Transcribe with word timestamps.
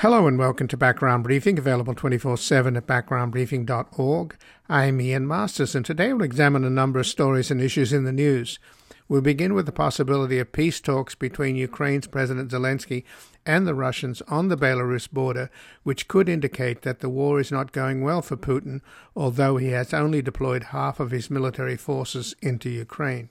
Hello 0.00 0.26
and 0.26 0.38
welcome 0.38 0.68
to 0.68 0.76
Background 0.76 1.24
Briefing, 1.24 1.58
available 1.58 1.94
24 1.94 2.36
7 2.36 2.76
at 2.76 2.86
backgroundbriefing.org. 2.86 4.36
I'm 4.68 5.00
Ian 5.00 5.26
Masters, 5.26 5.74
and 5.74 5.86
today 5.86 6.12
we'll 6.12 6.22
examine 6.22 6.66
a 6.66 6.70
number 6.70 7.00
of 7.00 7.06
stories 7.06 7.50
and 7.50 7.62
issues 7.62 7.94
in 7.94 8.04
the 8.04 8.12
news. 8.12 8.58
We'll 9.08 9.22
begin 9.22 9.54
with 9.54 9.64
the 9.64 9.72
possibility 9.72 10.38
of 10.38 10.52
peace 10.52 10.82
talks 10.82 11.14
between 11.14 11.56
Ukraine's 11.56 12.08
President 12.08 12.50
Zelensky 12.50 13.04
and 13.46 13.66
the 13.66 13.74
Russians 13.74 14.20
on 14.28 14.48
the 14.48 14.56
Belarus 14.58 15.10
border, 15.10 15.48
which 15.82 16.08
could 16.08 16.28
indicate 16.28 16.82
that 16.82 17.00
the 17.00 17.08
war 17.08 17.40
is 17.40 17.50
not 17.50 17.72
going 17.72 18.02
well 18.02 18.20
for 18.20 18.36
Putin, 18.36 18.82
although 19.16 19.56
he 19.56 19.68
has 19.68 19.94
only 19.94 20.20
deployed 20.20 20.64
half 20.64 21.00
of 21.00 21.10
his 21.10 21.30
military 21.30 21.78
forces 21.78 22.36
into 22.42 22.68
Ukraine. 22.68 23.30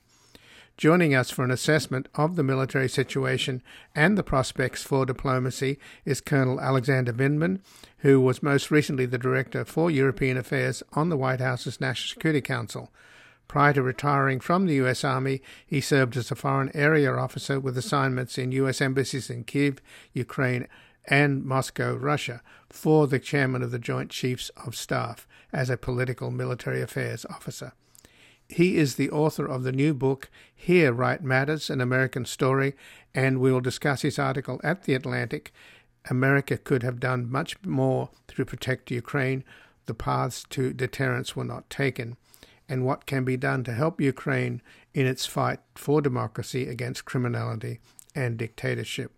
Joining 0.76 1.14
us 1.14 1.30
for 1.30 1.42
an 1.42 1.50
assessment 1.50 2.06
of 2.16 2.36
the 2.36 2.42
military 2.42 2.88
situation 2.90 3.62
and 3.94 4.18
the 4.18 4.22
prospects 4.22 4.82
for 4.82 5.06
diplomacy 5.06 5.78
is 6.04 6.20
Colonel 6.20 6.60
Alexander 6.60 7.14
Vindman, 7.14 7.60
who 8.00 8.20
was 8.20 8.42
most 8.42 8.70
recently 8.70 9.06
the 9.06 9.16
Director 9.16 9.64
for 9.64 9.90
European 9.90 10.36
Affairs 10.36 10.82
on 10.92 11.08
the 11.08 11.16
White 11.16 11.40
House's 11.40 11.80
National 11.80 12.10
Security 12.10 12.42
Council. 12.42 12.92
Prior 13.48 13.72
to 13.72 13.82
retiring 13.82 14.38
from 14.38 14.66
the 14.66 14.74
U.S. 14.74 15.02
Army, 15.02 15.40
he 15.66 15.80
served 15.80 16.14
as 16.14 16.30
a 16.30 16.34
foreign 16.34 16.70
area 16.76 17.10
officer 17.10 17.58
with 17.58 17.78
assignments 17.78 18.36
in 18.36 18.52
U.S. 18.52 18.82
embassies 18.82 19.30
in 19.30 19.44
Kiev, 19.44 19.80
Ukraine, 20.12 20.68
and 21.06 21.42
Moscow, 21.42 21.94
Russia, 21.94 22.42
for 22.68 23.06
the 23.06 23.18
chairman 23.18 23.62
of 23.62 23.70
the 23.70 23.78
Joint 23.78 24.10
Chiefs 24.10 24.50
of 24.66 24.76
Staff 24.76 25.26
as 25.54 25.70
a 25.70 25.78
political 25.78 26.30
military 26.30 26.82
affairs 26.82 27.24
officer. 27.30 27.72
He 28.48 28.76
is 28.76 28.94
the 28.94 29.10
author 29.10 29.44
of 29.44 29.64
the 29.64 29.72
new 29.72 29.92
book, 29.92 30.30
Here 30.54 30.92
Right 30.92 31.22
Matters 31.22 31.68
An 31.68 31.80
American 31.80 32.24
Story, 32.24 32.74
and 33.14 33.40
we 33.40 33.52
will 33.52 33.60
discuss 33.60 34.02
his 34.02 34.18
article 34.18 34.60
at 34.62 34.84
The 34.84 34.94
Atlantic. 34.94 35.52
America 36.08 36.56
could 36.56 36.82
have 36.82 37.00
done 37.00 37.30
much 37.30 37.56
more 37.64 38.10
to 38.28 38.44
protect 38.44 38.90
Ukraine. 38.90 39.42
The 39.86 39.94
paths 39.94 40.44
to 40.50 40.72
deterrence 40.72 41.34
were 41.34 41.44
not 41.44 41.68
taken. 41.68 42.16
And 42.68 42.84
what 42.84 43.06
can 43.06 43.24
be 43.24 43.36
done 43.36 43.64
to 43.64 43.72
help 43.72 44.00
Ukraine 44.00 44.62
in 44.94 45.06
its 45.06 45.26
fight 45.26 45.60
for 45.74 46.00
democracy 46.00 46.68
against 46.68 47.04
criminality 47.04 47.80
and 48.14 48.36
dictatorship. 48.36 49.12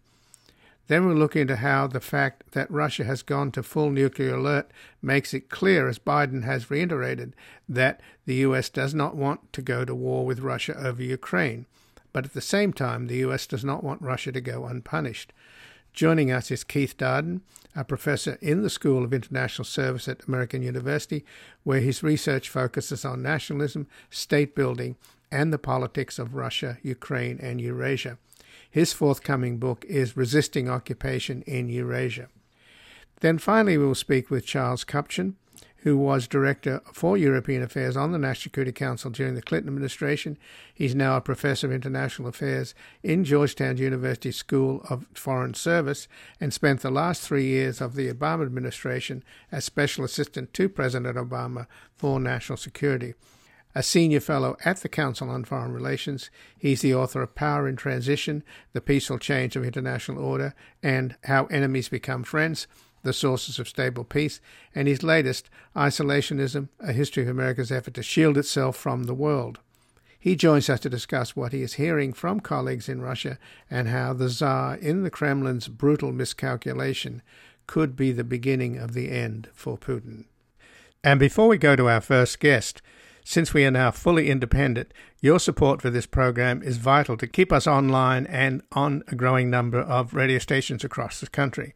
Then 0.88 1.06
we'll 1.06 1.16
look 1.16 1.36
into 1.36 1.56
how 1.56 1.86
the 1.86 2.00
fact 2.00 2.52
that 2.52 2.70
Russia 2.70 3.04
has 3.04 3.22
gone 3.22 3.52
to 3.52 3.62
full 3.62 3.90
nuclear 3.90 4.34
alert 4.34 4.70
makes 5.02 5.34
it 5.34 5.50
clear, 5.50 5.86
as 5.86 5.98
Biden 5.98 6.44
has 6.44 6.70
reiterated, 6.70 7.36
that 7.68 8.00
the 8.24 8.36
US 8.36 8.70
does 8.70 8.94
not 8.94 9.14
want 9.14 9.52
to 9.52 9.62
go 9.62 9.84
to 9.84 9.94
war 9.94 10.24
with 10.24 10.40
Russia 10.40 10.74
over 10.78 11.02
Ukraine. 11.02 11.66
But 12.12 12.24
at 12.24 12.32
the 12.32 12.40
same 12.40 12.72
time, 12.72 13.06
the 13.06 13.18
US 13.18 13.46
does 13.46 13.64
not 13.64 13.84
want 13.84 14.00
Russia 14.00 14.32
to 14.32 14.40
go 14.40 14.64
unpunished. 14.64 15.34
Joining 15.92 16.32
us 16.32 16.50
is 16.50 16.64
Keith 16.64 16.96
Darden, 16.96 17.42
a 17.76 17.84
professor 17.84 18.38
in 18.40 18.62
the 18.62 18.70
School 18.70 19.04
of 19.04 19.12
International 19.12 19.64
Service 19.64 20.08
at 20.08 20.26
American 20.26 20.62
University, 20.62 21.22
where 21.64 21.80
his 21.80 22.02
research 22.02 22.48
focuses 22.48 23.04
on 23.04 23.22
nationalism, 23.22 23.86
state 24.08 24.54
building, 24.54 24.96
and 25.30 25.52
the 25.52 25.58
politics 25.58 26.18
of 26.18 26.34
Russia, 26.34 26.78
Ukraine, 26.82 27.38
and 27.42 27.60
Eurasia. 27.60 28.16
His 28.70 28.92
forthcoming 28.92 29.58
book 29.58 29.84
is 29.86 30.16
Resisting 30.16 30.68
Occupation 30.68 31.42
in 31.42 31.68
Eurasia. 31.68 32.28
Then 33.20 33.38
finally, 33.38 33.78
we 33.78 33.86
will 33.86 33.94
speak 33.94 34.30
with 34.30 34.46
Charles 34.46 34.84
Kupchan, 34.84 35.34
who 35.82 35.96
was 35.96 36.28
Director 36.28 36.80
for 36.92 37.16
European 37.16 37.62
Affairs 37.62 37.96
on 37.96 38.12
the 38.12 38.18
National 38.18 38.42
Security 38.42 38.72
Council 38.72 39.10
during 39.10 39.34
the 39.34 39.42
Clinton 39.42 39.68
administration. 39.68 40.36
He's 40.74 40.94
now 40.94 41.16
a 41.16 41.20
Professor 41.20 41.66
of 41.66 41.72
International 41.72 42.28
Affairs 42.28 42.74
in 43.02 43.24
Georgetown 43.24 43.78
University 43.78 44.32
School 44.32 44.82
of 44.90 45.06
Foreign 45.14 45.54
Service 45.54 46.06
and 46.40 46.52
spent 46.52 46.80
the 46.80 46.90
last 46.90 47.22
three 47.22 47.46
years 47.46 47.80
of 47.80 47.94
the 47.94 48.12
Obama 48.12 48.44
administration 48.44 49.22
as 49.50 49.64
Special 49.64 50.04
Assistant 50.04 50.52
to 50.54 50.68
President 50.68 51.16
Obama 51.16 51.66
for 51.96 52.20
National 52.20 52.56
Security 52.56 53.14
a 53.78 53.82
senior 53.84 54.18
fellow 54.18 54.56
at 54.64 54.78
the 54.78 54.88
Council 54.88 55.30
on 55.30 55.44
Foreign 55.44 55.70
Relations. 55.70 56.30
He's 56.58 56.80
the 56.80 56.96
author 56.96 57.22
of 57.22 57.36
Power 57.36 57.68
in 57.68 57.76
Transition, 57.76 58.42
The 58.72 58.80
Peaceful 58.80 59.20
Change 59.20 59.54
of 59.54 59.64
International 59.64 60.18
Order, 60.18 60.52
and 60.82 61.14
How 61.22 61.46
Enemies 61.46 61.88
Become 61.88 62.24
Friends, 62.24 62.66
The 63.04 63.12
Sources 63.12 63.60
of 63.60 63.68
Stable 63.68 64.02
Peace, 64.02 64.40
and 64.74 64.88
his 64.88 65.04
latest, 65.04 65.48
Isolationism, 65.76 66.70
A 66.80 66.92
History 66.92 67.22
of 67.22 67.28
America's 67.28 67.70
Effort 67.70 67.94
to 67.94 68.02
Shield 68.02 68.36
Itself 68.36 68.76
from 68.76 69.04
the 69.04 69.14
World. 69.14 69.60
He 70.18 70.34
joins 70.34 70.68
us 70.68 70.80
to 70.80 70.90
discuss 70.90 71.36
what 71.36 71.52
he 71.52 71.62
is 71.62 71.74
hearing 71.74 72.12
from 72.12 72.40
colleagues 72.40 72.88
in 72.88 73.00
Russia 73.00 73.38
and 73.70 73.86
how 73.86 74.12
the 74.12 74.28
Tsar, 74.28 74.74
in 74.74 75.04
the 75.04 75.10
Kremlin's 75.10 75.68
brutal 75.68 76.10
miscalculation, 76.10 77.22
could 77.68 77.94
be 77.94 78.10
the 78.10 78.24
beginning 78.24 78.76
of 78.76 78.94
the 78.94 79.08
end 79.08 79.48
for 79.52 79.78
Putin. 79.78 80.24
And 81.04 81.20
before 81.20 81.46
we 81.46 81.58
go 81.58 81.76
to 81.76 81.88
our 81.88 82.00
first 82.00 82.40
guest, 82.40 82.82
since 83.28 83.52
we 83.52 83.66
are 83.66 83.70
now 83.70 83.90
fully 83.90 84.30
independent, 84.30 84.90
your 85.20 85.38
support 85.38 85.82
for 85.82 85.90
this 85.90 86.06
program 86.06 86.62
is 86.62 86.78
vital 86.78 87.14
to 87.14 87.26
keep 87.26 87.52
us 87.52 87.66
online 87.66 88.24
and 88.24 88.62
on 88.72 89.02
a 89.08 89.14
growing 89.14 89.50
number 89.50 89.78
of 89.78 90.14
radio 90.14 90.38
stations 90.38 90.82
across 90.82 91.20
the 91.20 91.26
country. 91.26 91.74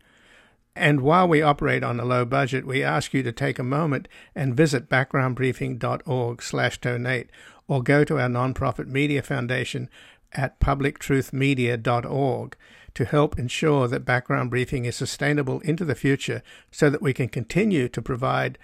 And 0.74 1.02
while 1.02 1.28
we 1.28 1.42
operate 1.42 1.84
on 1.84 2.00
a 2.00 2.06
low 2.06 2.24
budget, 2.24 2.66
we 2.66 2.82
ask 2.82 3.12
you 3.12 3.22
to 3.24 3.32
take 3.32 3.58
a 3.58 3.62
moment 3.62 4.08
and 4.34 4.56
visit 4.56 4.88
backgroundbriefing.org/donate 4.88 7.30
or 7.68 7.82
go 7.82 8.02
to 8.02 8.18
our 8.18 8.28
nonprofit 8.28 8.86
media 8.86 9.20
foundation 9.20 9.90
at 10.32 10.58
publictruthmedia.org 10.58 12.56
to 12.94 13.04
help 13.04 13.38
ensure 13.38 13.88
that 13.88 14.06
background 14.06 14.48
briefing 14.48 14.86
is 14.86 14.96
sustainable 14.96 15.60
into 15.60 15.84
the 15.84 15.94
future 15.94 16.42
so 16.70 16.88
that 16.88 17.02
we 17.02 17.12
can 17.12 17.28
continue 17.28 17.90
to 17.90 18.00
provide 18.00 18.56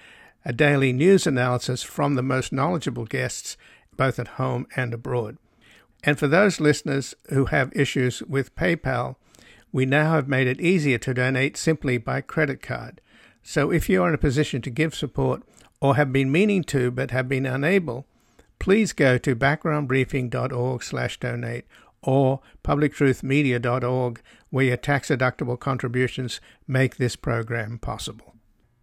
a 0.45 0.53
daily 0.53 0.93
news 0.93 1.27
analysis 1.27 1.83
from 1.83 2.15
the 2.15 2.23
most 2.23 2.53
knowledgeable 2.53 3.05
guests, 3.05 3.57
both 3.97 4.19
at 4.19 4.29
home 4.29 4.67
and 4.77 4.95
abroad. 4.95 5.37
And 6.05 6.17
for 6.19 6.29
those 6.29 6.61
listeners 6.61 7.15
who 7.31 7.47
have 7.47 7.73
issues 7.75 8.23
with 8.23 8.55
PayPal, 8.55 9.17
we 9.73 9.85
now 9.85 10.13
have 10.13 10.29
made 10.29 10.47
it 10.47 10.61
easier 10.61 10.99
to 10.99 11.15
donate 11.15 11.57
simply 11.57 11.99
by 11.99 12.21
credit 12.21 12.63
card. 12.63 13.01
So 13.43 13.73
if 13.73 13.89
you 13.89 14.03
are 14.03 14.09
in 14.09 14.15
a 14.15 14.19
position 14.19 14.63
to 14.63 14.71
give 14.71 14.95
support 14.95 15.43
or 15.81 15.97
have 15.97 16.13
been 16.13 16.31
meaning 16.31 16.63
to 16.65 16.91
but 16.91 17.11
have 17.11 17.29
been 17.29 17.47
unable, 17.47 18.07
please 18.59 18.93
go 18.93 19.17
to 19.19 19.37
backgroundbriefing.org/donate 19.37 21.65
or 22.03 22.41
publictruthmedia.org 22.65 24.21
where 24.51 24.65
your 24.65 24.77
tax-deductible 24.77 25.59
contributions 25.59 26.41
make 26.67 26.97
this 26.97 27.17
program 27.17 27.79
possible. 27.79 28.35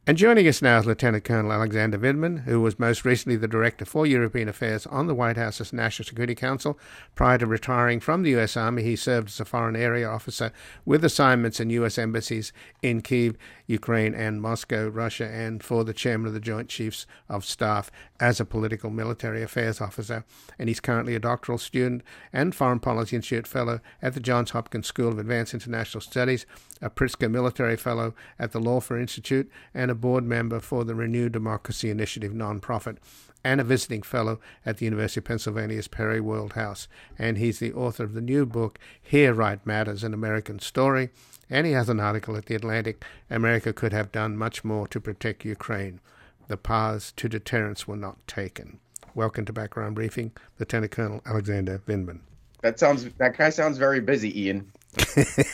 And 0.08 0.20
joining 0.20 0.48
us 0.48 0.62
now 0.62 0.78
is 0.78 0.86
Lieutenant 0.86 1.24
Colonel 1.24 1.52
Alexander 1.52 1.98
Vindman, 1.98 2.44
who 2.44 2.62
was 2.62 2.78
most 2.78 3.06
recently 3.06 3.38
the 3.38 3.48
Director 3.48 3.86
for 3.86 4.06
European 4.06 4.48
Affairs 4.48 4.86
on 4.86 5.08
the 5.08 5.16
White 5.16 5.36
House's 5.36 5.74
National 5.74 6.06
Security 6.06 6.36
Council. 6.36 6.78
Prior 7.16 7.40
to 7.40 7.48
retiring 7.48 8.00
from 8.00 8.22
the 8.22 8.30
U.S. 8.32 8.56
Army, 8.56 8.84
he 8.84 8.96
served 8.96 9.30
as 9.30 9.40
a 9.40 9.46
Foreign 9.46 9.76
Area 9.76 10.08
Officer 10.08 10.52
with 10.86 11.04
assignments 11.04 11.60
in 11.60 11.72
U.S. 11.72 11.98
embassies 11.98 12.54
in 12.84 13.02
Kiev, 13.02 13.36
Ukraine, 13.68 14.14
and 14.14 14.42
Moscow, 14.42 14.88
Russia, 14.88 15.26
and 15.26 15.64
for 15.64 15.84
the 15.84 15.94
Chairman 15.94 16.28
of 16.28 16.34
the 16.34 16.40
Joint 16.40 16.70
Chiefs 16.70 17.08
of 17.28 17.44
Staff 17.44 17.90
as 18.20 18.40
a 18.40 18.46
Political 18.46 18.92
Military 18.92 19.42
Affairs 19.42 19.82
Officer. 19.82 20.24
And 20.60 20.70
he's 20.70 20.80
currently 20.80 21.16
a 21.16 21.20
doctoral 21.20 21.58
student 21.58 22.04
and 22.32 22.54
Foreign 22.54 22.80
Policy 22.80 23.16
Institute 23.16 23.48
Fellow 23.48 23.80
at 24.04 24.14
the 24.14 24.20
Johns 24.20 24.52
Hopkins 24.52 24.86
School 24.86 25.10
of 25.10 25.20
Advanced 25.20 25.56
International 25.56 26.02
Studies, 26.02 26.46
a 26.80 26.90
Pritzker 26.90 27.32
Military 27.32 27.76
Fellow 27.76 28.14
at 28.38 28.52
the 28.52 28.60
Lawfare 28.60 29.02
Institute, 29.02 29.50
and 29.74 29.90
a 29.90 29.96
a 29.96 29.98
board 29.98 30.26
member 30.26 30.60
for 30.60 30.84
the 30.84 30.94
Renew 30.94 31.30
Democracy 31.30 31.90
Initiative 31.90 32.34
nonprofit 32.34 32.98
and 33.46 33.62
a 33.62 33.64
visiting 33.64 34.02
fellow 34.02 34.42
at 34.66 34.78
the 34.78 34.86
University 34.86 35.22
of 35.22 35.24
Pennsylvania's 35.24 35.88
Perry 35.88 36.20
World 36.20 36.54
House. 36.54 36.90
And 37.18 37.38
he's 37.38 37.60
the 37.60 37.72
author 37.72 38.04
of 38.04 38.14
the 38.14 38.22
new 38.22 38.46
book, 38.46 38.78
Here 39.02 39.34
Right 39.34 39.66
Matters 39.66 40.04
An 40.04 40.14
American 40.14 40.60
Story. 40.60 41.12
And 41.50 41.68
he 41.68 41.74
has 41.74 41.90
an 41.90 42.00
article 42.00 42.36
at 42.36 42.48
The 42.48 42.56
Atlantic 42.56 43.04
America 43.30 43.72
could 43.72 43.94
have 43.94 44.12
done 44.12 44.36
much 44.36 44.64
more 44.64 44.88
to 44.88 45.00
protect 45.00 45.46
Ukraine. 45.46 46.00
The 46.48 46.58
paths 46.58 47.12
to 47.18 47.30
deterrence 47.30 47.88
were 47.88 47.96
not 47.96 48.18
taken. 48.28 48.80
Welcome 49.14 49.46
to 49.46 49.54
Background 49.54 49.96
Briefing, 49.96 50.32
Lieutenant 50.60 50.92
Colonel 50.92 51.22
Alexander 51.26 51.82
Vindman. 51.88 52.20
That 52.62 52.80
sounds 52.80 53.06
that 53.18 53.38
guy 53.38 53.50
sounds 53.52 53.78
very 53.78 54.00
busy, 54.00 54.42
Ian. 54.42 54.72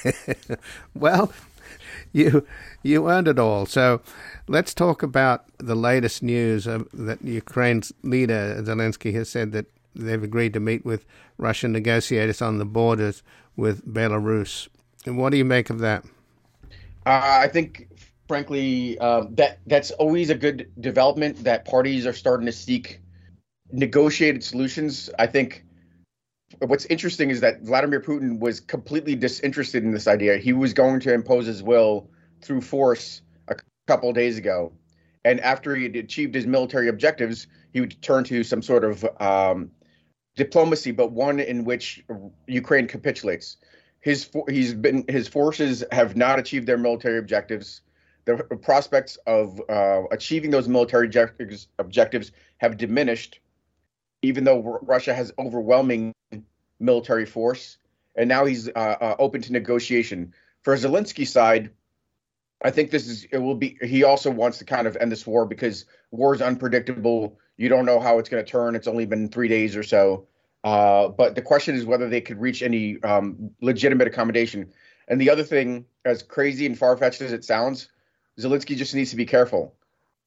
well, 0.93 1.33
you 2.13 2.47
you 2.83 3.09
earned 3.09 3.27
it 3.27 3.37
all. 3.37 3.65
So 3.65 4.01
let's 4.47 4.73
talk 4.73 5.03
about 5.03 5.45
the 5.57 5.75
latest 5.75 6.23
news 6.23 6.67
of, 6.67 6.87
that 6.93 7.21
Ukraine's 7.21 7.91
leader 8.01 8.61
Zelensky 8.61 9.13
has 9.13 9.29
said 9.29 9.51
that 9.51 9.65
they've 9.93 10.23
agreed 10.23 10.53
to 10.53 10.59
meet 10.61 10.85
with 10.85 11.05
Russian 11.37 11.73
negotiators 11.73 12.41
on 12.41 12.59
the 12.59 12.65
borders 12.65 13.23
with 13.57 13.85
Belarus. 13.85 14.69
And 15.05 15.17
what 15.17 15.31
do 15.31 15.37
you 15.37 15.45
make 15.45 15.69
of 15.69 15.79
that? 15.79 16.03
Uh, 17.05 17.39
I 17.43 17.47
think, 17.47 17.87
frankly, 18.27 18.97
uh, 18.99 19.25
that 19.31 19.59
that's 19.65 19.91
always 19.91 20.29
a 20.29 20.35
good 20.35 20.71
development. 20.79 21.43
That 21.43 21.65
parties 21.65 22.05
are 22.05 22.13
starting 22.13 22.45
to 22.45 22.51
seek 22.51 23.01
negotiated 23.71 24.43
solutions. 24.43 25.09
I 25.17 25.27
think 25.27 25.65
what's 26.59 26.85
interesting 26.85 27.29
is 27.29 27.41
that 27.41 27.61
Vladimir 27.61 28.01
Putin 28.01 28.39
was 28.39 28.59
completely 28.59 29.15
disinterested 29.15 29.83
in 29.83 29.91
this 29.91 30.07
idea. 30.07 30.37
He 30.37 30.53
was 30.53 30.73
going 30.73 30.99
to 31.01 31.13
impose 31.13 31.45
his 31.45 31.63
will 31.63 32.09
through 32.41 32.61
force 32.61 33.21
a 33.47 33.55
couple 33.87 34.11
days 34.13 34.37
ago. 34.37 34.73
And 35.23 35.39
after 35.39 35.75
he 35.75 35.83
had 35.83 35.95
achieved 35.95 36.35
his 36.35 36.47
military 36.47 36.87
objectives, 36.87 37.47
he 37.73 37.79
would 37.79 38.01
turn 38.01 38.23
to 38.25 38.43
some 38.43 38.61
sort 38.61 38.83
of 38.83 39.05
um, 39.21 39.71
diplomacy, 40.35 40.91
but 40.91 41.11
one 41.11 41.39
in 41.39 41.63
which 41.63 42.03
Ukraine 42.47 42.87
capitulates. 42.87 43.57
His 44.01 44.29
he's 44.49 44.73
been 44.73 45.05
his 45.07 45.27
forces 45.27 45.83
have 45.91 46.15
not 46.15 46.39
achieved 46.39 46.67
their 46.67 46.77
military 46.77 47.17
objectives. 47.17 47.81
The 48.25 48.35
prospects 48.61 49.17
of 49.25 49.61
uh, 49.67 50.03
achieving 50.11 50.51
those 50.51 50.67
military 50.67 51.07
objectives, 51.07 51.67
objectives 51.79 52.31
have 52.57 52.77
diminished, 52.77 53.39
even 54.21 54.43
though 54.43 54.79
Russia 54.83 55.13
has 55.13 55.31
overwhelming 55.39 56.13
military 56.79 57.25
force, 57.25 57.77
and 58.15 58.29
now 58.29 58.45
he's 58.45 58.67
uh, 58.69 58.71
uh, 59.01 59.15
open 59.17 59.41
to 59.41 59.51
negotiation. 59.51 60.33
For 60.61 60.75
Zelensky's 60.75 61.31
side, 61.31 61.71
I 62.63 62.71
think 62.71 62.91
this 62.91 63.07
is 63.07 63.25
it 63.25 63.39
will 63.39 63.55
be. 63.55 63.77
He 63.81 64.03
also 64.03 64.29
wants 64.29 64.59
to 64.59 64.65
kind 64.65 64.87
of 64.87 64.95
end 64.97 65.11
this 65.11 65.25
war 65.25 65.45
because 65.45 65.85
war 66.11 66.35
is 66.35 66.41
unpredictable. 66.41 67.39
You 67.57 67.69
don't 67.69 67.85
know 67.85 67.99
how 67.99 68.19
it's 68.19 68.29
going 68.29 68.43
to 68.43 68.49
turn. 68.49 68.75
It's 68.75 68.87
only 68.87 69.05
been 69.05 69.29
three 69.29 69.47
days 69.47 69.75
or 69.75 69.83
so. 69.83 70.27
Uh, 70.63 71.07
but 71.07 71.35
the 71.35 71.41
question 71.41 71.75
is 71.75 71.85
whether 71.85 72.07
they 72.07 72.21
could 72.21 72.39
reach 72.39 72.61
any 72.61 73.01
um, 73.03 73.51
legitimate 73.61 74.07
accommodation. 74.07 74.71
And 75.07 75.19
the 75.19 75.29
other 75.29 75.43
thing, 75.43 75.85
as 76.05 76.21
crazy 76.21 76.65
and 76.65 76.77
far 76.77 76.95
fetched 76.97 77.21
as 77.21 77.33
it 77.33 77.43
sounds, 77.43 77.89
Zelensky 78.39 78.75
just 78.75 78.95
needs 78.95 79.09
to 79.11 79.15
be 79.15 79.25
careful. 79.25 79.75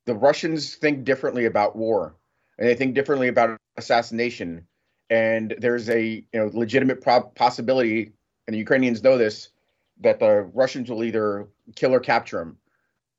The 0.06 0.14
Russians 0.14 0.74
think 0.74 1.04
differently 1.04 1.46
about 1.46 1.76
war, 1.76 2.16
and 2.58 2.68
they 2.68 2.74
think 2.74 2.94
differently 2.94 3.28
about 3.28 3.58
assassination. 3.76 4.66
And 5.08 5.54
there's 5.58 5.88
a 5.88 6.02
you 6.02 6.24
know 6.34 6.50
legitimate 6.52 7.02
possibility, 7.34 8.12
and 8.46 8.54
the 8.54 8.58
Ukrainians 8.58 9.02
know 9.02 9.16
this, 9.16 9.50
that 10.00 10.18
the 10.18 10.42
Russians 10.52 10.90
will 10.90 11.04
either 11.04 11.48
kill 11.76 11.94
or 11.94 12.00
capture 12.00 12.40
him, 12.40 12.58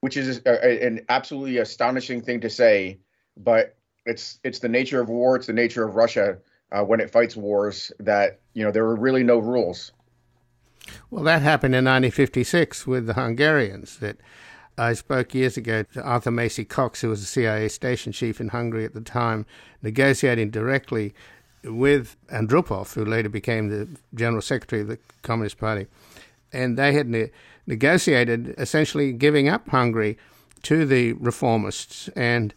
which 0.02 0.18
is 0.18 0.42
a, 0.46 0.86
an 0.86 1.06
absolutely 1.10 1.58
astonishing 1.58 2.22
thing 2.22 2.42
to 2.42 2.50
say. 2.50 3.00
But 3.38 3.76
it's 4.06 4.40
it's 4.44 4.60
the 4.60 4.70
nature 4.70 5.00
of 5.00 5.10
war. 5.10 5.36
It's 5.36 5.48
the 5.48 5.54
nature 5.54 5.88
of 5.88 5.96
Russia 5.96 6.38
uh, 6.72 6.84
when 6.84 7.00
it 7.00 7.12
fights 7.12 7.36
wars. 7.36 7.92
That 8.00 8.40
you 8.54 8.64
know 8.64 8.72
there 8.72 8.86
were 8.86 8.96
really 8.96 9.24
no 9.24 9.40
rules. 9.40 9.92
Well, 11.10 11.24
that 11.24 11.42
happened 11.42 11.74
in 11.74 11.86
1956 11.86 12.86
with 12.86 13.08
the 13.08 13.14
Hungarians. 13.14 13.98
That 14.00 14.18
I 14.78 14.94
spoke 14.94 15.34
years 15.34 15.58
ago 15.58 15.84
to 15.94 16.04
Arthur 16.04 16.32
Macy 16.32 16.66
Cox, 16.66 17.02
who 17.02 17.10
was 17.10 17.22
the 17.22 17.28
CIA 17.28 17.70
station 17.70 18.12
chief 18.12 18.42
in 18.42 18.50
Hungary 18.50 18.86
at 18.86 18.94
the 18.94 19.02
time, 19.02 19.46
negotiating 19.82 20.52
directly 20.52 21.14
with 21.64 22.18
Andropov, 22.28 22.94
who 22.94 23.06
later 23.06 23.30
became 23.30 23.70
the 23.70 23.88
general 24.14 24.42
secretary 24.42 24.82
of 24.82 24.88
the 24.88 25.00
Communist 25.22 25.58
Party. 25.58 25.88
And 26.54 26.78
they 26.78 26.94
had 26.94 27.08
ne- 27.08 27.32
negotiated 27.66 28.54
essentially 28.58 29.12
giving 29.14 29.48
up 29.48 29.68
Hungary 29.70 30.18
to 30.64 30.86
the 30.86 31.14
reformists. 31.14 32.10
And 32.16 32.54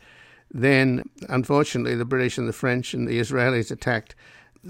then, 0.50 1.08
unfortunately, 1.28 1.94
the 1.94 2.04
British 2.04 2.38
and 2.38 2.48
the 2.48 2.52
French 2.52 2.94
and 2.94 3.06
the 3.06 3.20
Israelis 3.20 3.70
attacked 3.70 4.14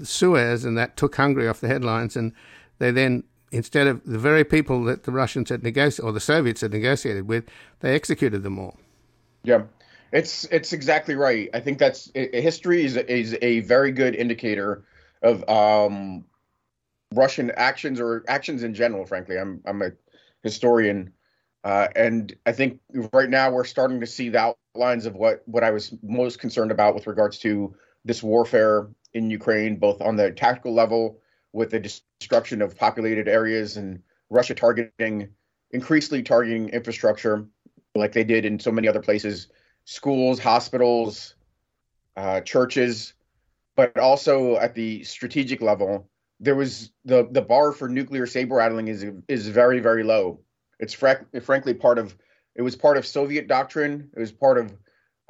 Suez, 0.03 0.65
and 0.65 0.77
that 0.77 0.97
took 0.97 1.15
Hungary 1.15 1.47
off 1.47 1.61
the 1.61 1.67
headlines. 1.67 2.15
And 2.15 2.33
they 2.79 2.91
then 2.91 3.23
instead 3.51 3.87
of 3.87 4.03
the 4.05 4.19
very 4.19 4.43
people 4.43 4.83
that 4.83 5.03
the 5.03 5.11
Russians 5.11 5.49
had 5.49 5.63
negotiated 5.63 6.05
or 6.05 6.11
the 6.11 6.19
Soviets 6.19 6.61
had 6.61 6.71
negotiated 6.71 7.27
with, 7.27 7.45
they 7.79 7.95
executed 7.95 8.43
them 8.43 8.59
all. 8.59 8.77
Yeah, 9.43 9.63
it's 10.11 10.45
it's 10.45 10.73
exactly 10.73 11.15
right. 11.15 11.49
I 11.53 11.59
think 11.59 11.79
that's 11.79 12.11
history 12.13 12.83
is 12.83 12.97
is 12.97 13.37
a 13.41 13.61
very 13.61 13.91
good 13.91 14.15
indicator 14.15 14.83
of 15.21 15.47
um, 15.49 16.25
Russian 17.13 17.51
actions 17.51 17.99
or 17.99 18.23
actions 18.27 18.63
in 18.63 18.73
general. 18.73 19.05
Frankly, 19.05 19.37
I'm 19.37 19.61
I'm 19.65 19.81
a 19.81 19.91
historian, 20.43 21.13
uh, 21.63 21.87
and 21.95 22.35
I 22.45 22.51
think 22.51 22.79
right 23.13 23.29
now 23.29 23.51
we're 23.51 23.65
starting 23.65 23.99
to 23.99 24.07
see 24.07 24.29
the 24.29 24.55
outlines 24.75 25.05
of 25.05 25.15
what 25.15 25.43
what 25.45 25.63
I 25.63 25.71
was 25.71 25.93
most 26.01 26.39
concerned 26.39 26.71
about 26.71 26.95
with 26.95 27.07
regards 27.07 27.37
to 27.39 27.75
this 28.05 28.23
warfare 28.23 28.87
in 29.13 29.29
Ukraine, 29.29 29.75
both 29.77 30.01
on 30.01 30.15
the 30.15 30.31
tactical 30.31 30.73
level 30.73 31.19
with 31.51 31.71
the 31.71 31.79
destruction 31.79 32.61
of 32.61 32.77
populated 32.77 33.27
areas 33.27 33.77
and 33.77 34.01
Russia 34.29 34.53
targeting, 34.53 35.27
increasingly 35.71 36.23
targeting 36.23 36.69
infrastructure 36.69 37.45
like 37.95 38.11
they 38.11 38.23
did 38.23 38.45
in 38.45 38.59
so 38.59 38.71
many 38.71 38.87
other 38.87 39.01
places, 39.01 39.47
schools, 39.85 40.39
hospitals, 40.39 41.35
uh, 42.15 42.39
churches, 42.41 43.13
but 43.75 43.97
also 43.97 44.57
at 44.57 44.75
the 44.75 45.03
strategic 45.03 45.61
level, 45.61 46.07
there 46.39 46.55
was 46.55 46.91
the 47.03 47.27
the 47.31 47.41
bar 47.41 47.71
for 47.71 47.89
nuclear 47.89 48.25
saber 48.25 48.55
rattling 48.55 48.87
is 48.87 49.05
is 49.27 49.47
very 49.49 49.79
very 49.79 50.03
low. 50.03 50.39
It's 50.79 50.93
fr- 50.93 51.39
frankly 51.41 51.73
part 51.73 51.97
of 51.97 52.15
it 52.55 52.61
was 52.61 52.75
part 52.75 52.97
of 52.97 53.05
Soviet 53.05 53.47
doctrine. 53.47 54.09
It 54.15 54.19
was 54.19 54.31
part 54.31 54.57
of 54.57 54.73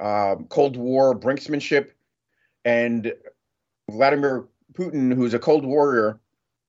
uh, 0.00 0.36
Cold 0.48 0.76
War 0.76 1.18
brinksmanship, 1.18 1.90
and 2.64 3.12
Vladimir 3.90 4.46
Putin, 4.72 5.14
who's 5.14 5.34
a 5.34 5.38
Cold 5.38 5.64
Warrior, 5.64 6.18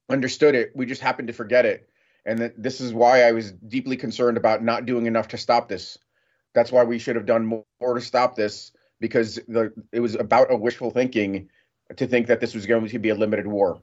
understood 0.10 0.56
it. 0.56 0.72
We 0.76 0.86
just 0.86 1.02
happened 1.02 1.28
to 1.30 1.34
forget 1.34 1.66
it. 1.66 1.90
And 2.26 2.38
that 2.40 2.62
this 2.62 2.82
is 2.82 2.94
why 2.94 3.24
I 3.24 3.32
was 3.32 3.52
deeply 3.52 3.98
concerned 3.98 4.38
about 4.38 4.64
not 4.64 4.86
doing 4.86 5.08
enough 5.08 5.30
to 5.30 5.38
stop 5.38 5.68
this. 5.68 5.98
That's 6.54 6.72
why 6.72 6.84
we 6.84 7.00
should 7.00 7.16
have 7.16 7.26
done 7.26 7.46
more 7.46 7.94
to 7.96 8.02
stop 8.02 8.36
this 8.36 8.72
because 9.00 9.40
the 9.48 9.74
it 9.92 10.02
was 10.02 10.16
about 10.16 10.52
a 10.52 10.56
wishful 10.56 10.92
thinking 10.92 11.50
to 11.96 12.06
think 12.06 12.28
that 12.28 12.40
this 12.40 12.54
was 12.54 12.66
going 12.66 12.88
to 12.88 13.00
be 13.00 13.10
a 13.10 13.16
limited 13.16 13.48
war. 13.48 13.82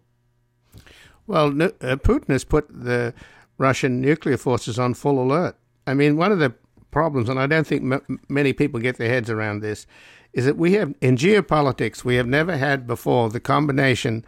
Well, 1.27 1.49
uh, 1.49 1.97
Putin 1.97 2.29
has 2.29 2.45
put 2.45 2.69
the 2.71 3.13
Russian 3.59 4.01
nuclear 4.01 4.37
forces 4.37 4.79
on 4.79 4.95
full 4.95 5.21
alert. 5.21 5.57
I 5.87 5.95
mean, 5.95 6.17
one 6.17 6.33
of 6.33 6.39
the 6.39 6.55
problems, 6.91 7.29
and 7.29 7.39
I 7.39 7.47
don't 7.47 7.67
think 7.67 7.93
m- 7.93 8.21
many 8.29 8.53
people 8.53 8.81
get 8.81 8.97
their 8.97 9.09
heads 9.09 9.29
around 9.29 9.61
this, 9.61 9.87
is 10.33 10.45
that 10.45 10.57
we 10.57 10.73
have, 10.75 10.95
in 11.01 11.17
geopolitics, 11.17 12.05
we 12.05 12.17
have 12.17 12.27
never 12.27 12.57
had 12.57 12.87
before 12.87 13.31
the 13.31 13.41
combination 13.41 14.25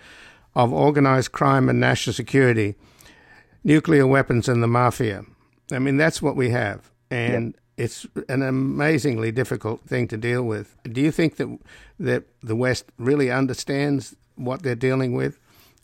of 0.55 0.73
organized 0.73 1.33
crime 1.33 1.69
and 1.69 1.79
national 1.79 2.15
security, 2.15 2.75
nuclear 3.63 4.07
weapons, 4.07 4.49
and 4.49 4.63
the 4.63 4.67
mafia. 4.67 5.25
I 5.71 5.79
mean, 5.79 5.97
that's 5.97 6.21
what 6.21 6.37
we 6.37 6.51
have. 6.51 6.91
And 7.11 7.55
it's 7.77 8.07
an 8.29 8.43
amazingly 8.43 9.33
difficult 9.33 9.83
thing 9.87 10.09
to 10.09 10.17
deal 10.17 10.43
with. 10.43 10.77
Do 10.85 11.01
you 11.01 11.11
think 11.11 11.37
that, 11.37 11.59
that 11.99 12.25
the 12.43 12.57
West 12.57 12.87
really 12.99 13.31
understands 13.31 14.17
what 14.37 14.63
they're 14.63 14.75
dealing 14.75 15.15
with? 15.15 15.39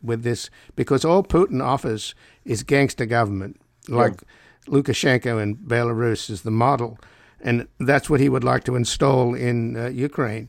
With 0.07 0.23
this, 0.23 0.51
because 0.77 1.05
all 1.05 1.23
Putin 1.23 1.63
offers 1.63 2.15
is 2.45 2.63
gangster 2.63 3.07
government, 3.07 3.61
like 3.89 4.23
Lukashenko 4.67 5.43
in 5.43 5.57
Belarus 5.57 6.31
is 6.31 6.43
the 6.43 6.51
model 6.51 6.99
and 7.41 7.69
that's 7.79 8.09
what 8.11 8.21
he 8.21 8.29
would 8.29 8.45
like 8.45 8.65
to 8.65 8.77
install 8.77 9.35
in 9.35 9.77
uh, 9.77 9.87
Ukraine. 9.89 10.49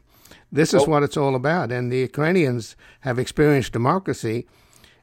This 0.51 0.73
is 0.73 0.87
what 0.87 1.03
it's 1.03 1.17
all 1.17 1.35
about, 1.35 1.71
and 1.71 1.91
the 1.91 1.97
Ukrainians 1.97 2.77
have 3.01 3.19
experienced 3.19 3.73
democracy. 3.73 4.47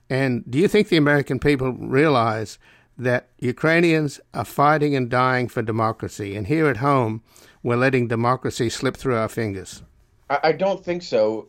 And 0.09 0.43
do 0.51 0.59
you 0.59 0.69
think 0.69 0.89
the 0.89 0.97
American 0.97 1.39
people 1.39 1.73
realize 1.73 2.59
that 2.97 3.29
Ukrainians 3.39 4.21
are 4.33 4.47
fighting 4.47 4.97
and 4.97 5.11
dying 5.11 5.49
for 5.49 5.61
democracy, 5.61 6.35
and 6.35 6.47
here 6.47 6.67
at 6.69 6.79
home, 6.79 7.23
we're 7.63 7.77
letting 7.77 8.09
democracy 8.09 8.71
slip 8.71 8.97
through 8.97 9.17
our 9.17 9.29
fingers? 9.29 9.83
I 10.31 10.53
don't 10.53 10.83
think 10.83 11.03
so. 11.03 11.49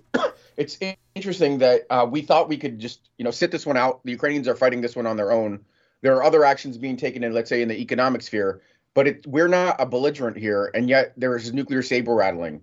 It's 0.57 0.77
interesting 1.15 1.59
that 1.59 1.81
uh, 1.89 2.07
we 2.09 2.21
thought 2.21 2.49
we 2.49 2.57
could 2.57 2.79
just, 2.79 3.09
you 3.17 3.23
know, 3.23 3.31
sit 3.31 3.51
this 3.51 3.65
one 3.65 3.77
out. 3.77 4.01
The 4.03 4.11
Ukrainians 4.11 4.47
are 4.47 4.55
fighting 4.55 4.81
this 4.81 4.95
one 4.95 5.05
on 5.05 5.17
their 5.17 5.31
own. 5.31 5.59
There 6.01 6.15
are 6.15 6.23
other 6.23 6.43
actions 6.43 6.77
being 6.77 6.97
taken 6.97 7.23
in, 7.23 7.33
let's 7.33 7.49
say, 7.49 7.61
in 7.61 7.67
the 7.67 7.79
economic 7.79 8.21
sphere 8.21 8.61
but 8.95 9.07
it, 9.07 9.27
we're 9.27 9.49
not 9.49 9.75
a 9.79 9.85
belligerent 9.85 10.37
here, 10.37 10.71
and 10.73 10.89
yet 10.89 11.13
there 11.17 11.35
is 11.35 11.53
nuclear 11.53 11.83
saber 11.83 12.15
rattling. 12.15 12.61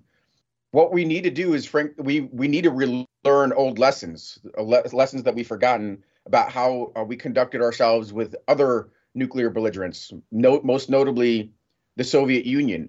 What 0.73 0.91
we 0.91 1.05
need 1.05 1.25
to 1.25 1.31
do 1.31 1.55
is, 1.55 1.67
frank, 1.67 1.93
we 1.99 2.23
we 2.23 2.49
need 2.49 2.65
to 2.65 2.71
relearn 2.71 3.53
old 3.53 3.79
lessons, 3.79 4.39
uh, 4.59 4.63
le- 4.63 4.83
lessons 4.93 5.23
that 5.23 5.35
we've 5.35 5.47
forgotten 5.47 6.03
about 6.27 6.51
how 6.51 6.93
uh, 6.97 7.05
we 7.05 7.17
conducted 7.17 7.61
ourselves 7.61 8.13
with 8.13 8.35
other 8.49 8.89
nuclear 9.15 9.51
belligerents, 9.51 10.13
no, 10.33 10.61
most 10.65 10.89
notably 10.89 11.53
the 11.97 12.05
Soviet 12.05 12.47
Union. 12.47 12.89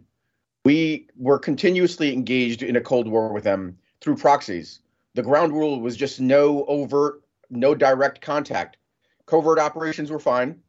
We 0.64 1.10
were 1.18 1.38
continuously 1.38 2.14
engaged 2.14 2.64
in 2.64 2.78
a 2.78 2.82
Cold 2.82 3.10
War 3.10 3.34
with 3.34 3.44
them 3.44 3.78
through 4.00 4.16
proxies. 4.16 4.80
The 5.16 5.24
ground 5.24 5.54
rule 5.54 5.80
was 5.80 5.96
just 5.96 6.20
no 6.20 6.66
overt, 6.66 7.22
no 7.50 7.76
direct 7.76 8.22
contact. 8.22 8.78
Covert 9.26 9.60
operations 9.60 10.12
were 10.12 10.20
fine 10.20 10.60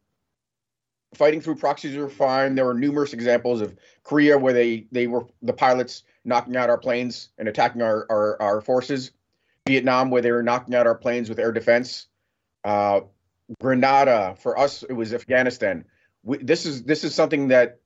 fighting 1.15 1.41
through 1.41 1.55
proxies 1.55 1.97
were 1.97 2.09
fine. 2.09 2.55
There 2.55 2.65
were 2.65 2.73
numerous 2.73 3.13
examples 3.13 3.61
of 3.61 3.75
Korea 4.03 4.37
where 4.37 4.53
they 4.53 4.87
they 4.91 5.07
were 5.07 5.25
the 5.41 5.53
pilots 5.53 6.03
knocking 6.23 6.55
out 6.55 6.69
our 6.69 6.77
planes 6.77 7.29
and 7.37 7.47
attacking 7.47 7.81
our 7.81 8.05
our, 8.09 8.41
our 8.41 8.61
forces. 8.61 9.11
Vietnam 9.67 10.11
where 10.11 10.21
they 10.21 10.31
were 10.31 10.43
knocking 10.43 10.75
out 10.75 10.85
our 10.85 10.95
planes 10.95 11.27
with 11.27 11.39
air 11.39 11.51
defense. 11.51 12.07
Uh, 12.63 13.01
Grenada 13.59 14.35
for 14.39 14.59
us 14.59 14.83
it 14.83 14.93
was 14.93 15.13
Afghanistan. 15.13 15.85
We, 16.23 16.37
this 16.37 16.65
is 16.65 16.83
this 16.83 17.03
is 17.03 17.15
something 17.15 17.47
that 17.47 17.79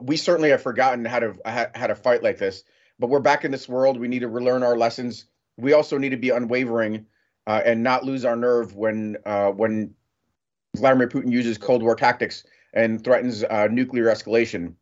we 0.00 0.16
certainly 0.16 0.50
have 0.50 0.62
forgotten 0.62 1.04
how 1.04 1.20
to 1.20 1.34
how 1.44 1.86
to 1.86 1.94
fight 1.94 2.22
like 2.22 2.38
this. 2.38 2.64
But 2.98 3.08
we're 3.08 3.20
back 3.20 3.44
in 3.44 3.50
this 3.50 3.68
world. 3.68 3.98
We 3.98 4.08
need 4.08 4.20
to 4.20 4.28
relearn 4.28 4.62
our 4.62 4.76
lessons. 4.76 5.26
We 5.56 5.72
also 5.72 5.98
need 5.98 6.10
to 6.10 6.16
be 6.16 6.30
unwavering 6.30 7.06
uh, 7.46 7.62
and 7.64 7.82
not 7.82 8.04
lose 8.04 8.24
our 8.24 8.36
nerve 8.36 8.74
when 8.74 9.16
uh, 9.24 9.50
when 9.50 9.94
Vladimir 10.76 11.08
Putin 11.08 11.32
uses 11.32 11.58
Cold 11.58 11.82
War 11.82 11.94
tactics. 11.94 12.44
and 12.74 13.02
threatens 13.02 13.44
uh, 13.44 13.68
nuclear 13.70 14.04
escalation. 14.04 14.74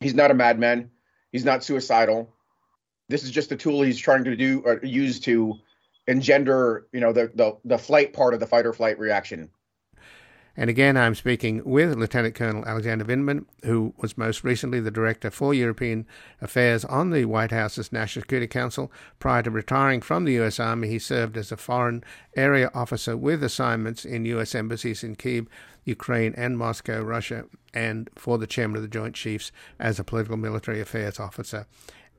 He's 0.00 0.14
not 0.14 0.30
a 0.30 0.34
madman. 0.34 0.90
He's 1.32 1.44
not 1.44 1.64
suicidal. 1.64 2.32
This 3.08 3.24
is 3.24 3.30
just 3.30 3.52
a 3.52 3.56
tool 3.56 3.82
he's 3.82 3.98
trying 3.98 4.24
to 4.24 4.36
do 4.36 4.62
or 4.64 4.80
use 4.82 5.20
to 5.20 5.54
engender, 6.06 6.86
you 6.92 7.00
know, 7.00 7.12
the 7.12 7.30
the, 7.34 7.56
the 7.64 7.78
flight 7.78 8.12
part 8.12 8.34
of 8.34 8.40
the 8.40 8.46
fight 8.46 8.66
or 8.66 8.72
flight 8.72 8.98
reaction. 8.98 9.50
And 10.56 10.70
again, 10.70 10.96
I'm 10.96 11.16
speaking 11.16 11.62
with 11.64 11.96
Lieutenant 11.96 12.36
Colonel 12.36 12.64
Alexander 12.64 13.04
Vindman, 13.04 13.46
who 13.64 13.92
was 13.96 14.16
most 14.16 14.44
recently 14.44 14.78
the 14.78 14.90
Director 14.90 15.30
for 15.30 15.52
European 15.52 16.06
Affairs 16.40 16.84
on 16.84 17.10
the 17.10 17.24
White 17.24 17.50
House's 17.50 17.92
National 17.92 18.22
Security 18.22 18.46
Council. 18.46 18.92
Prior 19.18 19.42
to 19.42 19.50
retiring 19.50 20.00
from 20.00 20.24
the 20.24 20.34
U.S. 20.34 20.60
Army, 20.60 20.86
he 20.88 21.00
served 21.00 21.36
as 21.36 21.50
a 21.50 21.56
foreign 21.56 22.04
area 22.36 22.70
officer 22.72 23.16
with 23.16 23.42
assignments 23.42 24.04
in 24.04 24.26
U.S. 24.26 24.54
embassies 24.54 25.02
in 25.02 25.16
Kiev, 25.16 25.48
Ukraine, 25.84 26.34
and 26.36 26.56
Moscow, 26.56 27.02
Russia, 27.02 27.46
and 27.72 28.08
for 28.14 28.38
the 28.38 28.46
Chairman 28.46 28.76
of 28.76 28.82
the 28.82 28.88
Joint 28.88 29.16
Chiefs 29.16 29.50
as 29.80 29.98
a 29.98 30.04
political 30.04 30.36
military 30.36 30.80
affairs 30.80 31.18
officer. 31.18 31.66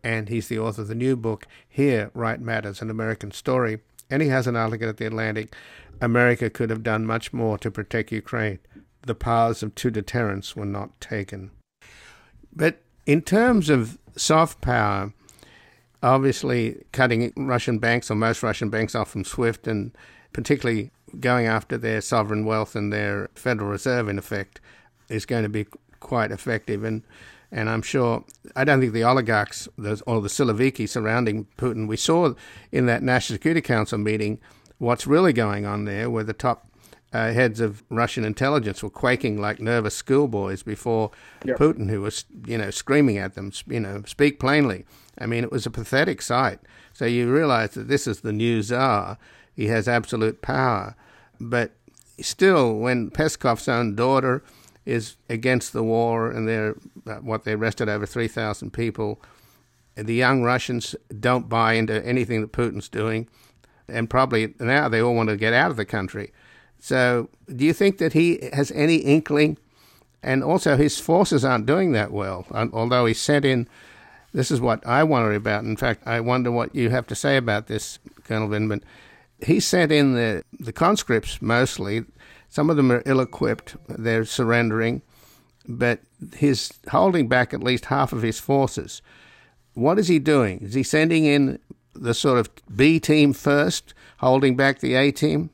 And 0.03 0.27
he's 0.27 0.49
the 0.49 0.59
author 0.59 0.81
of 0.81 0.89
the 0.89 0.93
new 0.93 1.15
book, 1.15 1.47
Here 1.69 2.11
Right 2.13 2.41
Matters, 2.41 2.81
an 2.81 2.89
American 2.89 3.31
Story. 3.31 3.79
And 4.09 4.21
he 4.21 4.29
has 4.29 4.47
an 4.47 4.55
article 4.55 4.89
at 4.89 4.97
The 4.97 5.07
Atlantic 5.07 5.55
America 6.01 6.49
could 6.49 6.69
have 6.69 6.83
done 6.83 7.05
much 7.05 7.33
more 7.33 7.57
to 7.57 7.71
protect 7.71 8.11
Ukraine. 8.11 8.59
The 9.05 9.15
powers 9.15 9.63
of 9.63 9.75
two 9.75 9.91
deterrence 9.91 10.55
were 10.55 10.65
not 10.65 10.99
taken. 10.99 11.51
But 12.53 12.81
in 13.05 13.21
terms 13.21 13.69
of 13.69 13.97
soft 14.15 14.61
power, 14.61 15.13
obviously 16.01 16.83
cutting 16.91 17.31
Russian 17.35 17.79
banks 17.79 18.09
or 18.11 18.15
most 18.15 18.43
Russian 18.43 18.69
banks 18.69 18.95
off 18.95 19.09
from 19.09 19.23
SWIFT 19.23 19.67
and 19.67 19.95
particularly 20.33 20.91
going 21.19 21.45
after 21.45 21.77
their 21.77 22.01
sovereign 22.01 22.45
wealth 22.45 22.75
and 22.75 22.91
their 22.91 23.29
Federal 23.35 23.69
Reserve, 23.69 24.09
in 24.09 24.17
effect, 24.17 24.59
is 25.07 25.25
going 25.25 25.43
to 25.43 25.49
be 25.49 25.65
quite 25.99 26.31
effective. 26.31 26.83
And 26.83 27.03
and 27.55 27.69
I'm 27.69 27.81
sure 27.81 28.25
I 28.53 28.65
don't 28.65 28.81
think 28.81 28.91
the 28.91 29.05
oligarchs 29.05 29.69
or 29.77 30.19
the 30.21 30.27
Siloviki 30.27 30.89
surrounding 30.89 31.47
Putin. 31.57 31.87
We 31.87 31.95
saw 31.95 32.33
in 32.69 32.85
that 32.87 33.01
National 33.01 33.35
Security 33.35 33.61
Council 33.61 33.97
meeting 33.97 34.41
what's 34.77 35.07
really 35.07 35.31
going 35.31 35.65
on 35.65 35.85
there, 35.85 36.09
where 36.09 36.25
the 36.25 36.33
top 36.33 36.67
uh, 37.13 37.31
heads 37.31 37.61
of 37.61 37.81
Russian 37.89 38.25
intelligence 38.25 38.83
were 38.83 38.89
quaking 38.89 39.39
like 39.39 39.61
nervous 39.61 39.95
schoolboys 39.95 40.63
before 40.63 41.11
yep. 41.45 41.57
Putin, 41.57 41.89
who 41.89 42.01
was, 42.01 42.25
you 42.45 42.57
know, 42.57 42.71
screaming 42.71 43.17
at 43.17 43.35
them, 43.35 43.53
you 43.67 43.79
know, 43.79 44.03
speak 44.05 44.37
plainly. 44.37 44.85
I 45.17 45.25
mean, 45.25 45.45
it 45.45 45.51
was 45.51 45.65
a 45.65 45.71
pathetic 45.71 46.21
sight. 46.21 46.59
So 46.91 47.05
you 47.05 47.31
realize 47.31 47.71
that 47.75 47.87
this 47.87 48.05
is 48.05 48.19
the 48.19 48.33
new 48.33 48.63
czar. 48.63 49.17
He 49.55 49.67
has 49.67 49.87
absolute 49.87 50.41
power. 50.41 50.93
But 51.39 51.71
still, 52.19 52.77
when 52.79 53.11
Peskov's 53.11 53.69
own 53.69 53.95
daughter 53.95 54.43
is 54.85 55.15
against 55.29 55.73
the 55.73 55.83
war 55.83 56.29
and 56.29 56.47
they're, 56.47 56.75
what, 57.21 57.43
they 57.43 57.53
arrested 57.53 57.89
over 57.89 58.05
3,000 58.05 58.71
people, 58.71 59.21
the 59.95 60.13
young 60.13 60.43
Russians 60.43 60.95
don't 61.19 61.49
buy 61.49 61.73
into 61.73 62.05
anything 62.05 62.41
that 62.41 62.51
Putin's 62.51 62.89
doing 62.89 63.27
and 63.87 64.09
probably 64.09 64.53
now 64.59 64.89
they 64.89 65.01
all 65.01 65.15
want 65.15 65.29
to 65.29 65.37
get 65.37 65.53
out 65.53 65.71
of 65.71 65.77
the 65.77 65.85
country. 65.85 66.31
So, 66.79 67.29
do 67.53 67.65
you 67.65 67.73
think 67.73 67.97
that 67.97 68.13
he 68.13 68.49
has 68.53 68.71
any 68.71 68.97
inkling? 68.97 69.57
And 70.21 70.43
also, 70.43 70.75
his 70.75 70.99
forces 70.99 71.45
aren't 71.45 71.65
doing 71.65 71.91
that 71.91 72.11
well, 72.11 72.45
although 72.51 73.05
he 73.05 73.13
sent 73.13 73.45
in. 73.45 73.67
This 74.33 74.51
is 74.51 74.59
what 74.59 74.85
I 74.85 75.03
wonder 75.03 75.33
about. 75.33 75.63
In 75.63 75.77
fact, 75.77 76.05
I 76.05 76.19
wonder 76.19 76.51
what 76.51 76.75
you 76.75 76.89
have 76.89 77.07
to 77.07 77.15
say 77.15 77.37
about 77.37 77.67
this, 77.67 77.99
Colonel 78.25 78.49
Vindman. 78.49 78.81
He 79.45 79.59
sent 79.59 79.91
in 79.91 80.13
the, 80.13 80.43
the 80.59 80.73
conscripts 80.73 81.41
mostly. 81.41 82.03
Some 82.55 82.69
of 82.69 82.77
them 82.77 82.89
are 82.89 83.03
ill 83.05 83.19
equipped, 83.19 83.75
they're 83.89 84.23
surrendering, 84.23 85.01
but 85.67 85.99
he's 86.37 86.71
holding 86.89 87.27
back 87.27 87.53
at 87.53 87.61
least 87.61 87.83
half 87.83 88.13
of 88.13 88.21
his 88.21 88.39
forces. 88.39 89.01
What 89.73 89.99
is 89.99 90.07
he 90.07 90.19
doing? 90.19 90.59
Is 90.61 90.73
he 90.73 90.81
sending 90.81 91.25
in 91.25 91.59
the 91.93 92.13
sort 92.13 92.39
of 92.39 92.49
B 92.73 92.97
team 92.97 93.33
first, 93.33 93.93
holding 94.19 94.55
back 94.55 94.79
the 94.79 94.95
A 94.95 95.11
team? 95.11 95.49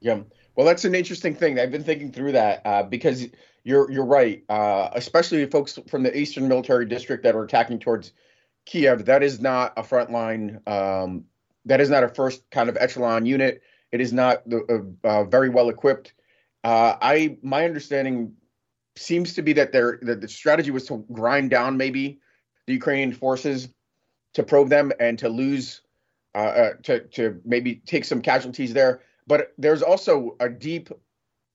Yeah. 0.00 0.22
Well, 0.56 0.66
that's 0.66 0.84
an 0.84 0.96
interesting 0.96 1.36
thing. 1.36 1.60
I've 1.60 1.70
been 1.70 1.84
thinking 1.84 2.10
through 2.10 2.32
that 2.32 2.62
uh, 2.64 2.82
because 2.82 3.28
you're 3.62 3.88
you're 3.88 4.04
right. 4.04 4.42
Uh, 4.48 4.88
especially 4.94 5.46
folks 5.46 5.78
from 5.86 6.02
the 6.02 6.18
Eastern 6.18 6.48
Military 6.48 6.86
District 6.86 7.22
that 7.22 7.36
are 7.36 7.44
attacking 7.44 7.78
towards 7.78 8.14
Kiev. 8.66 9.04
That 9.04 9.22
is 9.22 9.38
not 9.38 9.74
a 9.76 9.84
frontline. 9.84 10.68
Um, 10.68 11.26
that 11.66 11.80
is 11.80 11.88
not 11.88 12.02
a 12.02 12.08
first 12.08 12.42
kind 12.50 12.68
of 12.68 12.76
echelon 12.80 13.26
unit. 13.26 13.62
It 13.92 14.00
is 14.00 14.12
not 14.12 14.42
uh, 14.52 14.78
uh 15.04 15.24
very 15.24 15.48
well 15.48 15.68
equipped. 15.68 16.14
Uh, 16.62 16.96
I 17.00 17.38
my 17.42 17.64
understanding 17.64 18.34
seems 18.96 19.34
to 19.34 19.42
be 19.42 19.52
that 19.54 19.72
their 19.72 19.98
that 20.02 20.20
the 20.20 20.28
strategy 20.28 20.70
was 20.70 20.86
to 20.86 21.04
grind 21.12 21.50
down 21.50 21.76
maybe 21.76 22.20
the 22.66 22.74
Ukrainian 22.74 23.12
forces 23.12 23.68
to 24.34 24.42
probe 24.42 24.68
them 24.68 24.92
and 25.00 25.18
to 25.18 25.28
lose, 25.28 25.82
uh, 26.34 26.38
uh, 26.38 26.72
to 26.82 27.00
to 27.00 27.40
maybe 27.44 27.76
take 27.86 28.04
some 28.04 28.22
casualties 28.22 28.72
there. 28.72 29.02
But 29.26 29.52
there's 29.58 29.82
also 29.82 30.36
a 30.40 30.48
deep 30.48 30.90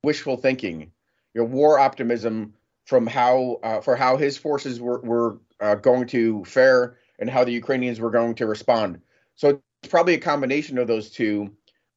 wishful 0.04 0.38
thinking, 0.38 0.92
you 1.34 1.44
war 1.44 1.80
optimism 1.80 2.54
from 2.86 3.08
how 3.08 3.60
uh, 3.64 3.82
for 3.82 3.96
how 3.96 4.18
his 4.18 4.38
forces 4.38 4.80
were 4.80 5.00
were 5.02 5.40
uh, 5.60 5.76
going 5.76 6.08
to 6.08 6.44
fare 6.46 6.98
and 7.20 7.30
how 7.30 7.44
the 7.44 7.52
Ukrainians 7.52 8.00
were 8.00 8.12
going 8.12 8.36
to 8.36 8.46
respond. 8.46 9.02
So 9.36 9.62
it's 9.82 9.92
probably 9.92 10.14
a 10.14 10.20
combination 10.20 10.78
of 10.78 10.88
those 10.88 11.10
two. 11.10 11.52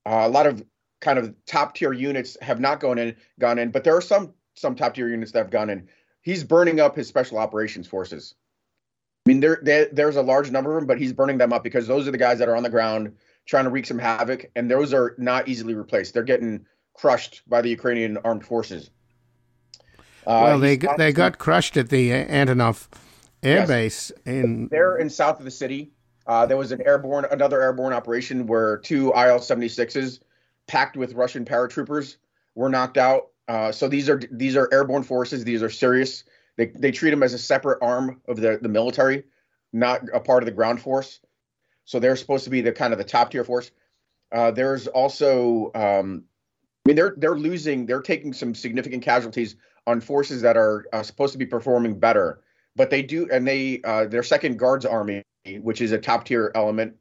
Uh, 0.08 0.26
a 0.26 0.28
lot 0.28 0.46
of 0.46 0.64
kind 1.02 1.18
of 1.18 1.34
top 1.44 1.74
tier 1.74 1.92
units 1.92 2.38
have 2.40 2.60
not 2.60 2.80
gone 2.80 2.98
in, 2.98 3.14
gone 3.38 3.58
in, 3.58 3.70
but 3.70 3.84
there 3.84 3.94
are 3.94 4.00
some 4.00 4.32
some 4.54 4.74
top 4.74 4.94
tier 4.94 5.08
units 5.08 5.32
that 5.32 5.40
have 5.40 5.50
gone 5.50 5.68
in. 5.68 5.86
He's 6.22 6.42
burning 6.42 6.80
up 6.80 6.96
his 6.96 7.06
special 7.06 7.38
operations 7.38 7.86
forces. 7.86 8.34
I 9.26 9.30
mean, 9.30 9.40
there, 9.40 9.60
there, 9.62 9.88
there's 9.92 10.16
a 10.16 10.22
large 10.22 10.50
number 10.50 10.76
of 10.76 10.80
them, 10.80 10.86
but 10.86 10.98
he's 10.98 11.12
burning 11.12 11.36
them 11.36 11.52
up 11.52 11.62
because 11.62 11.86
those 11.86 12.08
are 12.08 12.10
the 12.10 12.18
guys 12.18 12.38
that 12.38 12.48
are 12.48 12.56
on 12.56 12.62
the 12.62 12.70
ground 12.70 13.14
trying 13.46 13.64
to 13.64 13.70
wreak 13.70 13.84
some 13.84 13.98
havoc, 13.98 14.50
and 14.56 14.70
those 14.70 14.94
are 14.94 15.14
not 15.18 15.46
easily 15.46 15.74
replaced. 15.74 16.14
They're 16.14 16.22
getting 16.22 16.64
crushed 16.94 17.42
by 17.46 17.60
the 17.60 17.68
Ukrainian 17.68 18.16
armed 18.18 18.46
forces. 18.46 18.90
Uh, 20.26 20.40
well, 20.44 20.58
they 20.58 20.76
got, 20.78 20.96
they 20.96 21.12
got 21.12 21.38
crushed 21.38 21.76
at 21.76 21.90
the 21.90 22.10
Antonov 22.10 22.88
air 23.42 23.58
yes. 23.58 23.68
base 23.68 24.12
in 24.24 24.68
there 24.68 24.96
in 24.96 25.10
south 25.10 25.38
of 25.38 25.44
the 25.44 25.50
city. 25.50 25.92
Uh, 26.28 26.44
there 26.44 26.58
was 26.58 26.72
an 26.72 26.82
airborne, 26.86 27.26
another 27.30 27.60
airborne 27.60 27.94
operation 27.94 28.46
where 28.46 28.76
two 28.76 29.06
IL-76s 29.08 30.20
packed 30.66 30.96
with 30.96 31.14
Russian 31.14 31.44
paratroopers 31.44 32.16
were 32.54 32.68
knocked 32.68 32.98
out. 32.98 33.28
Uh, 33.48 33.72
so 33.72 33.88
these 33.88 34.10
are 34.10 34.20
these 34.30 34.54
are 34.54 34.68
airborne 34.70 35.02
forces. 35.02 35.42
These 35.42 35.62
are 35.62 35.70
serious. 35.70 36.24
They 36.56 36.66
they 36.66 36.92
treat 36.92 37.10
them 37.10 37.22
as 37.22 37.32
a 37.32 37.38
separate 37.38 37.78
arm 37.80 38.20
of 38.28 38.36
the 38.36 38.58
the 38.60 38.68
military, 38.68 39.24
not 39.72 40.02
a 40.12 40.20
part 40.20 40.42
of 40.42 40.46
the 40.46 40.52
ground 40.52 40.82
force. 40.82 41.20
So 41.86 41.98
they're 41.98 42.16
supposed 42.16 42.44
to 42.44 42.50
be 42.50 42.60
the 42.60 42.72
kind 42.72 42.92
of 42.92 42.98
the 42.98 43.04
top 43.04 43.30
tier 43.30 43.44
force. 43.44 43.70
Uh, 44.30 44.50
there's 44.50 44.86
also, 44.88 45.70
um, 45.74 46.24
I 46.84 46.90
mean, 46.90 46.96
they're 46.96 47.14
they're 47.16 47.38
losing, 47.38 47.86
they're 47.86 48.02
taking 48.02 48.34
some 48.34 48.54
significant 48.54 49.02
casualties 49.02 49.56
on 49.86 50.02
forces 50.02 50.42
that 50.42 50.58
are 50.58 50.84
uh, 50.92 51.02
supposed 51.02 51.32
to 51.32 51.38
be 51.38 51.46
performing 51.46 51.98
better. 51.98 52.42
But 52.76 52.90
they 52.90 53.02
do, 53.02 53.26
and 53.32 53.48
they 53.48 53.80
uh, 53.84 54.04
their 54.04 54.22
second 54.22 54.58
guards 54.58 54.84
army, 54.84 55.22
which 55.56 55.80
is 55.80 55.92
a 55.92 55.98
top 55.98 56.24
tier 56.24 56.52
element 56.54 56.94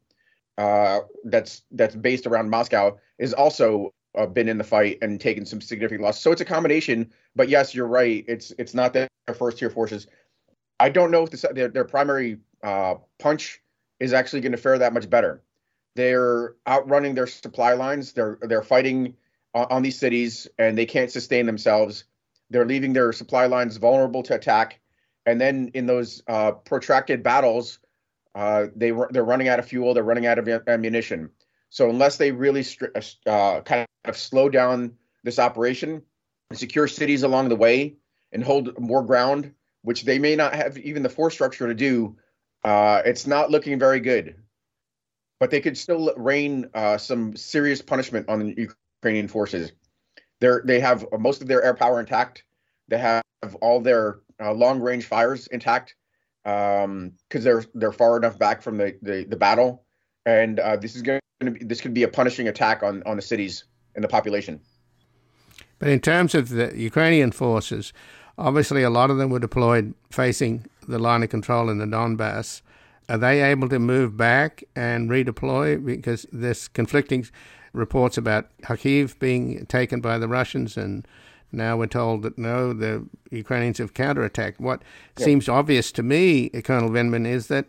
uh, 0.57 0.99
that's 1.25 1.63
that's 1.71 1.95
based 1.95 2.25
around 2.25 2.49
Moscow, 2.49 2.97
is 3.19 3.33
also 3.33 3.93
uh, 4.17 4.25
been 4.25 4.49
in 4.49 4.57
the 4.57 4.63
fight 4.63 4.97
and 5.01 5.21
taken 5.21 5.45
some 5.45 5.61
significant 5.61 6.01
loss. 6.01 6.19
So 6.21 6.31
it's 6.31 6.41
a 6.41 6.45
combination. 6.45 7.11
But 7.35 7.49
yes, 7.49 7.75
you're 7.75 7.87
right. 7.87 8.25
It's 8.27 8.51
it's 8.57 8.73
not 8.73 8.93
their 8.93 9.07
first 9.37 9.59
tier 9.59 9.69
forces. 9.69 10.07
I 10.79 10.89
don't 10.89 11.11
know 11.11 11.23
if 11.23 11.31
the, 11.31 11.49
their, 11.53 11.67
their 11.67 11.85
primary 11.85 12.37
uh, 12.63 12.95
punch 13.19 13.61
is 13.99 14.13
actually 14.13 14.41
going 14.41 14.51
to 14.51 14.57
fare 14.57 14.77
that 14.77 14.93
much 14.93 15.09
better. 15.09 15.41
They're 15.95 16.55
outrunning 16.67 17.15
their 17.15 17.27
supply 17.27 17.73
lines. 17.73 18.13
They're 18.13 18.37
they're 18.41 18.63
fighting 18.63 19.15
on, 19.53 19.67
on 19.69 19.81
these 19.83 19.97
cities 19.97 20.47
and 20.57 20.77
they 20.77 20.85
can't 20.85 21.11
sustain 21.11 21.45
themselves. 21.45 22.05
They're 22.49 22.65
leaving 22.65 22.93
their 22.93 23.11
supply 23.11 23.45
lines 23.47 23.77
vulnerable 23.77 24.23
to 24.23 24.35
attack. 24.35 24.79
And 25.25 25.41
then 25.41 25.71
in 25.73 25.85
those 25.85 26.23
uh, 26.27 26.51
protracted 26.51 27.21
battles, 27.21 27.79
uh, 28.37 28.67
they 28.75 28.91
they're 29.09 29.25
running 29.25 29.47
out 29.47 29.57
of 29.57 29.67
fuel. 29.67 29.95
They're 29.95 30.03
running 30.03 30.27
out 30.27 30.37
of 30.37 30.47
ammunition. 30.67 31.31
So 31.69 31.89
unless 31.89 32.17
they 32.17 32.31
really 32.31 32.63
uh, 33.25 33.61
kind 33.61 33.87
of 34.05 34.15
slow 34.15 34.47
down 34.47 34.93
this 35.23 35.39
operation, 35.39 36.03
secure 36.53 36.87
cities 36.87 37.23
along 37.23 37.49
the 37.49 37.55
way, 37.55 37.95
and 38.31 38.43
hold 38.43 38.79
more 38.79 39.03
ground, 39.03 39.53
which 39.81 40.03
they 40.03 40.19
may 40.19 40.35
not 40.35 40.53
have 40.53 40.77
even 40.77 41.01
the 41.01 41.09
force 41.09 41.33
structure 41.33 41.67
to 41.67 41.73
do, 41.73 42.15
uh, 42.63 43.01
it's 43.03 43.25
not 43.25 43.49
looking 43.49 43.79
very 43.79 43.99
good. 43.99 44.35
But 45.39 45.49
they 45.49 45.59
could 45.59 45.77
still 45.77 46.13
rain 46.15 46.69
uh, 46.75 46.99
some 46.99 47.35
serious 47.35 47.81
punishment 47.81 48.29
on 48.29 48.39
the 48.39 48.69
Ukrainian 49.01 49.27
forces. 49.27 49.71
They're, 50.41 50.61
they 50.63 50.79
have 50.79 51.05
most 51.19 51.41
of 51.41 51.47
their 51.47 51.63
air 51.63 51.73
power 51.73 51.99
intact. 51.99 52.43
They 52.87 52.99
have 52.99 53.23
all 53.61 53.81
their 53.81 54.19
uh, 54.39 54.53
long 54.53 54.79
range 54.79 55.05
fires 55.05 55.47
intact 55.47 55.95
because 56.47 56.85
um, 56.85 57.11
they're 57.29 57.65
they're 57.73 57.91
far 57.91 58.15
enough 58.15 58.39
back 58.39 58.61
from 58.61 58.77
the 58.77 58.97
the, 59.01 59.25
the 59.27 59.35
battle. 59.35 59.83
And 60.25 60.59
uh, 60.59 60.77
this 60.77 60.95
is 60.95 61.01
going 61.01 61.19
to 61.41 61.51
be 61.51 61.65
this 61.65 61.81
could 61.81 61.93
be 61.93 62.03
a 62.03 62.07
punishing 62.07 62.47
attack 62.47 62.83
on 62.83 63.03
on 63.05 63.17
the 63.17 63.21
cities 63.21 63.65
and 63.95 64.03
the 64.03 64.07
population. 64.07 64.61
But 65.79 65.89
in 65.89 65.99
terms 65.99 66.33
of 66.33 66.49
the 66.49 66.71
Ukrainian 66.75 67.31
forces, 67.31 67.91
obviously 68.37 68.81
a 68.81 68.89
lot 68.89 69.11
of 69.11 69.17
them 69.17 69.29
were 69.29 69.39
deployed 69.39 69.93
facing 70.09 70.65
the 70.87 70.99
line 70.99 71.21
of 71.21 71.29
control 71.29 71.69
in 71.69 71.79
the 71.79 71.85
Donbass. 71.85 72.61
Are 73.09 73.17
they 73.17 73.41
able 73.41 73.69
to 73.69 73.79
move 73.79 74.17
back 74.17 74.63
and 74.75 75.09
redeploy? 75.09 75.85
Because 75.85 76.25
there's 76.31 76.67
conflicting 76.67 77.27
reports 77.73 78.17
about 78.17 78.49
Kharkiv 78.63 79.19
being 79.19 79.65
taken 79.67 80.01
by 80.01 80.17
the 80.17 80.27
Russians, 80.27 80.77
and 80.77 81.07
now 81.51 81.77
we're 81.77 81.87
told 81.87 82.23
that 82.23 82.37
no, 82.37 82.73
the 82.73 83.05
Ukrainians 83.31 83.77
have 83.77 83.93
counterattacked. 83.93 84.59
What 84.59 84.81
yeah. 85.17 85.25
seems 85.25 85.47
obvious 85.47 85.91
to 85.93 86.03
me, 86.03 86.49
uh, 86.53 86.61
Colonel 86.61 86.89
Vindman, 86.89 87.25
is 87.25 87.47
that 87.47 87.65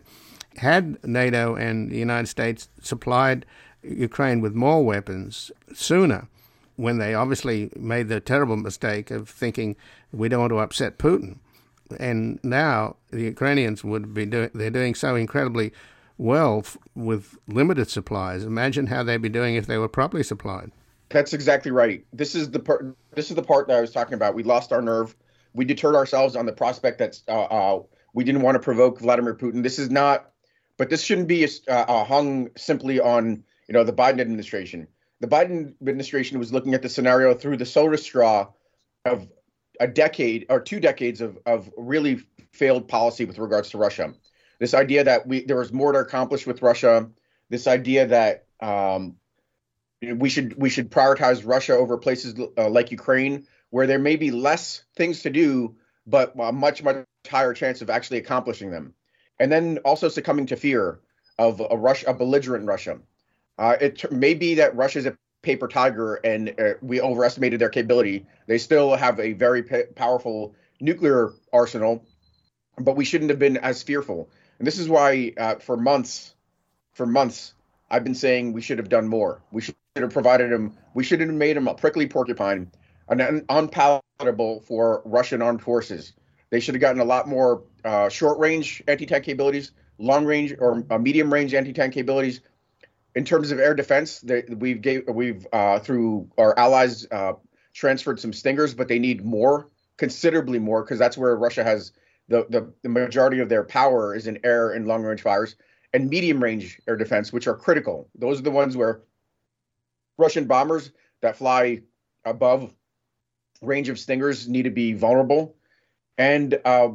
had 0.57 1.03
NATO 1.05 1.55
and 1.55 1.89
the 1.91 1.97
United 1.97 2.27
States 2.27 2.69
supplied 2.81 3.45
Ukraine 3.81 4.41
with 4.41 4.53
more 4.53 4.83
weapons 4.83 5.51
sooner, 5.73 6.27
when 6.75 6.97
they 6.97 7.13
obviously 7.13 7.69
made 7.75 8.07
the 8.07 8.19
terrible 8.19 8.55
mistake 8.55 9.11
of 9.11 9.29
thinking 9.29 9.75
we 10.11 10.29
don't 10.29 10.39
want 10.41 10.51
to 10.51 10.59
upset 10.59 10.97
Putin. 10.97 11.37
And 11.99 12.39
now 12.43 12.95
the 13.11 13.23
Ukrainians 13.23 13.83
would 13.83 14.13
be 14.13 14.25
doing, 14.25 14.49
they're 14.53 14.69
doing 14.69 14.95
so 14.95 15.15
incredibly 15.15 15.73
well 16.17 16.59
f- 16.59 16.77
with 16.95 17.37
limited 17.47 17.89
supplies. 17.89 18.43
Imagine 18.43 18.87
how 18.87 19.03
they'd 19.03 19.21
be 19.21 19.29
doing 19.29 19.55
if 19.55 19.65
they 19.65 19.77
were 19.77 19.87
properly 19.87 20.23
supplied. 20.23 20.71
That's 21.09 21.33
exactly 21.33 21.71
right. 21.71 22.05
This 22.13 22.35
is 22.35 22.51
the 22.51 22.59
part. 22.59 22.95
This 23.15 23.29
is 23.29 23.35
the 23.35 23.43
part 23.43 23.67
that 23.67 23.77
I 23.77 23.81
was 23.81 23.91
talking 23.91 24.13
about. 24.13 24.35
We 24.35 24.43
lost 24.43 24.71
our 24.71 24.81
nerve. 24.81 25.15
We 25.53 25.65
deterred 25.65 25.95
ourselves 25.95 26.35
on 26.35 26.45
the 26.45 26.53
prospect 26.53 26.99
that 26.99 27.19
uh, 27.27 27.41
uh, 27.43 27.81
we 28.13 28.23
didn't 28.23 28.41
want 28.41 28.55
to 28.55 28.59
provoke 28.59 28.99
Vladimir 28.99 29.35
Putin. 29.35 29.63
This 29.63 29.79
is 29.79 29.89
not, 29.89 30.31
but 30.77 30.89
this 30.89 31.01
shouldn't 31.01 31.27
be 31.27 31.47
uh, 31.67 32.03
hung 32.03 32.49
simply 32.55 32.99
on 32.99 33.43
you 33.67 33.73
know 33.73 33.83
the 33.83 33.93
Biden 33.93 34.19
administration 34.19 34.87
the 35.19 35.27
Biden 35.27 35.73
administration 35.81 36.39
was 36.39 36.53
looking 36.53 36.73
at 36.73 36.81
the 36.81 36.89
scenario 36.89 37.33
through 37.33 37.57
the 37.57 37.65
soda 37.65 37.97
straw 37.97 38.47
of 39.05 39.27
a 39.79 39.87
decade 39.87 40.45
or 40.49 40.59
two 40.59 40.79
decades 40.79 41.21
of, 41.21 41.37
of 41.45 41.69
really 41.77 42.21
failed 42.53 42.87
policy 42.87 43.25
with 43.25 43.37
regards 43.37 43.69
to 43.69 43.77
Russia. 43.77 44.13
This 44.59 44.73
idea 44.73 45.03
that 45.03 45.27
we 45.27 45.45
there 45.45 45.57
was 45.57 45.71
more 45.71 45.91
to 45.91 45.99
accomplish 45.99 46.45
with 46.45 46.61
Russia. 46.61 47.09
This 47.49 47.67
idea 47.67 48.07
that 48.07 48.45
um, 48.61 49.15
we 50.01 50.29
should 50.29 50.55
we 50.57 50.69
should 50.69 50.91
prioritize 50.91 51.45
Russia 51.45 51.73
over 51.73 51.97
places 51.97 52.39
uh, 52.57 52.69
like 52.69 52.91
Ukraine, 52.91 53.45
where 53.69 53.87
there 53.87 53.99
may 53.99 54.15
be 54.15 54.31
less 54.31 54.83
things 54.95 55.23
to 55.23 55.29
do, 55.29 55.75
but 56.07 56.33
a 56.39 56.51
much 56.51 56.83
much 56.83 57.05
higher 57.27 57.53
chance 57.53 57.81
of 57.81 57.89
actually 57.89 58.17
accomplishing 58.17 58.71
them. 58.71 58.93
And 59.39 59.51
then 59.51 59.79
also 59.79 60.09
succumbing 60.09 60.47
to 60.47 60.55
fear 60.55 60.99
of 61.37 61.61
a 61.69 61.77
Russia, 61.77 62.07
a 62.09 62.13
belligerent 62.13 62.65
Russia. 62.65 62.99
Uh, 63.57 63.75
it 63.79 64.11
may 64.11 64.33
be 64.33 64.55
that 64.55 64.75
Russia 64.75 64.99
is 64.99 65.05
a 65.05 65.17
paper 65.41 65.67
tiger 65.67 66.15
and 66.15 66.53
uh, 66.59 66.73
we 66.81 67.01
overestimated 67.01 67.59
their 67.59 67.69
capability. 67.69 68.25
They 68.47 68.57
still 68.57 68.95
have 68.95 69.19
a 69.19 69.33
very 69.33 69.63
powerful 69.95 70.55
nuclear 70.81 71.31
arsenal, 71.53 72.05
but 72.77 72.95
we 72.97 73.05
shouldn't 73.05 73.29
have 73.29 73.39
been 73.39 73.57
as 73.57 73.83
fearful. 73.83 74.29
And 74.57 74.67
this 74.67 74.79
is 74.79 74.89
why, 74.89 75.33
uh, 75.37 75.55
for 75.55 75.77
months, 75.77 76.33
for 76.93 77.05
months, 77.05 77.53
I've 77.89 78.03
been 78.03 78.15
saying 78.15 78.51
we 78.51 78.61
should 78.61 78.77
have 78.77 78.89
done 78.89 79.07
more. 79.07 79.41
We 79.51 79.61
should 79.61 79.75
have 79.95 80.11
provided 80.11 80.51
them. 80.51 80.77
We 80.93 81.03
should 81.03 81.19
have 81.19 81.29
made 81.29 81.57
them 81.57 81.67
a 81.67 81.73
prickly 81.73 82.07
porcupine, 82.07 82.71
and 83.07 83.43
unpalatable 83.49 84.61
for 84.61 85.01
Russian 85.05 85.41
armed 85.41 85.61
forces. 85.61 86.13
They 86.49 86.59
should 86.59 86.75
have 86.75 86.81
gotten 86.81 87.01
a 87.01 87.05
lot 87.05 87.27
more 87.27 87.63
uh, 87.85 88.09
short-range 88.09 88.83
anti-tank 88.87 89.25
capabilities, 89.25 89.71
long-range 89.97 90.55
or 90.59 90.83
uh, 90.89 90.97
medium-range 90.97 91.53
anti-tank 91.53 91.93
capabilities, 91.93 92.41
in 93.15 93.25
terms 93.25 93.51
of 93.51 93.59
air 93.59 93.73
defense, 93.73 94.19
they, 94.21 94.43
we've 94.47 94.81
gave, 94.81 95.03
we've 95.07 95.45
uh, 95.51 95.79
through 95.79 96.29
our 96.37 96.57
allies 96.57 97.07
uh, 97.11 97.33
transferred 97.73 98.19
some 98.19 98.33
Stingers, 98.33 98.73
but 98.73 98.87
they 98.87 98.99
need 98.99 99.25
more, 99.25 99.69
considerably 99.97 100.59
more, 100.59 100.83
because 100.83 100.99
that's 100.99 101.17
where 101.17 101.35
Russia 101.35 101.63
has 101.63 101.91
the, 102.27 102.45
the, 102.49 102.71
the 102.83 102.89
majority 102.89 103.39
of 103.39 103.49
their 103.49 103.63
power 103.63 104.15
is 104.15 104.27
in 104.27 104.39
air 104.43 104.71
and 104.71 104.87
long 104.87 105.01
range 105.01 105.21
fires 105.21 105.55
and 105.93 106.07
medium 106.07 106.41
range 106.41 106.79
air 106.87 106.95
defense, 106.95 107.33
which 107.33 107.47
are 107.47 107.55
critical. 107.55 108.07
Those 108.15 108.39
are 108.39 108.43
the 108.43 108.51
ones 108.51 108.77
where 108.77 109.01
Russian 110.19 110.45
bombers 110.45 110.91
that 111.21 111.37
fly 111.37 111.81
above 112.25 112.73
range 113.61 113.89
of 113.89 113.97
Stingers 113.97 114.47
need 114.47 114.63
to 114.63 114.69
be 114.69 114.93
vulnerable. 114.93 115.55
And 116.17 116.59
uh, 116.65 116.89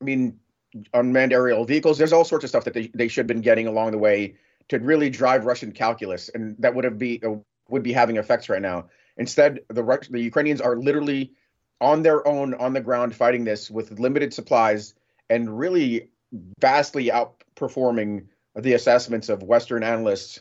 I 0.00 0.04
mean, 0.04 0.40
unmanned 0.92 1.32
aerial 1.32 1.64
vehicles. 1.64 1.98
There's 1.98 2.12
all 2.12 2.24
sorts 2.24 2.44
of 2.44 2.48
stuff 2.48 2.64
that 2.64 2.74
they, 2.74 2.90
they 2.94 3.08
should 3.08 3.20
have 3.20 3.26
been 3.26 3.42
getting 3.42 3.66
along 3.66 3.92
the 3.92 3.98
way 3.98 4.36
to 4.68 4.78
really 4.78 5.10
drive 5.10 5.44
Russian 5.44 5.72
calculus, 5.72 6.30
and 6.30 6.56
that 6.60 6.74
would 6.74 6.84
have 6.84 6.98
be 6.98 7.22
uh, 7.22 7.36
would 7.68 7.82
be 7.82 7.92
having 7.92 8.16
effects 8.16 8.48
right 8.48 8.62
now. 8.62 8.86
Instead, 9.16 9.60
the 9.68 9.82
the 10.10 10.20
Ukrainians 10.20 10.60
are 10.60 10.76
literally 10.76 11.32
on 11.80 12.02
their 12.02 12.26
own 12.26 12.54
on 12.54 12.72
the 12.72 12.80
ground 12.80 13.14
fighting 13.14 13.44
this 13.44 13.70
with 13.70 13.98
limited 14.00 14.32
supplies 14.32 14.94
and 15.28 15.58
really 15.58 16.08
vastly 16.60 17.10
outperforming 17.10 18.26
the 18.54 18.72
assessments 18.74 19.28
of 19.28 19.42
Western 19.42 19.82
analysts. 19.82 20.40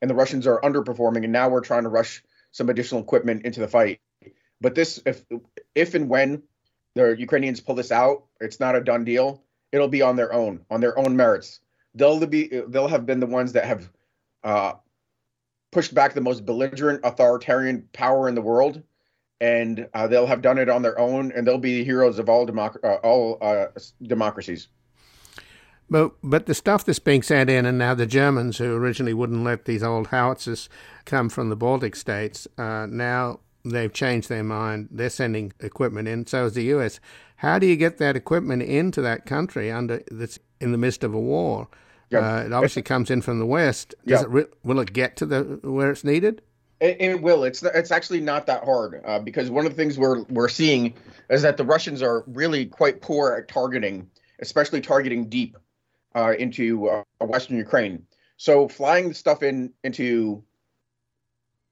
And 0.00 0.10
the 0.10 0.14
Russians 0.14 0.46
are 0.46 0.60
underperforming, 0.60 1.24
and 1.24 1.32
now 1.32 1.48
we're 1.48 1.60
trying 1.60 1.82
to 1.82 1.88
rush 1.88 2.22
some 2.52 2.68
additional 2.68 3.00
equipment 3.02 3.44
into 3.44 3.60
the 3.60 3.68
fight. 3.68 4.00
But 4.60 4.74
this, 4.74 5.00
if 5.04 5.24
if 5.74 5.94
and 5.94 6.08
when 6.08 6.42
the 6.94 7.16
Ukrainians 7.18 7.60
pull 7.60 7.74
this 7.74 7.92
out, 7.92 8.24
it's 8.40 8.60
not 8.60 8.76
a 8.76 8.80
done 8.80 9.04
deal. 9.04 9.42
It'll 9.72 9.88
be 9.88 10.02
on 10.02 10.16
their 10.16 10.32
own, 10.32 10.64
on 10.70 10.80
their 10.80 10.98
own 10.98 11.16
merits 11.16 11.60
they'll 11.98 12.24
be 12.26 12.48
they'll 12.68 12.88
have 12.88 13.06
been 13.06 13.20
the 13.20 13.26
ones 13.26 13.52
that 13.52 13.64
have 13.64 13.90
uh, 14.44 14.72
pushed 15.72 15.94
back 15.94 16.14
the 16.14 16.20
most 16.20 16.46
belligerent 16.46 17.00
authoritarian 17.04 17.88
power 17.92 18.28
in 18.28 18.34
the 18.34 18.42
world, 18.42 18.82
and 19.40 19.88
uh, 19.92 20.06
they'll 20.06 20.26
have 20.26 20.42
done 20.42 20.58
it 20.58 20.68
on 20.68 20.82
their 20.82 20.98
own, 20.98 21.32
and 21.32 21.46
they'll 21.46 21.58
be 21.58 21.78
the 21.78 21.84
heroes 21.84 22.18
of 22.18 22.28
all 22.28 22.46
democ- 22.46 22.82
uh, 22.84 22.96
all 22.96 23.38
uh, 23.40 23.66
democracies. 24.02 24.68
But 25.90 26.12
but 26.22 26.46
the 26.46 26.54
stuff 26.54 26.84
that's 26.84 26.98
being 26.98 27.22
sent 27.22 27.48
in, 27.48 27.64
and 27.64 27.78
now 27.78 27.94
the 27.94 28.06
Germans, 28.06 28.58
who 28.58 28.74
originally 28.76 29.14
wouldn't 29.14 29.44
let 29.44 29.64
these 29.64 29.82
old 29.82 30.08
howitzers 30.08 30.68
come 31.04 31.28
from 31.28 31.48
the 31.48 31.56
Baltic 31.56 31.96
states, 31.96 32.46
uh, 32.58 32.86
now 32.86 33.40
they've 33.64 33.92
changed 33.92 34.28
their 34.28 34.44
mind. 34.44 34.88
They're 34.90 35.10
sending 35.10 35.52
equipment 35.60 36.08
in. 36.08 36.26
So 36.26 36.46
is 36.46 36.54
the 36.54 36.64
U.S. 36.64 37.00
How 37.36 37.58
do 37.58 37.66
you 37.66 37.76
get 37.76 37.98
that 37.98 38.16
equipment 38.16 38.62
into 38.62 39.00
that 39.02 39.24
country 39.24 39.70
under 39.70 40.02
that's 40.10 40.38
in 40.60 40.72
the 40.72 40.78
midst 40.78 41.04
of 41.04 41.14
a 41.14 41.20
war? 41.20 41.68
Uh, 42.12 42.44
it 42.46 42.52
obviously 42.52 42.82
comes 42.82 43.10
in 43.10 43.20
from 43.20 43.38
the 43.38 43.46
west. 43.46 43.94
Does 44.06 44.22
it 44.22 44.28
re- 44.30 44.46
will 44.64 44.80
it 44.80 44.92
get 44.92 45.16
to 45.16 45.26
the 45.26 45.60
where 45.62 45.90
it's 45.90 46.04
needed? 46.04 46.42
It, 46.80 46.96
it 47.00 47.22
will. 47.22 47.44
It's 47.44 47.62
it's 47.62 47.90
actually 47.90 48.20
not 48.20 48.46
that 48.46 48.64
hard 48.64 49.00
uh, 49.06 49.20
because 49.20 49.50
one 49.50 49.64
of 49.64 49.72
the 49.72 49.76
things 49.76 49.98
we're 49.98 50.22
we're 50.24 50.48
seeing 50.48 50.94
is 51.30 51.42
that 51.42 51.56
the 51.56 51.64
Russians 51.64 52.02
are 52.02 52.24
really 52.26 52.66
quite 52.66 53.00
poor 53.00 53.32
at 53.32 53.48
targeting, 53.48 54.08
especially 54.40 54.80
targeting 54.80 55.28
deep 55.28 55.56
uh, 56.18 56.32
into 56.32 56.88
uh, 56.88 57.02
western 57.20 57.56
Ukraine. 57.56 58.04
So 58.36 58.68
flying 58.68 59.08
the 59.08 59.14
stuff 59.14 59.42
in 59.42 59.72
into 59.84 60.42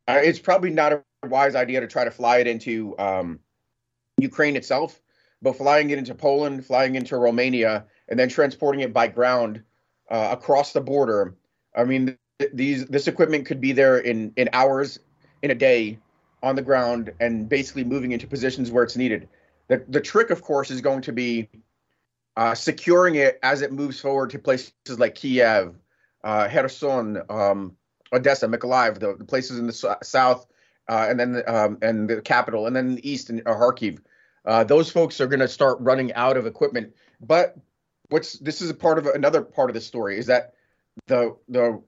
uh, 0.09 0.21
it's 0.23 0.39
probably 0.39 0.71
not 0.71 0.93
a 0.93 1.03
wise 1.25 1.57
idea 1.57 1.81
to 1.81 1.89
try 1.89 2.05
to 2.05 2.13
fly 2.13 2.39
it 2.39 2.47
into 2.47 2.97
um, 2.99 3.41
Ukraine 4.19 4.55
itself, 4.55 5.01
but 5.43 5.57
flying 5.57 5.91
it 5.91 5.99
into 5.99 6.15
Poland, 6.15 6.65
flying 6.65 6.95
into 6.95 7.17
Romania, 7.17 7.87
and 8.09 8.19
then 8.19 8.29
transporting 8.29 8.83
it 8.83 8.93
by 8.93 9.09
ground 9.09 9.63
uh, 10.11 10.29
across 10.31 10.73
the 10.73 10.81
border. 10.81 11.35
I 11.75 11.83
mean, 11.85 12.17
th- 12.39 12.53
these 12.55 12.87
this 12.87 13.09
equipment 13.09 13.47
could 13.47 13.61
be 13.61 13.73
there 13.73 13.99
in 13.99 14.33
in 14.37 14.49
hours, 14.53 15.01
in 15.43 15.51
a 15.51 15.57
day, 15.57 15.99
on 16.43 16.55
the 16.55 16.63
ground, 16.63 17.13
and 17.19 17.49
basically 17.49 17.83
moving 17.83 18.13
into 18.13 18.29
positions 18.29 18.71
where 18.71 18.85
it's 18.85 18.97
needed. 18.97 19.29
The 19.67 19.85
the 19.89 20.01
trick, 20.01 20.31
of 20.31 20.41
course, 20.43 20.71
is 20.71 20.81
going 20.81 21.03
to 21.03 21.13
be 21.13 21.49
uh, 22.37 22.55
securing 22.55 23.15
it 23.15 23.39
as 23.43 23.63
it 23.63 23.73
moves 23.73 24.01
forward 24.01 24.31
to 24.31 24.39
places 24.39 24.73
like 24.99 25.15
Kiev, 25.15 25.77
uh, 26.23 26.49
Kherson, 26.49 27.23
um, 27.31 27.77
Odessa, 28.13 28.47
Mykolaiv, 28.47 28.99
the, 28.99 29.17
the, 29.17 29.25
places 29.25 29.59
in 29.59 29.67
the 29.67 29.99
south, 30.03 30.47
uh, 30.89 31.07
and 31.09 31.19
then 31.19 31.43
um, 31.47 31.79
and 31.83 32.09
the 32.09 32.21
capital, 32.21 32.67
and 32.67 32.77
then 32.77 32.97
the 32.97 33.09
east 33.09 33.31
in 33.31 33.41
uh, 33.41 33.55
Kharkiv. 33.55 33.99
Uh, 34.45 34.65
those 34.65 34.91
folks 34.91 35.21
are 35.21 35.27
going 35.27 35.41
to 35.41 35.49
start 35.49 35.79
running 35.81 36.13
out 36.15 36.37
of 36.37 36.47
equipment. 36.47 36.95
But 37.21 37.57
what's 38.11 38.39
this 38.39 38.61
is 38.61 38.71
a 38.71 38.75
part 38.75 38.99
of 38.99 39.07
another 39.07 39.43
part 39.43 39.71
of 39.71 39.75
the 39.75 39.81
story 39.81 40.19
is 40.19 40.27
that 40.27 40.55
the 41.07 41.37
the 41.49 41.83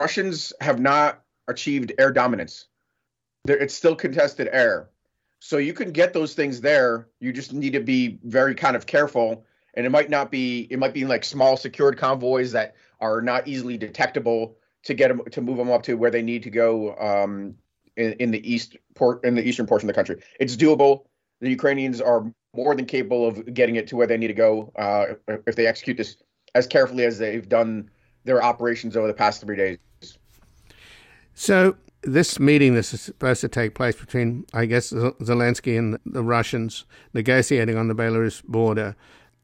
Russians 0.00 0.52
have 0.60 0.80
not 0.80 1.22
achieved 1.48 1.92
air 1.98 2.12
dominance. 2.12 2.66
There, 3.44 3.56
it's 3.56 3.74
still 3.74 3.96
contested 3.96 4.48
air. 4.52 4.90
So 5.40 5.58
you 5.58 5.72
can 5.72 5.92
get 5.92 6.12
those 6.12 6.34
things 6.34 6.60
there. 6.60 7.08
You 7.20 7.32
just 7.32 7.52
need 7.52 7.74
to 7.74 7.80
be 7.80 8.18
very 8.24 8.54
kind 8.54 8.74
of 8.74 8.86
careful. 8.86 9.44
And 9.78 9.86
it 9.86 9.90
might 9.90 10.10
not 10.10 10.32
be. 10.32 10.66
It 10.70 10.78
might 10.80 10.92
be 10.92 11.04
like 11.04 11.24
small 11.24 11.56
secured 11.56 11.96
convoys 11.96 12.50
that 12.50 12.74
are 13.00 13.22
not 13.22 13.46
easily 13.46 13.78
detectable 13.78 14.56
to 14.82 14.92
get 14.92 15.08
them 15.08 15.22
to 15.30 15.40
move 15.40 15.56
them 15.56 15.70
up 15.70 15.84
to 15.84 15.94
where 15.94 16.10
they 16.10 16.20
need 16.20 16.42
to 16.42 16.50
go 16.50 16.96
um, 16.96 17.54
in, 17.96 18.12
in 18.14 18.30
the 18.32 18.52
east 18.52 18.76
port 18.96 19.24
in 19.24 19.36
the 19.36 19.48
eastern 19.48 19.66
portion 19.66 19.88
of 19.88 19.94
the 19.94 19.96
country. 19.96 20.20
It's 20.40 20.56
doable. 20.56 21.04
The 21.40 21.48
Ukrainians 21.48 22.00
are 22.00 22.24
more 22.56 22.74
than 22.74 22.86
capable 22.86 23.24
of 23.28 23.54
getting 23.54 23.76
it 23.76 23.86
to 23.86 23.96
where 23.96 24.08
they 24.08 24.16
need 24.16 24.26
to 24.26 24.34
go 24.34 24.72
uh, 24.76 25.14
if 25.46 25.54
they 25.54 25.68
execute 25.68 25.96
this 25.96 26.16
as 26.56 26.66
carefully 26.66 27.04
as 27.04 27.18
they've 27.18 27.48
done 27.48 27.88
their 28.24 28.42
operations 28.42 28.96
over 28.96 29.06
the 29.06 29.14
past 29.14 29.42
three 29.42 29.56
days. 29.56 29.78
So 31.34 31.76
this 32.02 32.40
meeting 32.40 32.74
that's 32.74 32.88
supposed 32.88 33.42
to 33.42 33.48
take 33.48 33.74
place 33.74 33.94
between, 33.94 34.44
I 34.52 34.66
guess, 34.66 34.92
Zelensky 34.92 35.78
and 35.78 35.98
the 36.04 36.24
Russians 36.24 36.84
negotiating 37.14 37.76
on 37.76 37.86
the 37.86 37.94
Belarus 37.94 38.42
border, 38.42 38.96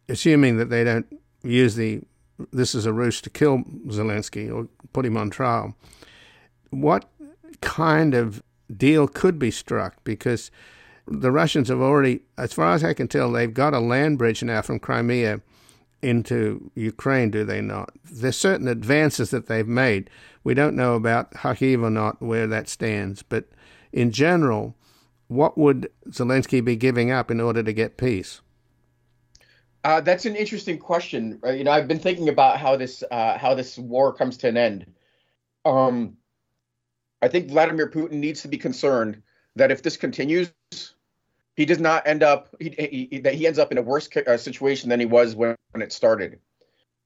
assuming 0.09 0.57
that 0.59 0.71
they 0.71 0.85
don't 0.85 1.07
use 1.43 1.75
the 1.77 2.03
this 2.53 2.75
is 2.75 2.87
a 2.87 2.93
ruse 2.93 3.21
to 3.21 3.31
kill 3.31 3.59
Zelensky 3.87 4.53
or 4.53 4.69
put 4.93 5.07
him 5.07 5.17
on 5.17 5.31
trial. 5.31 5.77
What 6.71 7.09
kind 7.61 8.15
of 8.15 8.43
deal 8.77 9.07
could 9.07 9.39
be 9.39 9.51
struck? 9.51 10.03
Because 10.05 10.51
the 11.07 11.31
Russians 11.31 11.69
have 11.69 11.81
already, 11.81 12.23
as 12.37 12.53
far 12.53 12.75
as 12.75 12.83
I 12.83 12.95
can 12.95 13.09
tell, 13.09 13.31
they've 13.31 13.53
got 13.53 13.75
a 13.75 13.79
land 13.79 14.19
bridge 14.19 14.43
now 14.43 14.63
from 14.63 14.81
Crimea 14.81 15.41
into 16.03 16.71
Ukraine, 16.75 17.31
do 17.31 17.45
they 17.45 17.61
not? 17.61 17.91
There's 18.05 18.37
certain 18.37 18.69
advances 18.69 19.31
that 19.31 19.47
they've 19.47 19.67
made. 19.67 20.11
We 20.43 20.55
don't 20.55 20.77
know 20.77 20.95
about 20.95 21.33
Kharkiv 21.33 21.83
or 21.83 21.91
not, 21.91 22.21
where 22.21 22.47
that 22.47 22.69
stands. 22.69 23.23
But 23.23 23.49
in 23.93 24.11
general, 24.11 24.75
what 25.29 25.57
would 25.57 25.91
Zelensky 26.09 26.63
be 26.63 26.77
giving 26.77 27.11
up 27.11 27.31
in 27.31 27.41
order 27.41 27.63
to 27.63 27.73
get 27.73 27.97
peace? 27.97 28.41
Uh, 29.85 30.01
that's 30.01 30.25
an 30.25 30.35
interesting 30.35 30.79
question. 30.79 31.39
Uh, 31.45 31.51
you 31.51 31.63
know, 31.63 31.71
I've 31.71 31.87
been 31.87 31.99
thinking 31.99 32.31
about 32.31 32.59
how 32.59 32.77
this 32.77 33.05
uh, 33.11 33.37
how 33.37 33.55
this 33.55 33.77
war 33.77 34.15
comes 34.15 34.39
to 34.39 34.49
an 34.49 34.57
end. 34.57 34.87
Um, 35.67 36.17
I 37.21 37.29
think 37.29 37.49
Vladimir 37.49 37.91
Putin 37.91 38.13
needs 38.13 38.43
to 38.43 38.49
be 38.49 38.57
concerned 38.57 39.23
that 39.57 39.71
if 39.71 39.83
this 39.83 39.99
continues, 39.99 40.53
he 41.55 41.67
does 41.67 41.79
not 41.79 42.07
end 42.07 42.23
up 42.23 42.55
he, 42.59 43.09
he, 43.11 43.19
that 43.21 43.35
he 43.35 43.47
ends 43.47 43.59
up 43.59 43.73
in 43.73 43.79
a 43.79 43.83
worse 43.83 44.09
uh, 44.17 44.39
situation 44.39 44.89
than 44.89 45.01
he 45.01 45.07
was 45.07 45.37
when, 45.37 45.55
when 45.73 45.83
it 45.83 45.93
started, 45.93 46.39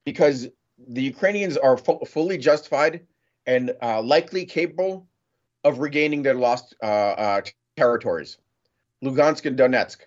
because 0.05 0.49
the 0.87 1.03
Ukrainians 1.03 1.57
are 1.57 1.77
fu- 1.77 2.05
fully 2.07 2.39
justified 2.39 3.07
and 3.45 3.75
uh, 3.83 4.01
likely 4.03 4.45
capable 4.45 5.09
of 5.65 5.81
regaining 5.81 6.23
their 6.23 6.35
lost 6.35 6.77
uh, 6.81 7.41
territories, 7.77 8.39
Lugansk 9.03 9.47
and 9.47 9.59
Donetsk. 9.59 9.99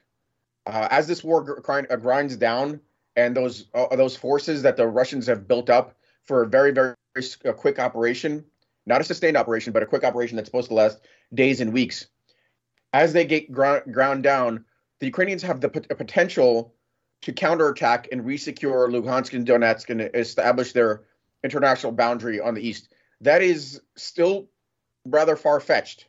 Uh, 0.66 0.88
as 0.92 1.08
this 1.08 1.24
war 1.24 1.62
uh, 1.68 1.96
grinds 1.98 2.36
down, 2.36 2.80
and 3.16 3.36
those 3.36 3.66
those 3.92 4.16
forces 4.16 4.62
that 4.62 4.78
the 4.78 4.88
Russians 4.88 5.28
have 5.28 5.48
built 5.48 5.70
up 5.70 5.96
for 6.24 6.44
a 6.44 6.48
very 6.48 6.72
very, 6.72 6.96
very 7.16 7.54
quick 7.56 7.80
operation, 7.80 8.46
not 8.86 9.02
a 9.02 9.04
sustained 9.04 9.38
operation, 9.38 9.74
but 9.74 9.84
a 9.84 9.88
quick 9.88 10.04
operation 10.04 10.36
that's 10.36 10.48
supposed 10.48 10.70
to 10.70 10.76
last 10.76 11.02
days 11.34 11.62
and 11.62 11.74
weeks 11.74 12.08
as 12.94 13.14
they 13.14 13.26
get 13.26 13.52
ground, 13.52 13.94
ground 13.94 14.24
down, 14.24 14.66
the 15.00 15.06
Ukrainians 15.06 15.42
have 15.44 15.62
the 15.62 15.70
p- 15.70 15.80
potential 15.82 16.74
to 17.22 17.32
counterattack 17.32 18.10
and 18.12 18.22
resecure 18.22 18.90
Luhansk 18.90 19.34
and 19.34 19.48
Donetsk 19.48 19.90
and 19.90 20.02
establish 20.14 20.74
their 20.74 21.04
international 21.44 21.92
boundary 21.92 22.40
on 22.40 22.54
the 22.54 22.68
east. 22.68 22.94
That 23.22 23.42
is 23.42 23.82
still 23.96 24.48
rather 25.06 25.36
far 25.36 25.60
fetched, 25.60 26.08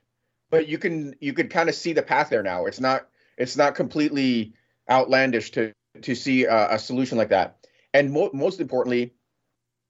but 0.51 0.69
you 0.69 0.79
can 0.79 1.15
you 1.21 1.33
could 1.33 1.51
kind 1.51 1.69
of 1.69 1.75
see 1.75 1.93
the 1.93 2.03
path 2.03 2.31
there 2.31 2.43
now. 2.43 2.67
It's 2.67 2.81
not 2.81 3.09
it's 3.39 3.57
not 3.57 3.75
completely 3.75 4.55
outlandish 4.91 5.51
to 5.53 5.73
to 6.03 6.15
see 6.15 6.45
a, 6.45 6.75
a 6.75 6.79
solution 6.79 7.19
like 7.19 7.29
that. 7.29 7.67
And 7.95 8.13
mo- 8.13 8.31
most 8.33 8.61
importantly, 8.61 9.13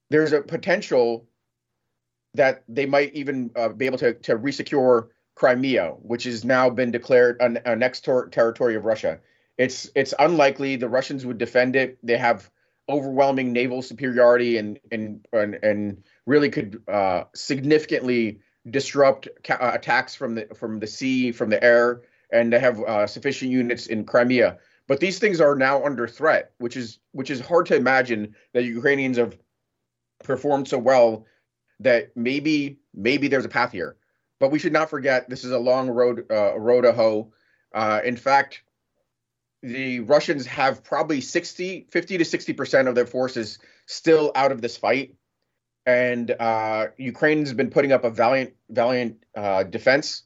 there's 0.09 0.33
a 0.33 0.41
potential 0.41 1.27
that 2.33 2.63
they 2.67 2.85
might 2.85 3.13
even 3.13 3.51
uh, 3.55 3.69
be 3.69 3.85
able 3.85 3.97
to 3.99 4.13
to 4.13 4.37
resecure 4.37 5.07
Crimea, 5.35 5.89
which 6.01 6.25
has 6.25 6.43
now 6.43 6.69
been 6.69 6.91
declared 6.91 7.41
an, 7.41 7.57
an 7.65 7.79
ter- 7.79 8.27
territory 8.29 8.75
of 8.75 8.85
Russia. 8.85 9.19
It's 9.57 9.89
it's 9.95 10.13
unlikely 10.19 10.75
the 10.75 10.89
Russians 10.89 11.25
would 11.25 11.37
defend 11.37 11.75
it. 11.75 11.97
They 12.03 12.17
have 12.17 12.49
overwhelming 12.89 13.53
naval 13.53 13.81
superiority 13.81 14.57
and 14.57 14.79
and 14.91 15.25
and, 15.31 15.55
and 15.63 16.03
really 16.25 16.49
could 16.49 16.81
uh, 16.87 17.23
significantly 17.33 18.39
disrupt 18.69 19.27
ca- 19.43 19.73
attacks 19.73 20.15
from 20.15 20.35
the 20.35 20.47
from 20.55 20.79
the 20.79 20.87
sea, 20.87 21.31
from 21.31 21.49
the 21.49 21.63
air, 21.63 22.01
and 22.33 22.51
they 22.51 22.59
have 22.59 22.81
uh, 22.81 23.07
sufficient 23.07 23.51
units 23.51 23.87
in 23.87 24.03
Crimea. 24.03 24.57
But 24.87 24.99
these 24.99 25.19
things 25.19 25.39
are 25.39 25.55
now 25.55 25.85
under 25.85 26.07
threat, 26.07 26.51
which 26.57 26.75
is 26.75 26.99
which 27.13 27.29
is 27.29 27.39
hard 27.39 27.67
to 27.67 27.75
imagine 27.75 28.35
that 28.53 28.63
Ukrainians 28.63 29.17
have 29.17 29.37
performed 30.23 30.67
so 30.67 30.77
well 30.77 31.25
that 31.79 32.15
maybe 32.17 32.79
maybe 32.93 33.27
there's 33.27 33.45
a 33.45 33.49
path 33.49 33.71
here. 33.71 33.95
But 34.39 34.51
we 34.51 34.59
should 34.59 34.73
not 34.73 34.89
forget 34.89 35.29
this 35.29 35.45
is 35.45 35.51
a 35.51 35.59
long 35.59 35.89
road 35.89 36.25
uh, 36.29 36.59
road 36.59 36.81
to 36.81 36.91
hoe. 36.91 37.31
Uh, 37.73 38.01
in 38.03 38.17
fact, 38.17 38.63
the 39.61 40.01
Russians 40.01 40.45
have 40.45 40.83
probably 40.83 41.21
60, 41.21 41.87
50 41.89 42.17
to 42.17 42.25
60 42.25 42.53
percent 42.53 42.87
of 42.87 42.95
their 42.95 43.05
forces 43.05 43.59
still 43.85 44.31
out 44.35 44.51
of 44.51 44.61
this 44.61 44.75
fight, 44.75 45.15
and 45.85 46.31
uh, 46.31 46.87
Ukraine's 46.97 47.53
been 47.53 47.69
putting 47.69 47.93
up 47.93 48.03
a 48.03 48.09
valiant 48.09 48.53
valiant 48.69 49.23
uh, 49.35 49.63
defense, 49.63 50.23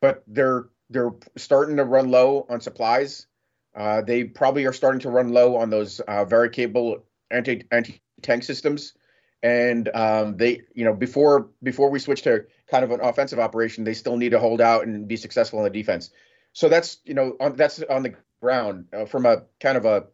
but 0.00 0.22
they're 0.26 0.70
they're 0.90 1.12
starting 1.36 1.76
to 1.76 1.84
run 1.84 2.10
low 2.10 2.46
on 2.50 2.60
supplies. 2.60 3.26
Uh, 3.74 4.02
they 4.02 4.24
probably 4.24 4.66
are 4.66 4.72
starting 4.72 5.00
to 5.00 5.10
run 5.10 5.32
low 5.32 5.56
on 5.56 5.70
those 5.70 6.00
uh, 6.00 6.24
very 6.24 6.50
capable 6.50 7.04
anti 7.30 7.62
anti 7.70 8.02
tank 8.22 8.42
systems. 8.42 8.94
And 9.42 9.88
um, 9.94 10.36
they 10.36 10.62
you 10.74 10.84
know 10.84 10.92
before 10.92 11.48
before 11.62 11.90
we 11.90 11.98
switch 11.98 12.22
to 12.22 12.44
kind 12.70 12.84
of 12.84 12.90
an 12.90 13.00
offensive 13.00 13.38
operation 13.38 13.84
they 13.84 13.94
still 13.94 14.16
need 14.16 14.30
to 14.30 14.38
hold 14.38 14.60
out 14.60 14.86
and 14.86 15.08
be 15.08 15.16
successful 15.16 15.60
in 15.60 15.64
the 15.64 15.70
defense. 15.70 16.10
So 16.52 16.68
that's 16.68 16.98
you 17.04 17.14
know 17.14 17.36
on, 17.40 17.56
that's 17.56 17.82
on 17.84 18.02
the 18.02 18.14
ground 18.42 18.86
uh, 18.92 19.06
from 19.06 19.24
a 19.24 19.44
kind 19.60 19.78
of 19.78 19.84
a 19.86 20.04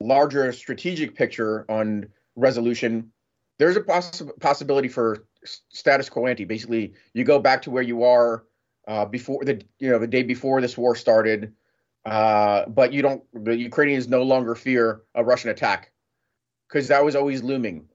larger 0.00 0.52
strategic 0.52 1.14
picture 1.14 1.64
on 1.70 2.08
resolution 2.34 3.12
there's 3.58 3.76
a 3.76 3.80
poss- 3.80 4.22
possibility 4.40 4.88
for 4.88 5.26
status 5.44 6.10
quo 6.10 6.26
ante. 6.26 6.44
Basically 6.44 6.92
you 7.14 7.24
go 7.24 7.38
back 7.38 7.62
to 7.62 7.70
where 7.70 7.82
you 7.82 8.04
are 8.04 8.44
uh, 8.86 9.04
before 9.04 9.44
the 9.44 9.62
you 9.78 9.90
know 9.90 9.98
the 9.98 10.06
day 10.06 10.22
before 10.22 10.60
this 10.60 10.76
war 10.76 10.94
started 10.94 11.52
uh, 12.04 12.66
but 12.66 12.92
you 12.92 13.02
don't 13.02 13.22
the 13.32 13.56
ukrainians 13.56 14.08
no 14.08 14.22
longer 14.22 14.54
fear 14.54 15.02
a 15.14 15.24
russian 15.24 15.50
attack 15.50 15.92
because 16.68 16.88
that 16.88 17.04
was 17.04 17.16
always 17.16 17.42
looming 17.42 17.88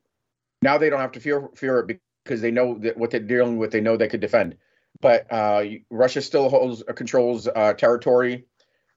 now 0.62 0.78
they 0.78 0.90
don't 0.90 1.00
have 1.00 1.12
to 1.14 1.20
fear 1.20 1.50
fear 1.56 1.80
it 1.80 2.00
because 2.24 2.42
they 2.42 2.52
know 2.52 2.78
that 2.80 2.98
what 2.98 3.12
they're 3.12 3.20
dealing 3.20 3.58
with. 3.58 3.72
They 3.72 3.82
know 3.82 3.98
they 3.98 4.08
could 4.08 4.22
defend. 4.22 4.58
But 5.00 5.32
uh, 5.32 5.64
Russia 5.90 6.22
still 6.22 6.50
holds 6.50 6.84
uh, 6.88 6.94
controls 6.94 7.48
uh, 7.48 7.74
territory 7.74 8.46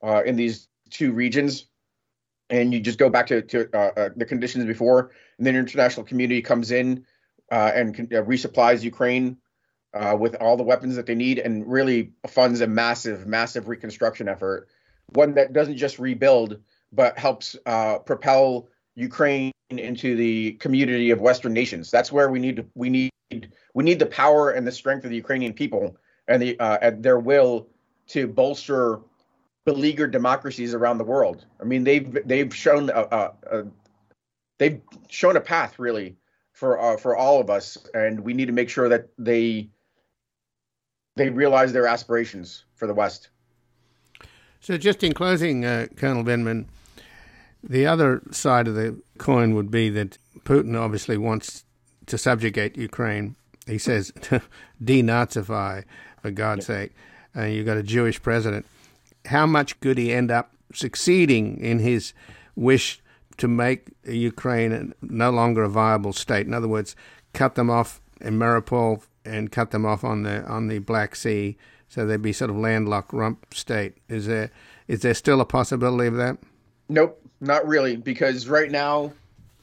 uh, 0.02 0.22
in 0.24 0.36
these 0.36 0.68
two 0.90 1.12
regions, 1.12 1.66
and 2.50 2.74
you 2.74 2.80
just 2.80 2.98
go 2.98 3.08
back 3.08 3.26
to, 3.28 3.42
to 3.42 3.68
the 4.16 4.26
conditions 4.26 4.64
before, 4.66 5.12
and 5.38 5.46
then 5.46 5.56
international 5.56 6.04
community 6.04 6.42
comes 6.42 6.70
in 6.70 7.04
and 7.50 7.96
resupplies 7.96 8.82
Ukraine 8.82 9.38
Uh, 9.94 10.16
with 10.18 10.34
all 10.40 10.56
the 10.56 10.62
weapons 10.62 10.96
that 10.96 11.06
they 11.06 11.14
need, 11.14 11.38
and 11.38 11.70
really 11.70 12.10
funds 12.26 12.60
a 12.60 12.66
massive, 12.66 13.28
massive 13.28 13.68
reconstruction 13.68 14.28
effort, 14.28 14.68
one 15.12 15.34
that 15.34 15.52
doesn't 15.52 15.76
just 15.76 16.00
rebuild 16.00 16.58
but 16.92 17.18
helps 17.18 17.56
uh, 17.66 17.98
propel 17.98 18.68
Ukraine 18.94 19.52
into 19.70 20.16
the 20.16 20.52
community 20.52 21.10
of 21.10 21.20
Western 21.20 21.52
nations. 21.52 21.90
That's 21.90 22.12
where 22.12 22.30
we 22.30 22.38
need 22.38 22.66
we 22.74 22.90
need 22.90 23.10
we 23.74 23.84
need 23.84 23.98
the 23.98 24.06
power 24.06 24.50
and 24.50 24.66
the 24.66 24.72
strength 24.72 25.04
of 25.04 25.10
the 25.10 25.16
Ukrainian 25.16 25.52
people 25.52 25.96
and 26.28 26.40
the 26.40 26.58
uh, 26.58 26.78
and 26.80 27.02
their 27.02 27.18
will 27.18 27.68
to 28.08 28.26
bolster 28.26 29.00
beleaguered 29.64 30.10
democracies 30.10 30.74
around 30.74 30.98
the 30.98 31.04
world. 31.04 31.46
I 31.60 31.64
mean, 31.64 31.84
they've 31.84 32.18
they've 32.26 32.54
shown 32.54 32.90
a, 32.90 33.02
a, 33.10 33.32
a 33.50 33.64
they've 34.58 34.80
shown 35.08 35.36
a 35.36 35.40
path 35.40 35.78
really 35.78 36.16
for 36.52 36.80
uh, 36.80 36.96
for 36.96 37.16
all 37.16 37.40
of 37.40 37.50
us, 37.50 37.78
and 37.94 38.20
we 38.20 38.34
need 38.34 38.46
to 38.46 38.52
make 38.52 38.68
sure 38.68 38.88
that 38.88 39.08
they 39.18 39.70
they 41.16 41.30
realize 41.30 41.72
their 41.72 41.86
aspirations 41.86 42.64
for 42.74 42.86
the 42.86 42.94
West. 42.94 43.28
So, 44.60 44.78
just 44.78 45.02
in 45.02 45.12
closing, 45.12 45.64
uh, 45.64 45.86
Colonel 45.96 46.24
Vindman, 46.24 46.66
the 47.62 47.86
other 47.86 48.22
side 48.30 48.66
of 48.66 48.74
the 48.74 49.00
coin 49.18 49.54
would 49.54 49.70
be 49.70 49.90
that 49.90 50.18
Putin 50.40 50.78
obviously 50.78 51.16
wants 51.16 51.64
to 52.06 52.18
subjugate 52.18 52.76
Ukraine. 52.76 53.36
He 53.66 53.78
says 53.78 54.12
denazify, 54.82 55.84
for 56.24 56.30
God's 56.30 56.68
yeah. 56.68 56.76
sake. 56.76 56.94
And 57.34 57.52
you've 57.52 57.66
got 57.66 57.76
a 57.76 57.82
Jewish 57.82 58.22
president. 58.22 58.66
How 59.26 59.46
much 59.46 59.78
could 59.80 59.98
he 59.98 60.12
end 60.12 60.30
up 60.30 60.52
succeeding 60.72 61.58
in 61.58 61.78
his 61.78 62.14
wish 62.56 63.02
to 63.36 63.48
make 63.48 63.88
Ukraine 64.04 64.94
no 65.02 65.30
longer 65.30 65.64
a 65.64 65.68
viable 65.68 66.14
state? 66.14 66.46
In 66.46 66.54
other 66.54 66.68
words, 66.68 66.96
cut 67.34 67.54
them 67.54 67.68
off 67.68 68.00
in 68.20 68.38
Mariupol 68.38 69.02
and 69.24 69.50
cut 69.50 69.70
them 69.70 69.86
off 69.86 70.04
on 70.04 70.22
the 70.22 70.44
on 70.44 70.68
the 70.68 70.78
Black 70.78 71.16
Sea, 71.16 71.56
so 71.88 72.06
they'd 72.06 72.22
be 72.22 72.32
sort 72.32 72.50
of 72.50 72.56
landlocked 72.56 73.12
rump 73.12 73.54
state. 73.54 73.94
Is 74.08 74.26
there 74.26 74.50
is 74.88 75.00
there 75.00 75.14
still 75.14 75.40
a 75.40 75.46
possibility 75.46 76.06
of 76.06 76.16
that? 76.16 76.38
Nope, 76.88 77.20
not 77.40 77.66
really, 77.66 77.96
because 77.96 78.48
right 78.48 78.70
now 78.70 79.12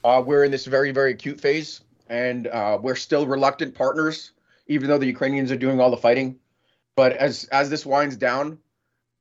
uh, 0.04 0.22
we're 0.26 0.44
in 0.44 0.52
this 0.52 0.66
very, 0.66 0.92
very 0.92 1.12
acute 1.12 1.40
phase, 1.40 1.82
and 2.08 2.48
uh, 2.48 2.80
we're 2.82 2.96
still 2.96 3.28
reluctant 3.28 3.76
partners, 3.76 4.32
even 4.68 4.90
though 4.90 4.98
the 4.98 5.06
Ukrainians 5.06 5.52
are 5.52 5.58
doing 5.58 5.80
all 5.80 5.92
the 5.92 5.98
fighting. 5.98 6.40
But 6.96 7.14
as 7.14 7.46
as 7.46 7.70
this 7.70 7.86
winds 7.86 8.18
down, 8.18 8.58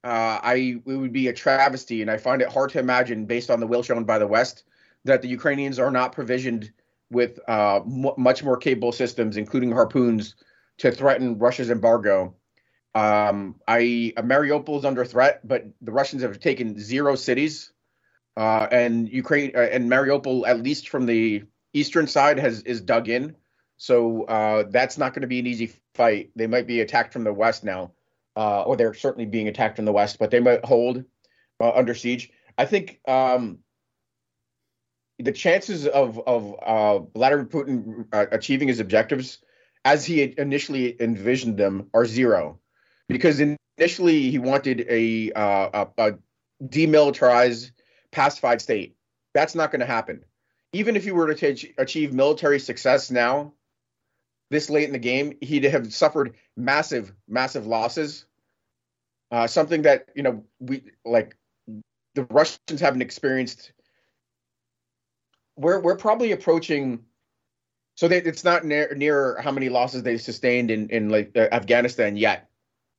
uh, 0.04 0.40
I 0.42 0.80
it 0.86 0.96
would 0.96 1.12
be 1.12 1.28
a 1.28 1.32
travesty, 1.32 2.02
and 2.02 2.10
I 2.10 2.16
find 2.16 2.42
it 2.42 2.48
hard 2.48 2.70
to 2.70 2.78
imagine, 2.78 3.26
based 3.26 3.50
on 3.50 3.60
the 3.60 3.66
will 3.66 3.82
shown 3.82 4.04
by 4.04 4.18
the 4.18 4.26
West, 4.26 4.64
that 5.04 5.22
the 5.22 5.28
Ukrainians 5.28 5.78
are 5.78 5.90
not 5.90 6.12
provisioned 6.12 6.72
with 7.10 7.38
uh, 7.48 7.80
m- 7.80 8.14
much 8.16 8.42
more 8.42 8.56
capable 8.56 8.92
systems, 8.92 9.36
including 9.36 9.72
harpoons, 9.72 10.34
to 10.78 10.90
threaten 10.90 11.38
Russia's 11.38 11.70
embargo. 11.70 12.34
Um, 12.94 13.56
I 13.68 14.12
uh, 14.16 14.22
Mariupol 14.22 14.78
is 14.78 14.84
under 14.84 15.04
threat, 15.04 15.46
but 15.46 15.66
the 15.80 15.92
Russians 15.92 16.22
have 16.22 16.40
taken 16.40 16.78
zero 16.78 17.14
cities, 17.14 17.72
uh, 18.36 18.66
and 18.70 19.08
Ukraine 19.08 19.52
uh, 19.54 19.60
and 19.60 19.90
Mariupol, 19.90 20.46
at 20.46 20.62
least 20.62 20.88
from 20.88 21.06
the 21.06 21.44
eastern 21.72 22.06
side, 22.06 22.38
has 22.38 22.62
is 22.62 22.80
dug 22.80 23.08
in. 23.08 23.36
So 23.76 24.24
uh, 24.24 24.64
that's 24.68 24.98
not 24.98 25.14
going 25.14 25.22
to 25.22 25.28
be 25.28 25.38
an 25.38 25.46
easy 25.46 25.72
fight. 25.94 26.30
They 26.36 26.46
might 26.46 26.66
be 26.66 26.80
attacked 26.80 27.12
from 27.12 27.24
the 27.24 27.32
west 27.32 27.64
now, 27.64 27.92
uh, 28.36 28.62
or 28.62 28.76
they're 28.76 28.94
certainly 28.94 29.26
being 29.26 29.48
attacked 29.48 29.76
from 29.76 29.84
the 29.84 29.92
west, 29.92 30.18
but 30.18 30.30
they 30.30 30.40
might 30.40 30.64
hold 30.64 31.04
uh, 31.60 31.70
under 31.70 31.94
siege. 31.94 32.30
I 32.58 32.66
think 32.66 33.00
um, 33.08 33.60
the 35.20 35.32
chances 35.32 35.86
of 35.86 36.18
of 36.26 36.54
uh, 36.62 36.98
Vladimir 37.14 37.46
Putin 37.46 38.06
uh, 38.12 38.26
achieving 38.32 38.68
his 38.68 38.80
objectives 38.80 39.38
as 39.84 40.04
he 40.04 40.34
initially 40.38 41.00
envisioned 41.00 41.56
them 41.56 41.88
are 41.94 42.06
zero, 42.06 42.58
because 43.08 43.40
initially 43.40 44.30
he 44.30 44.38
wanted 44.38 44.86
a 44.88 45.32
uh, 45.32 45.86
a, 45.98 46.10
a 46.10 46.18
demilitarized, 46.62 47.72
pacified 48.10 48.60
state. 48.60 48.96
That's 49.34 49.54
not 49.54 49.70
going 49.70 49.80
to 49.80 49.86
happen. 49.86 50.24
Even 50.72 50.96
if 50.96 51.04
he 51.04 51.10
were 51.10 51.32
to 51.32 51.54
t- 51.54 51.74
achieve 51.78 52.12
military 52.12 52.60
success 52.60 53.10
now, 53.10 53.54
this 54.50 54.70
late 54.70 54.84
in 54.84 54.92
the 54.92 54.98
game, 54.98 55.36
he'd 55.40 55.64
have 55.64 55.92
suffered 55.92 56.36
massive, 56.56 57.12
massive 57.28 57.66
losses. 57.66 58.26
Uh, 59.30 59.46
something 59.46 59.82
that 59.82 60.08
you 60.14 60.22
know 60.22 60.44
we 60.58 60.82
like 61.04 61.36
the 62.14 62.24
Russians 62.24 62.80
haven't 62.80 63.02
experienced 63.02 63.72
we're 65.60 65.80
we're 65.80 65.96
probably 65.96 66.32
approaching. 66.32 67.00
So 67.94 68.08
they, 68.08 68.18
it's 68.18 68.44
not 68.44 68.64
near 68.64 68.94
near 68.96 69.40
how 69.40 69.52
many 69.52 69.68
losses 69.68 70.02
they 70.02 70.16
sustained 70.16 70.70
in 70.70 70.88
in 70.88 71.10
like 71.10 71.36
uh, 71.36 71.48
Afghanistan 71.52 72.16
yet, 72.16 72.48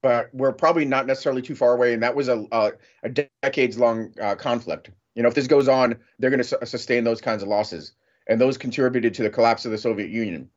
but 0.03 0.29
we're 0.33 0.53
probably 0.53 0.85
not 0.85 1.07
necessarily 1.07 1.41
too 1.41 1.55
far 1.55 1.73
away. 1.73 1.93
And 1.93 2.03
that 2.03 2.15
was 2.15 2.27
a 2.27 2.45
a, 2.51 2.71
a 3.03 3.09
decades 3.09 3.77
long 3.77 4.13
uh, 4.21 4.35
conflict. 4.35 4.91
You 5.15 5.23
know, 5.23 5.29
if 5.29 5.35
this 5.35 5.47
goes 5.47 5.67
on, 5.67 5.97
they're 6.19 6.29
going 6.29 6.37
to 6.37 6.43
su- 6.43 6.65
sustain 6.65 7.03
those 7.03 7.19
kinds 7.19 7.41
of 7.41 7.49
losses, 7.49 7.93
and 8.27 8.39
those 8.39 8.57
contributed 8.57 9.13
to 9.15 9.23
the 9.23 9.29
collapse 9.29 9.65
of 9.65 9.71
the 9.71 9.77
Soviet 9.77 10.09
Union. 10.09 10.49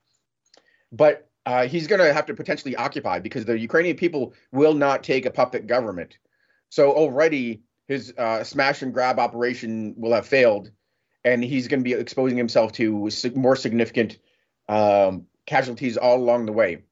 But 0.92 1.28
uh, 1.46 1.66
he's 1.66 1.86
going 1.86 2.00
to 2.00 2.12
have 2.12 2.26
to 2.26 2.34
potentially 2.34 2.76
occupy 2.76 3.18
because 3.18 3.44
the 3.44 3.58
Ukrainian 3.58 3.96
people 3.96 4.34
will 4.52 4.74
not 4.74 5.02
take 5.02 5.26
a 5.26 5.30
puppet 5.30 5.66
government. 5.66 6.18
So 6.68 6.92
already 6.92 7.62
his 7.88 8.14
uh, 8.16 8.44
smash 8.44 8.82
and 8.82 8.94
grab 8.94 9.18
operation 9.18 9.94
will 9.96 10.12
have 10.12 10.26
failed, 10.26 10.70
and 11.24 11.42
he's 11.42 11.68
going 11.68 11.80
to 11.80 11.84
be 11.84 11.94
exposing 11.94 12.36
himself 12.36 12.72
to 12.72 13.10
more 13.34 13.56
significant 13.56 14.18
um, 14.68 15.26
casualties 15.46 15.96
all 15.96 16.16
along 16.16 16.46
the 16.46 16.52
way. 16.52 16.82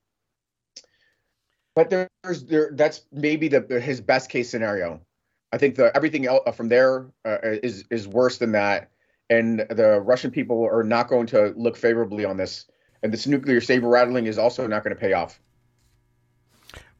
But 1.74 1.90
there's 1.90 2.44
there 2.44 2.70
that's 2.74 3.02
maybe 3.12 3.48
the 3.48 3.80
his 3.80 4.00
best 4.00 4.28
case 4.28 4.50
scenario. 4.50 5.00
I 5.52 5.58
think 5.58 5.76
the 5.76 5.94
everything 5.96 6.26
else 6.26 6.42
from 6.54 6.68
there 6.68 7.06
uh, 7.24 7.38
is 7.42 7.84
is 7.90 8.06
worse 8.06 8.38
than 8.38 8.52
that, 8.52 8.90
and 9.30 9.60
the 9.70 10.00
Russian 10.00 10.30
people 10.30 10.64
are 10.64 10.84
not 10.84 11.08
going 11.08 11.26
to 11.28 11.54
look 11.56 11.76
favorably 11.76 12.24
on 12.24 12.36
this. 12.36 12.66
And 13.02 13.12
this 13.12 13.26
nuclear 13.26 13.60
saber 13.60 13.88
rattling 13.88 14.26
is 14.26 14.38
also 14.38 14.66
not 14.66 14.84
going 14.84 14.94
to 14.94 15.00
pay 15.00 15.12
off. 15.12 15.40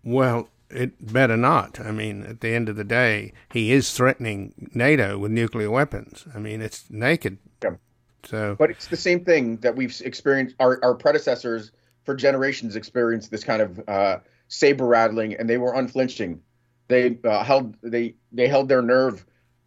Well, 0.03 0.49
it 0.73 1.13
better 1.13 1.37
not. 1.37 1.81
I 1.81 1.91
mean, 1.91 2.25
at 2.25 2.41
the 2.41 2.55
end 2.55 2.69
of 2.69 2.77
the 2.77 2.85
day, 2.85 3.33
he 3.53 3.73
is 3.73 3.93
threatening 3.93 4.71
NATO 4.75 5.19
with 5.19 5.31
nuclear 5.31 5.71
weapons. 5.71 6.25
I 6.35 6.39
mean, 6.39 6.61
it's 6.61 6.85
naked. 6.91 7.39
Yeah. 7.63 7.77
So, 8.25 8.57
but 8.59 8.71
it's 8.71 8.87
the 8.87 8.97
same 8.97 9.25
thing 9.25 9.57
that 9.59 9.75
we've 9.75 10.01
experienced. 10.05 10.57
Our 10.61 10.79
our 10.83 10.95
predecessors 10.95 11.73
for 12.05 12.15
generations 12.15 12.77
experienced 12.77 13.31
this 13.31 13.45
kind 13.45 13.63
of 13.63 13.89
uh, 13.89 14.19
saber 14.49 14.87
rattling, 14.87 15.35
and 15.35 15.49
they 15.49 15.59
were 15.59 15.75
unflinching. 15.75 16.41
They 16.89 17.19
uh, 17.25 17.43
held 17.43 17.77
they 17.83 18.15
they 18.33 18.49
held 18.49 18.69
their 18.69 18.83
nerve 18.83 19.25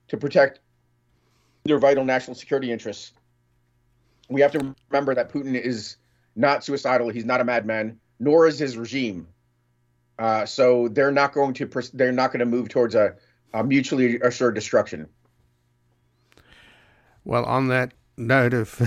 to 0.07 0.17
protect 0.17 0.59
their 1.65 1.79
vital 1.79 2.05
national 2.05 2.35
security 2.35 2.71
interests. 2.71 3.11
We 4.29 4.41
have 4.41 4.51
to 4.53 4.75
remember 4.89 5.15
that 5.15 5.31
Putin 5.31 5.59
is 5.59 5.97
not 6.35 6.63
suicidal. 6.63 7.09
He's 7.09 7.25
not 7.25 7.41
a 7.41 7.43
madman, 7.43 7.99
nor 8.19 8.47
is 8.47 8.59
his 8.59 8.77
regime. 8.77 9.27
Uh, 10.17 10.45
so 10.45 10.87
they're 10.87 11.11
not 11.11 11.33
going 11.33 11.53
to 11.53 11.69
they're 11.93 12.11
not 12.11 12.31
going 12.31 12.39
to 12.39 12.45
move 12.45 12.69
towards 12.69 12.95
a, 12.95 13.15
a 13.53 13.63
mutually 13.63 14.19
assured 14.19 14.55
destruction. 14.55 15.07
Well, 17.23 17.43
on 17.45 17.67
that 17.69 17.93
note 18.17 18.53
of 18.53 18.79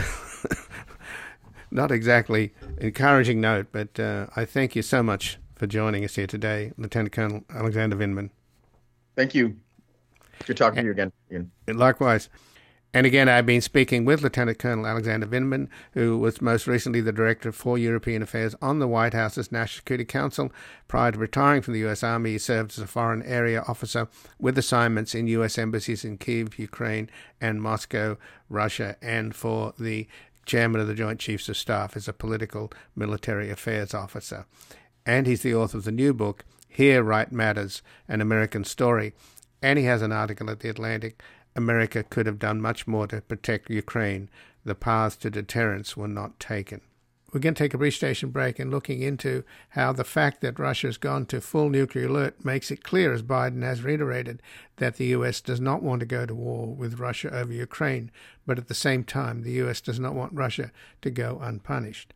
not 1.71 1.91
exactly 1.91 2.55
encouraging 2.79 3.41
note, 3.41 3.67
but 3.73 3.99
uh, 4.01 4.27
I 4.37 4.45
thank 4.45 4.75
you 4.77 4.83
so 4.83 5.03
much 5.03 5.39
for 5.55 5.67
joining 5.67 6.05
us 6.05 6.15
here 6.15 6.27
today, 6.27 6.73
Lieutenant 6.79 7.13
Colonel 7.13 7.45
Alexander 7.51 7.97
Vindman. 7.97 8.31
Thank 9.17 9.35
you. 9.35 9.57
Good 10.47 10.57
talking 10.57 10.77
to 10.77 10.85
you 10.85 10.93
again. 10.93 11.13
Ian. 11.33 11.51
Likewise. 11.67 12.29
And 12.95 13.07
again, 13.07 13.29
I've 13.29 13.45
been 13.45 13.61
speaking 13.61 14.07
with 14.07 14.23
Lieutenant 14.23 14.59
Colonel 14.59 14.87
Alexander 14.87 15.27
Vindman, 15.27 15.69
who 15.93 16.17
was 16.17 16.41
most 16.41 16.67
recently 16.67 17.03
the 17.03 17.13
Director 17.13 17.53
for 17.53 17.77
European 17.77 18.23
Affairs 18.23 18.55
on 18.63 18.79
the 18.79 18.89
White 18.89 19.13
House's 19.13 19.53
National 19.53 19.81
Security 19.81 20.07
Council. 20.07 20.51
Prior 20.89 21.13
to 21.13 21.19
retiring 21.19 21.61
from 21.61 21.75
the 21.75 21.81
U.S. 21.81 22.03
Army, 22.03 22.31
he 22.33 22.39
served 22.39 22.73
as 22.73 22.79
a 22.79 22.87
foreign 22.87 23.23
area 23.25 23.63
officer 23.69 24.09
with 24.39 24.57
assignments 24.57 25.15
in 25.15 25.27
U.S. 25.27 25.59
embassies 25.59 26.03
in 26.03 26.17
Kiev, 26.17 26.59
Ukraine, 26.59 27.11
and 27.43 27.61
Moscow, 27.61 28.17
Russia, 28.49 28.97
and 29.03 29.37
for 29.37 29.75
the 29.79 30.09
chairman 30.47 30.81
of 30.81 30.87
the 30.87 30.95
Joint 30.95 31.21
Chiefs 31.21 31.51
of 31.51 31.59
Staff 31.59 31.95
as 31.95 32.09
a 32.09 32.15
political 32.15 32.73
military 32.97 33.51
affairs 33.51 33.93
officer. 33.93 34.47
And 35.05 35.27
he's 35.27 35.43
the 35.43 35.55
author 35.55 35.77
of 35.77 35.85
the 35.85 35.93
new 35.93 36.15
book, 36.15 36.47
Here 36.67 37.03
Right 37.03 37.31
Matters 37.31 37.83
An 38.09 38.23
American 38.23 38.65
Story. 38.65 39.13
And 39.61 39.79
he 39.79 39.85
has 39.87 40.03
an 40.03 40.13
article 40.13 40.49
at 40.51 40.61
The 40.61 40.69
Atlantic 40.69 41.21
America 41.59 42.05
could 42.05 42.27
have 42.27 42.39
done 42.39 42.63
much 42.63 42.87
more 42.87 43.07
to 43.09 43.21
protect 43.21 43.69
Ukraine. 43.69 44.31
The 44.65 44.77
paths 44.77 45.17
to 45.17 45.31
deterrence 45.31 45.97
were 45.97 46.09
not 46.09 46.39
taken. 46.41 46.81
We're 47.33 47.41
going 47.41 47.55
to 47.55 47.63
take 47.63 47.75
a 47.75 47.79
brief 47.79 47.97
station 47.97 48.31
break 48.31 48.59
and 48.59 48.71
looking 48.71 49.03
into 49.03 49.45
how 49.71 49.93
the 49.93 50.05
fact 50.05 50.41
that 50.41 50.59
Russia 50.59 50.87
has 50.87 50.97
gone 50.97 51.27
to 51.27 51.43
full 51.43 51.69
nuclear 51.69 52.07
alert 52.07 52.43
makes 52.43 52.71
it 52.71 52.83
clear, 52.83 53.13
as 53.13 53.23
Biden 53.23 53.63
has 53.63 53.83
reiterated, 53.83 54.41
that 54.77 54.97
the 54.97 55.07
U.S. 55.07 55.43
does 55.43 55.61
not 55.61 55.83
want 55.83 56.01
to 56.01 56.07
go 56.07 56.25
to 56.25 56.35
war 56.35 56.69
with 56.69 56.99
Russia 56.99 57.29
over 57.35 57.53
Ukraine, 57.53 58.11
but 58.47 58.57
at 58.57 58.69
the 58.69 58.75
same 58.75 59.05
time, 59.05 59.43
the 59.43 59.53
U.S. 59.65 59.83
does 59.83 59.99
not 60.01 60.15
want 60.15 60.33
Russia 60.33 60.71
to 61.03 61.11
go 61.11 61.39
unpunished. 61.43 62.15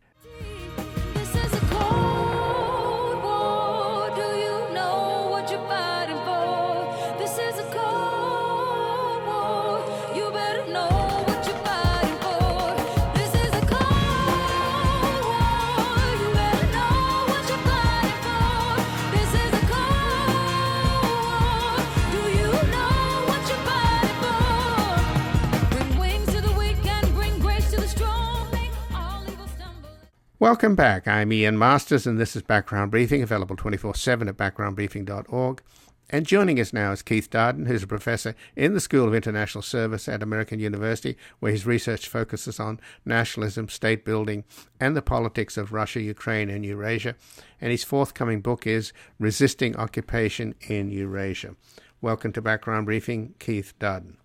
Welcome 30.43 30.75
back. 30.75 31.07
I'm 31.07 31.31
Ian 31.31 31.57
Masters, 31.57 32.05
and 32.05 32.19
this 32.19 32.35
is 32.35 32.41
Background 32.41 32.91
Briefing, 32.91 33.23
available 33.23 33.55
24 33.55 33.95
7 33.95 34.27
at 34.27 34.35
backgroundbriefing.org. 34.35 35.61
And 36.09 36.25
joining 36.25 36.59
us 36.59 36.73
now 36.73 36.91
is 36.91 37.01
Keith 37.01 37.29
Darden, 37.29 37.65
who's 37.65 37.83
a 37.83 37.87
professor 37.87 38.35
in 38.53 38.73
the 38.73 38.81
School 38.81 39.07
of 39.07 39.15
International 39.15 39.61
Service 39.61 40.09
at 40.09 40.21
American 40.21 40.59
University, 40.59 41.15
where 41.39 41.53
his 41.53 41.65
research 41.65 42.09
focuses 42.09 42.59
on 42.59 42.81
nationalism, 43.05 43.69
state 43.69 44.03
building, 44.03 44.43
and 44.81 44.97
the 44.97 45.01
politics 45.01 45.55
of 45.55 45.71
Russia, 45.71 46.01
Ukraine, 46.01 46.49
and 46.49 46.65
Eurasia. 46.65 47.15
And 47.61 47.71
his 47.71 47.85
forthcoming 47.85 48.41
book 48.41 48.67
is 48.67 48.91
Resisting 49.19 49.77
Occupation 49.77 50.55
in 50.67 50.91
Eurasia. 50.91 51.55
Welcome 52.01 52.33
to 52.33 52.41
Background 52.41 52.85
Briefing, 52.87 53.35
Keith 53.39 53.75
Darden. 53.79 54.17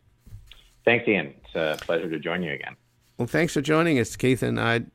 Thanks, 0.84 1.06
Ian. 1.06 1.32
It's 1.44 1.54
a 1.54 1.78
pleasure 1.84 2.10
to 2.10 2.18
join 2.18 2.42
you 2.42 2.54
again. 2.54 2.74
Well, 3.18 3.28
thanks 3.28 3.52
for 3.52 3.60
joining 3.60 4.00
us, 4.00 4.16
Keith. 4.16 4.42
And 4.42 4.58
I 4.58 4.86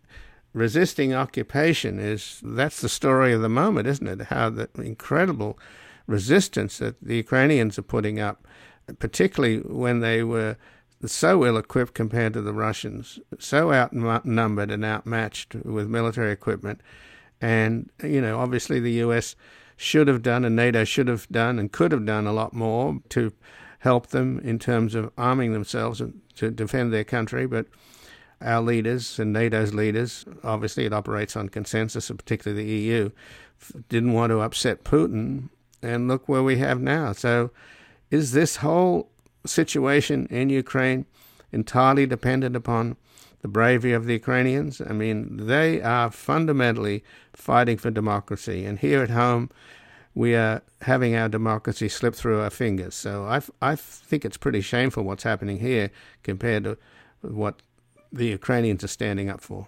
resisting 0.54 1.14
occupation 1.14 2.00
is 2.00 2.40
that's 2.44 2.82
the 2.82 2.90
story 2.90 3.34
of 3.34 3.42
the 3.42 3.50
moment, 3.50 3.88
isn't 3.88 4.08
it? 4.08 4.28
How 4.28 4.50
the 4.50 4.70
incredible 4.78 5.58
resistance 6.08 6.78
that 6.78 7.02
the 7.02 7.16
Ukrainians 7.16 7.80
are 7.80 7.84
putting 7.84 8.20
up, 8.20 8.48
particularly 9.00 9.60
when 9.60 10.00
they 10.00 10.24
were 10.24 10.58
so 11.06 11.46
ill 11.46 11.58
equipped 11.58 11.94
compared 11.94 12.34
to 12.34 12.42
the 12.42 12.54
Russians, 12.54 13.20
so 13.40 13.74
outnumbered 13.74 14.72
and 14.72 14.86
outmatched 14.86 15.56
with 15.56 15.90
military 15.90 16.32
equipment. 16.32 16.82
And, 17.42 17.90
you 18.02 18.22
know, 18.22 18.40
obviously 18.40 18.80
the 18.80 19.02
US 19.04 19.36
should 19.76 20.08
have 20.08 20.22
done 20.22 20.46
and 20.46 20.56
NATO 20.56 20.84
should 20.86 21.08
have 21.08 21.28
done 21.30 21.60
and 21.60 21.72
could 21.72 21.92
have 21.92 22.06
done 22.06 22.26
a 22.26 22.32
lot 22.32 22.54
more 22.54 23.02
to 23.10 23.34
help 23.80 24.08
them 24.08 24.40
in 24.40 24.60
terms 24.60 24.96
of 24.96 25.12
arming 25.18 25.52
themselves 25.52 26.02
to 26.36 26.52
defend 26.52 26.94
their 26.94 27.04
country. 27.04 27.46
But 27.46 27.66
our 28.44 28.62
leaders 28.62 29.20
and 29.20 29.34
NATO's 29.34 29.74
leaders, 29.74 30.26
obviously 30.44 30.86
it 30.86 30.94
operates 30.94 31.36
on 31.36 31.50
consensus, 31.50 32.10
particularly 32.10 32.64
the 32.64 32.72
EU, 32.72 33.10
didn't 33.90 34.14
want 34.14 34.32
to 34.32 34.42
upset 34.42 34.84
Putin. 34.84 35.50
And 35.82 36.08
look 36.08 36.30
where 36.30 36.44
we 36.44 36.58
have 36.58 36.82
now. 36.82 37.12
So 37.12 37.52
is 38.10 38.32
this 38.32 38.58
whole 38.58 39.10
situation 39.46 40.28
in 40.28 40.50
Ukraine 40.50 41.06
entirely 41.52 42.06
dependent 42.06 42.56
upon 42.56 42.96
the 43.42 43.48
bravery 43.48 43.92
of 43.92 44.06
the 44.06 44.14
Ukrainians? 44.14 44.82
I 44.82 44.94
mean, 44.94 45.48
they 45.48 45.82
are 45.82 46.10
fundamentally 46.10 47.04
fighting 47.34 47.78
for 47.78 47.92
democracy. 47.92 48.66
And 48.66 48.80
here 48.80 49.02
at 49.04 49.10
home, 49.10 49.50
we 50.16 50.36
are 50.36 50.62
having 50.82 51.16
our 51.16 51.28
democracy 51.28 51.90
slip 51.90 52.16
through 52.16 52.40
our 52.42 52.50
fingers. 52.50 52.96
So 52.96 53.26
I, 53.26 53.42
I 53.62 53.76
think 53.76 54.26
it's 54.26 54.38
pretty 54.38 54.62
shameful 54.62 55.04
what's 55.04 55.24
happening 55.24 55.60
here 55.60 55.90
compared 56.22 56.64
to 56.66 56.78
what 57.22 57.62
the 58.14 58.28
Ukrainians 58.28 58.84
are 58.84 58.88
standing 59.00 59.30
up 59.30 59.42
for. 59.42 59.68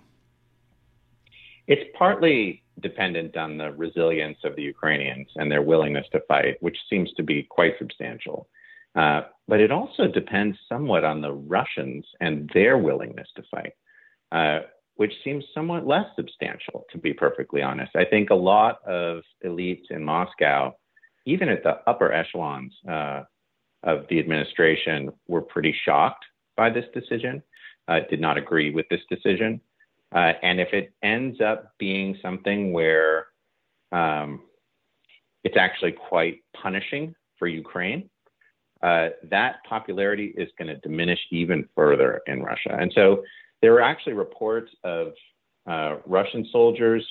It's 1.68 1.90
partly 1.98 2.64
dependent 2.80 3.36
on 3.36 3.58
the 3.58 3.72
resilience 3.72 4.38
of 4.44 4.56
the 4.56 4.62
Ukrainians 4.62 5.28
and 5.36 5.52
their 5.52 5.64
willingness 5.64 6.06
to 6.12 6.22
fight, 6.28 6.58
which 6.62 6.78
seems 6.90 7.12
to 7.14 7.24
be 7.24 7.44
quite 7.44 7.74
substantial. 7.80 8.48
Uh, 8.96 9.22
but 9.48 9.60
it 9.60 9.72
also 9.72 10.08
depends 10.08 10.58
somewhat 10.70 11.04
on 11.04 11.22
the 11.22 11.32
Russians 11.32 12.06
and 12.22 12.50
their 12.54 12.78
willingness 12.78 13.28
to 13.36 13.44
fight, 13.50 13.74
uh, 14.32 14.60
which 14.96 15.12
seems 15.24 15.44
somewhat 15.54 15.88
less 15.88 16.06
substantial, 16.16 16.86
to 16.92 16.98
be 16.98 17.14
perfectly 17.14 17.62
honest. 17.62 17.96
I 17.96 18.06
think 18.06 18.30
a 18.30 18.36
lot 18.36 18.80
of 18.88 19.24
elites 19.44 19.90
in 19.90 20.04
Moscow, 20.04 20.76
even 21.26 21.50
at 21.50 21.64
the 21.64 21.80
upper 21.88 22.14
echelons 22.14 22.74
uh, 22.88 23.24
of 23.84 24.06
the 24.10 24.20
administration, 24.20 25.12
were 25.28 25.42
pretty 25.42 25.76
shocked 25.84 26.24
by 26.56 26.70
this 26.70 26.86
decision, 26.94 27.44
did 28.10 28.20
not 28.20 28.38
agree 28.38 28.72
with 28.72 28.88
this 28.90 29.02
decision. 29.10 29.62
Uh, 30.14 30.34
and 30.44 30.60
if 30.60 30.74
it 30.74 30.94
ends 31.04 31.42
up 31.42 31.74
being 31.78 32.18
something 32.22 32.72
where 32.72 33.28
um, 33.92 34.42
it's 35.44 35.58
actually 35.58 35.92
quite 35.92 36.42
punishing 36.54 37.14
for 37.38 37.48
Ukraine, 37.48 38.10
uh, 38.82 39.10
that 39.30 39.58
popularity 39.68 40.34
is 40.38 40.50
going 40.58 40.68
to 40.68 40.76
diminish 40.78 41.20
even 41.32 41.68
further 41.76 42.22
in 42.28 42.42
Russia. 42.42 42.78
And 42.80 42.92
so 42.94 43.24
there 43.62 43.74
are 43.74 43.82
actually 43.82 44.14
reports 44.14 44.72
of 44.84 45.14
uh, 45.68 45.98
Russian 46.06 46.48
soldiers 46.52 47.06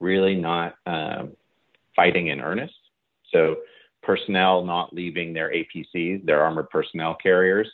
really 0.00 0.34
not 0.34 0.76
um, 0.86 1.32
fighting 1.94 2.28
in 2.28 2.40
earnest. 2.40 2.74
So 3.32 3.56
personnel 4.02 4.64
not 4.64 4.94
leaving 4.94 5.32
their 5.32 5.52
APCs, 5.52 6.24
their 6.24 6.42
armored 6.42 6.70
personnel 6.70 7.16
carriers, 7.22 7.68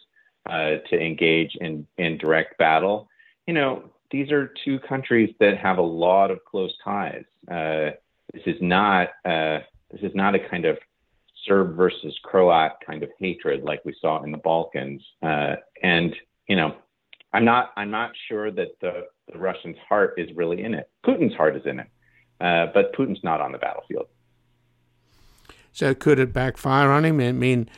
uh, 0.48 0.76
to 0.90 1.00
engage 1.00 1.56
in, 1.60 1.86
in 1.98 2.18
direct 2.18 2.58
battle. 2.58 3.08
You 3.46 3.54
know, 3.54 3.84
these 4.10 4.30
are 4.30 4.52
two 4.64 4.78
countries 4.80 5.34
that 5.40 5.58
have 5.58 5.78
a 5.78 5.82
lot 5.82 6.30
of 6.30 6.44
close 6.44 6.72
ties. 6.84 7.24
Uh, 7.50 7.90
this 8.32 8.42
is 8.46 8.56
not 8.60 9.08
uh, 9.24 9.58
this 9.90 10.02
is 10.02 10.14
not 10.14 10.34
a 10.34 10.38
kind 10.48 10.64
of 10.64 10.78
Serb 11.46 11.76
versus 11.76 12.18
Croat 12.22 12.72
kind 12.86 13.02
of 13.02 13.10
hatred 13.18 13.64
like 13.64 13.84
we 13.84 13.94
saw 14.00 14.22
in 14.22 14.30
the 14.30 14.38
Balkans. 14.38 15.02
Uh, 15.22 15.56
and 15.82 16.14
you 16.48 16.56
know, 16.56 16.74
I'm 17.32 17.44
not 17.44 17.72
I'm 17.76 17.90
not 17.90 18.12
sure 18.28 18.50
that 18.50 18.68
the, 18.80 19.06
the 19.32 19.38
Russians' 19.38 19.76
heart 19.88 20.14
is 20.16 20.28
really 20.36 20.62
in 20.62 20.74
it. 20.74 20.88
Putin's 21.04 21.34
heart 21.34 21.56
is 21.56 21.62
in 21.66 21.80
it, 21.80 21.88
uh, 22.40 22.66
but 22.72 22.94
Putin's 22.94 23.22
not 23.24 23.40
on 23.40 23.52
the 23.52 23.58
battlefield. 23.58 24.06
So 25.72 25.92
could 25.92 26.20
it 26.20 26.32
backfire 26.32 26.90
on 26.90 27.04
him? 27.04 27.20
I 27.20 27.32
mean, 27.32 27.68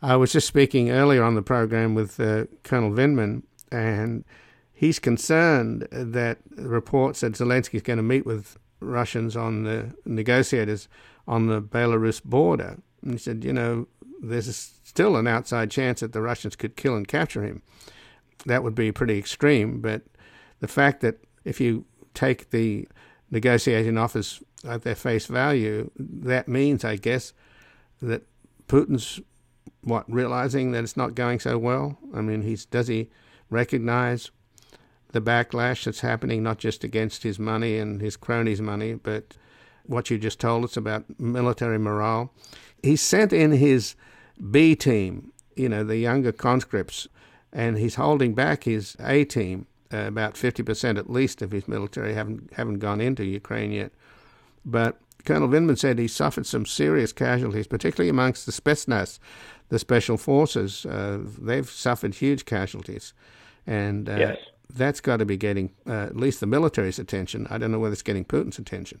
I 0.00 0.16
was 0.16 0.32
just 0.32 0.46
speaking 0.46 0.90
earlier 0.90 1.22
on 1.22 1.34
the 1.34 1.42
program 1.42 1.94
with 1.94 2.20
uh, 2.20 2.44
Colonel 2.62 2.90
Vindman, 2.90 3.42
and 3.72 4.24
he's 4.72 4.98
concerned 4.98 5.88
that 5.90 6.38
the 6.50 6.68
reports 6.68 7.20
that 7.20 7.32
Zelensky 7.32 7.74
is 7.74 7.82
going 7.82 7.96
to 7.96 8.02
meet 8.02 8.24
with 8.24 8.58
Russians 8.80 9.36
on 9.36 9.64
the 9.64 9.94
negotiators 10.04 10.88
on 11.26 11.46
the 11.46 11.60
Belarus 11.60 12.22
border 12.22 12.78
and 13.02 13.12
he 13.12 13.18
said, 13.18 13.44
you 13.44 13.52
know, 13.52 13.86
there's 14.20 14.54
still 14.84 15.16
an 15.16 15.26
outside 15.26 15.70
chance 15.70 16.00
that 16.00 16.12
the 16.12 16.20
Russians 16.20 16.56
could 16.56 16.76
kill 16.76 16.96
and 16.96 17.06
capture 17.06 17.42
him. 17.42 17.62
That 18.46 18.62
would 18.62 18.74
be 18.74 18.92
pretty 18.92 19.18
extreme, 19.18 19.80
but 19.80 20.02
the 20.60 20.68
fact 20.68 21.00
that 21.00 21.24
if 21.44 21.60
you 21.60 21.84
take 22.14 22.50
the 22.50 22.88
negotiating 23.30 23.96
offers 23.96 24.42
at 24.64 24.82
their 24.82 24.94
face 24.94 25.26
value, 25.26 25.90
that 25.96 26.48
means, 26.48 26.84
I 26.84 26.96
guess, 26.96 27.32
that 28.02 28.22
Putin's 28.66 29.20
what 29.82 30.10
realizing 30.12 30.72
that 30.72 30.84
it's 30.84 30.96
not 30.96 31.14
going 31.14 31.40
so 31.40 31.58
well. 31.58 31.98
I 32.14 32.20
mean, 32.20 32.42
he's 32.42 32.64
does 32.64 32.88
he 32.88 33.10
recognize 33.50 34.30
the 35.12 35.20
backlash 35.20 35.84
that's 35.84 36.00
happening 36.00 36.42
not 36.42 36.58
just 36.58 36.84
against 36.84 37.22
his 37.22 37.38
money 37.38 37.78
and 37.78 38.00
his 38.00 38.16
cronies' 38.16 38.60
money, 38.60 38.94
but 38.94 39.34
what 39.86 40.10
you 40.10 40.18
just 40.18 40.38
told 40.38 40.64
us 40.64 40.76
about 40.76 41.18
military 41.18 41.78
morale 41.78 42.30
he 42.82 42.96
sent 42.96 43.32
in 43.32 43.52
his 43.52 43.94
B 44.50 44.74
team, 44.76 45.32
you 45.56 45.68
know, 45.68 45.84
the 45.84 45.96
younger 45.96 46.32
conscripts, 46.32 47.08
and 47.52 47.78
he's 47.78 47.96
holding 47.96 48.34
back 48.34 48.64
his 48.64 48.96
A 49.00 49.24
team. 49.24 49.66
Uh, 49.90 50.00
about 50.00 50.34
50% 50.34 50.98
at 50.98 51.08
least 51.08 51.40
of 51.40 51.50
his 51.50 51.66
military 51.66 52.12
haven't 52.12 52.52
haven't 52.52 52.78
gone 52.78 53.00
into 53.00 53.24
Ukraine 53.24 53.72
yet. 53.72 53.90
But 54.62 55.00
Colonel 55.24 55.48
Vindman 55.48 55.78
said 55.78 55.98
he 55.98 56.08
suffered 56.08 56.44
some 56.44 56.66
serious 56.66 57.10
casualties, 57.10 57.66
particularly 57.66 58.10
amongst 58.10 58.44
the 58.44 58.52
Spetsnaz, 58.52 59.18
the 59.68 59.78
special 59.78 60.16
forces. 60.16 60.86
Uh, 60.86 61.20
they've 61.40 61.68
suffered 61.68 62.14
huge 62.14 62.44
casualties, 62.44 63.12
and 63.66 64.08
uh, 64.08 64.16
yes. 64.16 64.38
that's 64.74 65.00
got 65.00 65.18
to 65.18 65.24
be 65.24 65.36
getting 65.36 65.70
uh, 65.86 66.04
at 66.04 66.16
least 66.16 66.40
the 66.40 66.46
military's 66.46 66.98
attention. 66.98 67.46
I 67.50 67.58
don't 67.58 67.70
know 67.70 67.78
whether 67.78 67.92
it's 67.92 68.02
getting 68.02 68.24
Putin's 68.24 68.58
attention. 68.58 69.00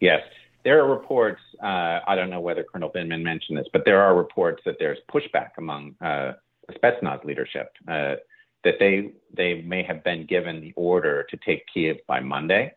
Yes, 0.00 0.22
there 0.64 0.82
are 0.82 0.90
reports. 0.90 1.40
Uh, 1.62 2.00
I 2.06 2.14
don't 2.14 2.30
know 2.30 2.40
whether 2.40 2.64
Colonel 2.64 2.90
Vindman 2.90 3.22
mentioned 3.22 3.58
this, 3.58 3.66
but 3.72 3.82
there 3.84 4.00
are 4.00 4.14
reports 4.14 4.62
that 4.64 4.76
there's 4.78 4.98
pushback 5.12 5.50
among 5.58 5.94
uh, 6.00 6.32
Spetsnaz 6.72 7.24
leadership 7.24 7.72
uh, 7.88 8.16
that 8.64 8.74
they 8.78 9.12
they 9.34 9.62
may 9.62 9.82
have 9.82 10.04
been 10.04 10.26
given 10.26 10.60
the 10.60 10.72
order 10.76 11.26
to 11.30 11.36
take 11.44 11.64
Kiev 11.72 11.96
by 12.06 12.20
Monday, 12.20 12.72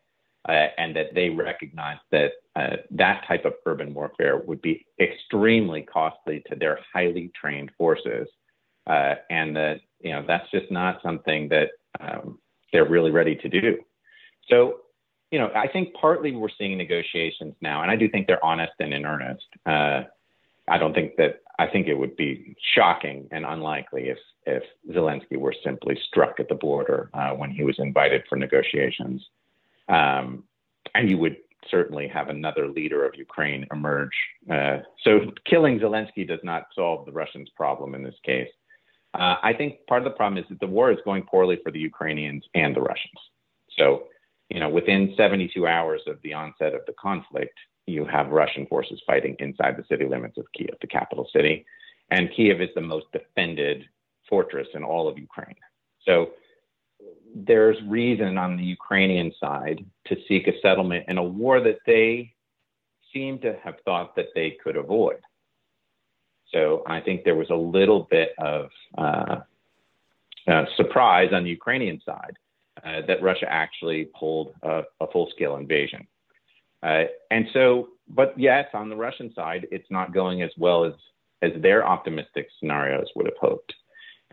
uh, 0.48 0.68
and 0.78 0.94
that 0.94 1.14
they 1.14 1.30
recognize 1.30 1.98
that 2.10 2.32
uh, 2.56 2.76
that 2.90 3.24
type 3.26 3.44
of 3.44 3.54
urban 3.66 3.94
warfare 3.94 4.38
would 4.46 4.62
be 4.62 4.86
extremely 5.00 5.82
costly 5.82 6.42
to 6.48 6.56
their 6.56 6.78
highly 6.92 7.30
trained 7.40 7.70
forces, 7.78 8.28
uh, 8.86 9.14
and 9.30 9.56
that 9.56 9.80
you 10.00 10.12
know 10.12 10.24
that's 10.26 10.50
just 10.50 10.70
not 10.70 11.00
something 11.02 11.48
that 11.48 11.70
um, 12.00 12.38
they're 12.72 12.88
really 12.88 13.10
ready 13.10 13.36
to 13.36 13.48
do. 13.48 13.78
So 14.48 14.80
you 15.30 15.38
know, 15.38 15.50
I 15.54 15.66
think 15.66 15.94
partly 15.94 16.32
we're 16.32 16.48
seeing 16.56 16.78
negotiations 16.78 17.54
now, 17.60 17.82
and 17.82 17.90
I 17.90 17.96
do 17.96 18.08
think 18.08 18.26
they're 18.26 18.44
honest 18.44 18.72
and 18.78 18.94
in 18.94 19.04
earnest. 19.04 19.46
Uh, 19.66 20.02
I 20.68 20.78
don't 20.78 20.94
think 20.94 21.16
that 21.16 21.40
I 21.58 21.66
think 21.66 21.88
it 21.88 21.94
would 21.94 22.16
be 22.16 22.56
shocking 22.74 23.28
and 23.30 23.44
unlikely 23.44 24.10
if 24.10 24.18
if 24.46 24.62
Zelensky 24.90 25.36
were 25.36 25.54
simply 25.64 25.98
struck 26.06 26.38
at 26.38 26.48
the 26.48 26.54
border 26.54 27.10
uh, 27.14 27.30
when 27.30 27.50
he 27.50 27.64
was 27.64 27.76
invited 27.78 28.22
for 28.28 28.36
negotiations, 28.36 29.26
um, 29.88 30.44
and 30.94 31.08
you 31.10 31.18
would 31.18 31.36
certainly 31.70 32.06
have 32.08 32.28
another 32.28 32.68
leader 32.68 33.06
of 33.06 33.14
Ukraine 33.16 33.66
emerge. 33.72 34.14
Uh, 34.50 34.78
so 35.02 35.32
killing 35.46 35.78
Zelensky 35.80 36.26
does 36.26 36.40
not 36.42 36.66
solve 36.74 37.06
the 37.06 37.12
Russians' 37.12 37.48
problem 37.56 37.94
in 37.94 38.02
this 38.02 38.14
case. 38.24 38.50
Uh, 39.14 39.36
I 39.42 39.52
think 39.52 39.86
part 39.86 40.02
of 40.02 40.04
the 40.04 40.16
problem 40.16 40.42
is 40.42 40.48
that 40.50 40.60
the 40.60 40.66
war 40.66 40.90
is 40.90 40.98
going 41.04 41.22
poorly 41.22 41.58
for 41.62 41.70
the 41.70 41.78
Ukrainians 41.78 42.44
and 42.54 42.76
the 42.76 42.82
Russians. 42.82 43.18
So 43.78 44.04
you 44.50 44.60
know, 44.60 44.68
within 44.68 45.14
72 45.16 45.66
hours 45.66 46.02
of 46.06 46.18
the 46.22 46.34
onset 46.34 46.74
of 46.74 46.82
the 46.86 46.92
conflict, 46.92 47.58
you 47.86 48.04
have 48.04 48.28
Russian 48.28 48.66
forces 48.66 49.02
fighting 49.06 49.36
inside 49.38 49.76
the 49.76 49.84
city 49.88 50.06
limits 50.06 50.38
of 50.38 50.46
Kiev, 50.52 50.76
the 50.80 50.86
capital 50.86 51.28
city. 51.32 51.64
And 52.10 52.30
Kiev 52.34 52.60
is 52.60 52.70
the 52.74 52.80
most 52.80 53.06
defended 53.12 53.84
fortress 54.28 54.68
in 54.74 54.82
all 54.82 55.08
of 55.08 55.18
Ukraine. 55.18 55.56
So 56.06 56.30
there's 57.34 57.76
reason 57.86 58.38
on 58.38 58.56
the 58.56 58.64
Ukrainian 58.64 59.32
side 59.40 59.84
to 60.06 60.16
seek 60.28 60.46
a 60.46 60.58
settlement 60.62 61.06
in 61.08 61.18
a 61.18 61.22
war 61.22 61.60
that 61.60 61.78
they 61.86 62.32
seem 63.12 63.38
to 63.40 63.58
have 63.62 63.74
thought 63.84 64.14
that 64.16 64.28
they 64.34 64.56
could 64.62 64.76
avoid. 64.76 65.20
So 66.52 66.84
I 66.86 67.00
think 67.00 67.24
there 67.24 67.34
was 67.34 67.50
a 67.50 67.54
little 67.54 68.06
bit 68.10 68.30
of 68.38 68.70
uh, 68.96 69.40
uh, 70.46 70.64
surprise 70.76 71.30
on 71.32 71.44
the 71.44 71.50
Ukrainian 71.50 72.00
side 72.04 72.36
uh, 72.84 73.00
that 73.08 73.22
Russia 73.22 73.46
actually 73.50 74.08
pulled 74.18 74.54
a, 74.62 74.82
a 75.00 75.06
full 75.12 75.28
scale 75.34 75.56
invasion. 75.56 76.06
Uh, 76.82 77.04
and 77.30 77.46
so, 77.52 77.88
but 78.08 78.38
yes, 78.38 78.66
on 78.74 78.88
the 78.88 78.96
Russian 78.96 79.32
side, 79.34 79.66
it's 79.72 79.90
not 79.90 80.12
going 80.12 80.42
as 80.42 80.50
well 80.58 80.84
as, 80.84 80.92
as 81.42 81.50
their 81.60 81.86
optimistic 81.86 82.48
scenarios 82.58 83.08
would 83.16 83.26
have 83.26 83.38
hoped. 83.40 83.72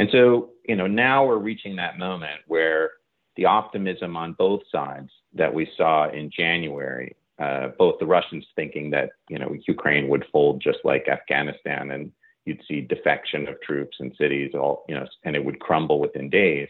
And 0.02 0.10
so, 0.12 0.50
you 0.68 0.76
know, 0.76 0.88
now 0.88 1.26
we're 1.26 1.38
reaching 1.38 1.76
that 1.76 2.00
moment 2.00 2.42
where 2.48 2.90
the 3.36 3.46
optimism 3.46 4.18
on 4.18 4.34
both 4.34 4.62
sides 4.72 5.12
that 5.36 5.54
we 5.54 5.70
saw 5.78 6.10
in 6.10 6.32
January, 6.36 7.16
uh, 7.38 7.68
both 7.78 8.00
the 8.00 8.08
Russians 8.08 8.46
thinking 8.56 8.90
that, 8.90 9.12
you 9.30 9.38
know, 9.38 9.56
Ukraine 9.68 10.08
would 10.10 10.26
fold 10.32 10.60
just 10.60 10.80
like 10.84 11.08
Afghanistan 11.08 11.92
and 11.92 12.12
you'd 12.46 12.64
see 12.68 12.82
defection 12.82 13.48
of 13.48 13.62
troops 13.62 13.98
and 14.00 14.12
cities 14.18 14.52
all, 14.56 14.86
you 14.90 14.96
know, 14.96 15.06
and 15.24 15.36
it 15.36 15.46
would 15.46 15.60
crumble 15.60 16.00
within 16.00 16.32
days 16.32 16.70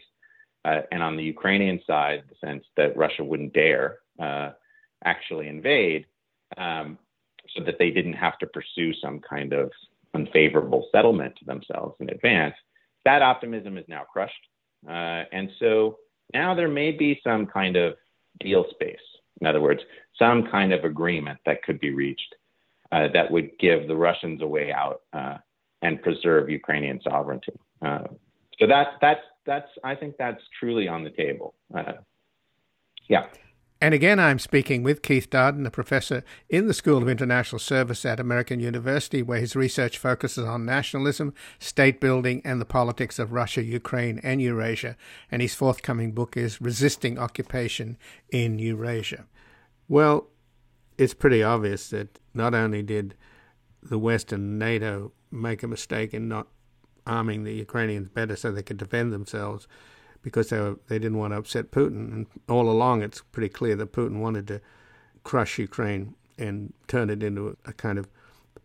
uh, 0.64 0.82
and 0.92 1.02
on 1.02 1.16
the 1.16 1.24
Ukrainian 1.24 1.80
side, 1.86 2.22
the 2.28 2.46
sense 2.46 2.64
that 2.76 2.96
Russia 2.96 3.24
wouldn't 3.24 3.54
dare 3.54 3.98
uh, 4.20 4.50
actually 5.04 5.48
invade, 5.48 6.06
um, 6.56 6.98
so 7.56 7.64
that 7.64 7.78
they 7.78 7.90
didn't 7.90 8.12
have 8.12 8.38
to 8.38 8.46
pursue 8.46 8.92
some 8.94 9.20
kind 9.20 9.52
of 9.52 9.70
unfavorable 10.14 10.86
settlement 10.92 11.34
to 11.36 11.44
themselves 11.46 11.96
in 11.98 12.10
advance. 12.10 12.54
That 13.04 13.22
optimism 13.22 13.76
is 13.76 13.84
now 13.88 14.04
crushed, 14.10 14.34
uh, 14.88 15.24
and 15.32 15.50
so 15.58 15.98
now 16.32 16.54
there 16.54 16.68
may 16.68 16.92
be 16.92 17.20
some 17.24 17.46
kind 17.46 17.76
of 17.76 17.94
deal 18.40 18.64
space. 18.70 18.96
In 19.40 19.46
other 19.46 19.60
words, 19.60 19.80
some 20.18 20.46
kind 20.50 20.72
of 20.72 20.84
agreement 20.84 21.38
that 21.46 21.62
could 21.62 21.80
be 21.80 21.92
reached 21.92 22.34
uh, 22.92 23.08
that 23.12 23.30
would 23.30 23.50
give 23.58 23.88
the 23.88 23.96
Russians 23.96 24.40
a 24.42 24.46
way 24.46 24.72
out 24.72 25.00
uh, 25.12 25.38
and 25.80 26.00
preserve 26.02 26.48
Ukrainian 26.48 27.00
sovereignty. 27.02 27.52
Uh, 27.80 28.04
so 28.58 28.66
that 28.66 28.98
that's 29.00 29.22
that's 29.46 29.68
I 29.82 29.94
think 29.94 30.16
that's 30.18 30.40
truly 30.60 30.86
on 30.86 31.02
the 31.02 31.10
table. 31.10 31.54
Uh, 31.74 31.94
yeah. 33.08 33.26
And 33.82 33.94
again, 33.94 34.20
I'm 34.20 34.38
speaking 34.38 34.84
with 34.84 35.02
Keith 35.02 35.28
Darden, 35.28 35.66
a 35.66 35.70
professor 35.70 36.22
in 36.48 36.68
the 36.68 36.72
School 36.72 37.02
of 37.02 37.08
International 37.08 37.58
Service 37.58 38.04
at 38.04 38.20
American 38.20 38.60
University, 38.60 39.22
where 39.22 39.40
his 39.40 39.56
research 39.56 39.98
focuses 39.98 40.44
on 40.44 40.64
nationalism, 40.64 41.34
state 41.58 42.00
building, 42.00 42.42
and 42.44 42.60
the 42.60 42.64
politics 42.64 43.18
of 43.18 43.32
Russia, 43.32 43.60
Ukraine, 43.60 44.20
and 44.22 44.40
Eurasia. 44.40 44.96
And 45.32 45.42
his 45.42 45.56
forthcoming 45.56 46.12
book 46.12 46.36
is 46.36 46.60
Resisting 46.60 47.18
Occupation 47.18 47.98
in 48.30 48.60
Eurasia. 48.60 49.26
Well, 49.88 50.28
it's 50.96 51.12
pretty 51.12 51.42
obvious 51.42 51.90
that 51.90 52.20
not 52.32 52.54
only 52.54 52.84
did 52.84 53.16
the 53.82 53.98
West 53.98 54.30
and 54.30 54.60
NATO 54.60 55.10
make 55.32 55.64
a 55.64 55.66
mistake 55.66 56.14
in 56.14 56.28
not 56.28 56.46
arming 57.04 57.42
the 57.42 57.54
Ukrainians 57.54 58.10
better 58.10 58.36
so 58.36 58.52
they 58.52 58.62
could 58.62 58.76
defend 58.76 59.12
themselves, 59.12 59.66
because 60.22 60.48
they 60.48 60.60
were, 60.60 60.78
they 60.88 60.98
didn't 60.98 61.18
want 61.18 61.32
to 61.32 61.38
upset 61.38 61.70
Putin. 61.70 62.12
And 62.12 62.26
all 62.48 62.70
along, 62.70 63.02
it's 63.02 63.22
pretty 63.32 63.48
clear 63.48 63.76
that 63.76 63.92
Putin 63.92 64.20
wanted 64.20 64.46
to 64.48 64.60
crush 65.24 65.58
Ukraine 65.58 66.14
and 66.38 66.72
turn 66.88 67.10
it 67.10 67.22
into 67.22 67.56
a 67.64 67.72
kind 67.72 67.98
of 67.98 68.08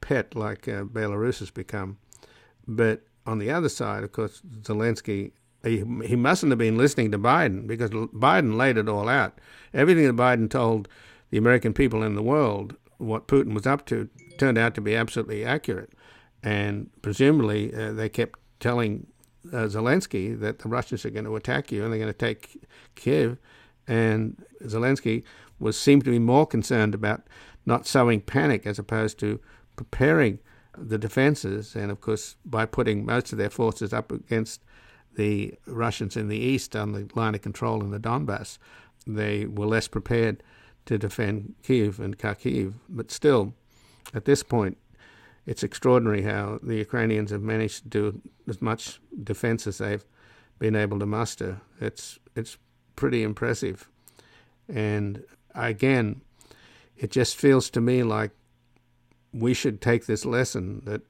pet 0.01 0.35
like 0.35 0.67
uh, 0.67 0.83
Belarus 0.83 1.39
has 1.39 1.51
become. 1.51 1.97
But 2.67 3.03
on 3.25 3.39
the 3.39 3.51
other 3.51 3.69
side, 3.69 4.03
of 4.03 4.11
course, 4.11 4.41
Zelensky 4.61 5.31
he, 5.63 5.83
he 6.05 6.15
mustn't 6.15 6.51
have 6.51 6.59
been 6.59 6.77
listening 6.77 7.11
to 7.11 7.19
Biden 7.19 7.67
because 7.67 7.89
Biden 7.91 8.57
laid 8.57 8.77
it 8.77 8.89
all 8.89 9.09
out. 9.09 9.39
Everything 9.73 10.05
that 10.05 10.15
Biden 10.15 10.49
told 10.49 10.87
the 11.29 11.37
American 11.37 11.73
people 11.73 12.03
in 12.03 12.15
the 12.15 12.21
world, 12.21 12.75
what 12.97 13.27
Putin 13.27 13.53
was 13.53 13.67
up 13.67 13.85
to, 13.87 14.09
turned 14.37 14.57
out 14.57 14.75
to 14.75 14.81
be 14.81 14.95
absolutely 14.95 15.43
accurate. 15.43 15.91
And 16.43 16.89
presumably, 17.01 17.73
uh, 17.73 17.93
they 17.93 18.09
kept 18.09 18.39
telling 18.59 19.07
uh, 19.53 19.67
Zelensky 19.67 20.39
that 20.39 20.59
the 20.59 20.69
Russians 20.69 21.05
are 21.05 21.09
going 21.09 21.25
to 21.25 21.35
attack 21.35 21.71
you 21.71 21.83
and 21.83 21.91
they're 21.91 21.99
going 21.99 22.13
to 22.13 22.17
take 22.17 22.63
Kiev. 22.95 23.37
And 23.87 24.43
Zelensky 24.63 25.23
was 25.59 25.79
seemed 25.79 26.03
to 26.05 26.11
be 26.11 26.19
more 26.19 26.45
concerned 26.45 26.93
about 26.93 27.23
not 27.65 27.85
sowing 27.87 28.21
panic 28.21 28.65
as 28.65 28.79
opposed 28.79 29.19
to 29.19 29.39
preparing 29.75 30.39
the 30.77 30.97
defenses. 30.97 31.75
And 31.75 31.91
of 31.91 32.01
course, 32.01 32.35
by 32.45 32.65
putting 32.65 33.05
most 33.05 33.31
of 33.31 33.37
their 33.37 33.49
forces 33.49 33.93
up 33.93 34.11
against 34.11 34.61
the 35.15 35.55
Russians 35.65 36.15
in 36.15 36.27
the 36.27 36.37
east 36.37 36.75
on 36.75 36.91
the 36.91 37.09
line 37.15 37.35
of 37.35 37.41
control 37.41 37.81
in 37.81 37.91
the 37.91 37.99
Donbass, 37.99 38.57
they 39.05 39.45
were 39.45 39.65
less 39.65 39.87
prepared 39.87 40.43
to 40.85 40.97
defend 40.97 41.55
Kiev 41.63 41.99
and 41.99 42.17
Kharkiv. 42.17 42.73
But 42.87 43.11
still, 43.11 43.53
at 44.13 44.25
this 44.25 44.43
point, 44.43 44.77
it's 45.47 45.63
extraordinary 45.63 46.23
how 46.23 46.59
the 46.61 46.75
Ukrainians 46.75 47.31
have 47.31 47.41
managed 47.41 47.83
to 47.83 47.89
do 47.89 48.21
as 48.47 48.61
much 48.61 48.99
defense 49.23 49.65
as 49.65 49.77
they've 49.77 50.05
been 50.59 50.75
able 50.75 50.99
to 50.99 51.05
muster. 51.05 51.61
It's 51.79 52.19
it's 52.35 52.57
pretty 52.95 53.23
impressive, 53.23 53.89
and 54.67 55.23
again, 55.55 56.21
it 56.97 57.11
just 57.11 57.37
feels 57.37 57.69
to 57.71 57.81
me 57.81 58.03
like 58.03 58.31
we 59.33 59.53
should 59.53 59.81
take 59.81 60.05
this 60.05 60.25
lesson 60.25 60.81
that 60.85 61.01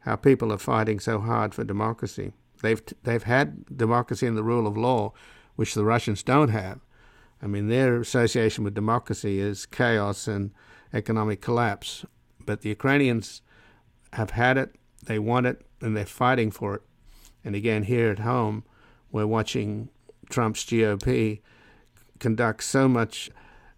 how 0.00 0.16
people 0.16 0.52
are 0.52 0.58
fighting 0.58 1.00
so 1.00 1.18
hard 1.18 1.54
for 1.54 1.64
democracy. 1.64 2.32
They've 2.62 2.82
they've 3.02 3.22
had 3.22 3.76
democracy 3.76 4.26
and 4.26 4.36
the 4.36 4.42
rule 4.42 4.66
of 4.66 4.76
law, 4.76 5.14
which 5.56 5.74
the 5.74 5.84
Russians 5.84 6.22
don't 6.22 6.50
have. 6.50 6.80
I 7.42 7.46
mean, 7.46 7.68
their 7.68 7.98
association 7.98 8.64
with 8.64 8.74
democracy 8.74 9.40
is 9.40 9.64
chaos 9.64 10.28
and 10.28 10.50
economic 10.92 11.40
collapse. 11.40 12.04
But 12.44 12.60
the 12.60 12.68
Ukrainians 12.68 13.40
have 14.12 14.30
had 14.30 14.56
it, 14.56 14.74
they 15.04 15.18
want 15.18 15.46
it, 15.46 15.62
and 15.80 15.96
they're 15.96 16.06
fighting 16.06 16.50
for 16.50 16.74
it. 16.74 16.82
And 17.44 17.54
again, 17.54 17.84
here 17.84 18.10
at 18.10 18.20
home, 18.20 18.64
we're 19.10 19.26
watching 19.26 19.88
Trump's 20.28 20.64
GOP 20.64 21.40
conduct 22.18 22.62
so 22.62 22.88
much 22.88 23.30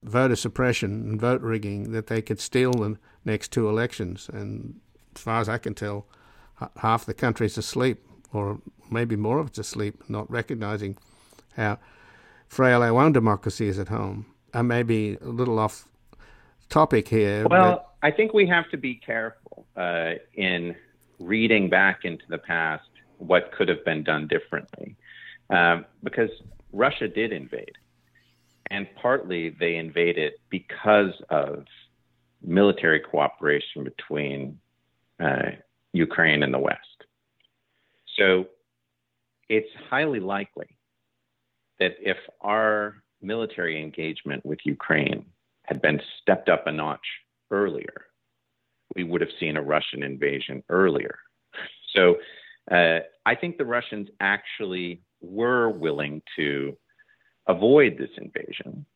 voter 0.02 0.36
suppression 0.36 0.90
and 1.08 1.20
vote 1.20 1.40
rigging 1.42 1.92
that 1.92 2.08
they 2.08 2.20
could 2.20 2.40
steal 2.40 2.72
the 2.72 2.98
next 3.24 3.52
two 3.52 3.68
elections. 3.68 4.28
And 4.32 4.80
as 5.14 5.22
far 5.22 5.40
as 5.40 5.48
I 5.48 5.58
can 5.58 5.74
tell, 5.74 6.06
half 6.78 7.06
the 7.06 7.14
country's 7.14 7.56
asleep, 7.56 8.04
or 8.32 8.60
maybe 8.90 9.16
more 9.16 9.38
of 9.38 9.48
it's 9.48 9.58
asleep, 9.58 10.02
not 10.08 10.30
recognizing 10.30 10.98
how 11.56 11.78
frail 12.48 12.82
our 12.82 13.00
own 13.00 13.12
democracy 13.12 13.68
is 13.68 13.78
at 13.78 13.88
home. 13.88 14.26
I 14.52 14.62
may 14.62 14.82
be 14.82 15.16
a 15.20 15.28
little 15.28 15.58
off 15.58 15.86
topic 16.68 17.08
here. 17.08 17.46
Well, 17.48 17.92
I 18.02 18.10
think 18.10 18.34
we 18.34 18.46
have 18.48 18.68
to 18.70 18.76
be 18.76 18.96
careful 18.96 19.41
uh, 19.76 20.12
in 20.34 20.74
reading 21.18 21.68
back 21.68 22.04
into 22.04 22.24
the 22.28 22.38
past 22.38 22.88
what 23.18 23.52
could 23.52 23.68
have 23.68 23.84
been 23.84 24.02
done 24.02 24.26
differently, 24.26 24.96
um, 25.50 25.84
because 26.02 26.30
Russia 26.72 27.08
did 27.08 27.32
invade, 27.32 27.76
and 28.70 28.86
partly 29.00 29.50
they 29.50 29.76
invaded 29.76 30.32
because 30.50 31.12
of 31.30 31.64
military 32.42 33.00
cooperation 33.00 33.84
between 33.84 34.58
uh, 35.20 35.50
Ukraine 35.92 36.42
and 36.42 36.52
the 36.52 36.58
West. 36.58 37.04
So 38.18 38.46
it's 39.48 39.68
highly 39.88 40.20
likely 40.20 40.76
that 41.78 41.92
if 42.00 42.16
our 42.40 43.02
military 43.20 43.80
engagement 43.80 44.44
with 44.44 44.58
Ukraine 44.64 45.24
had 45.64 45.80
been 45.80 46.00
stepped 46.20 46.48
up 46.48 46.66
a 46.66 46.72
notch 46.72 47.06
earlier, 47.50 48.06
we 48.94 49.04
would 49.04 49.20
have 49.20 49.30
seen 49.40 49.56
a 49.56 49.62
Russian 49.62 50.02
invasion 50.02 50.62
earlier. 50.68 51.18
So 51.94 52.16
uh, 52.70 53.00
I 53.26 53.34
think 53.34 53.58
the 53.58 53.64
Russians 53.64 54.08
actually 54.20 55.02
were 55.20 55.68
willing 55.68 56.22
to 56.36 56.76
avoid 57.46 57.98
this 57.98 58.10
invasion, 58.16 58.86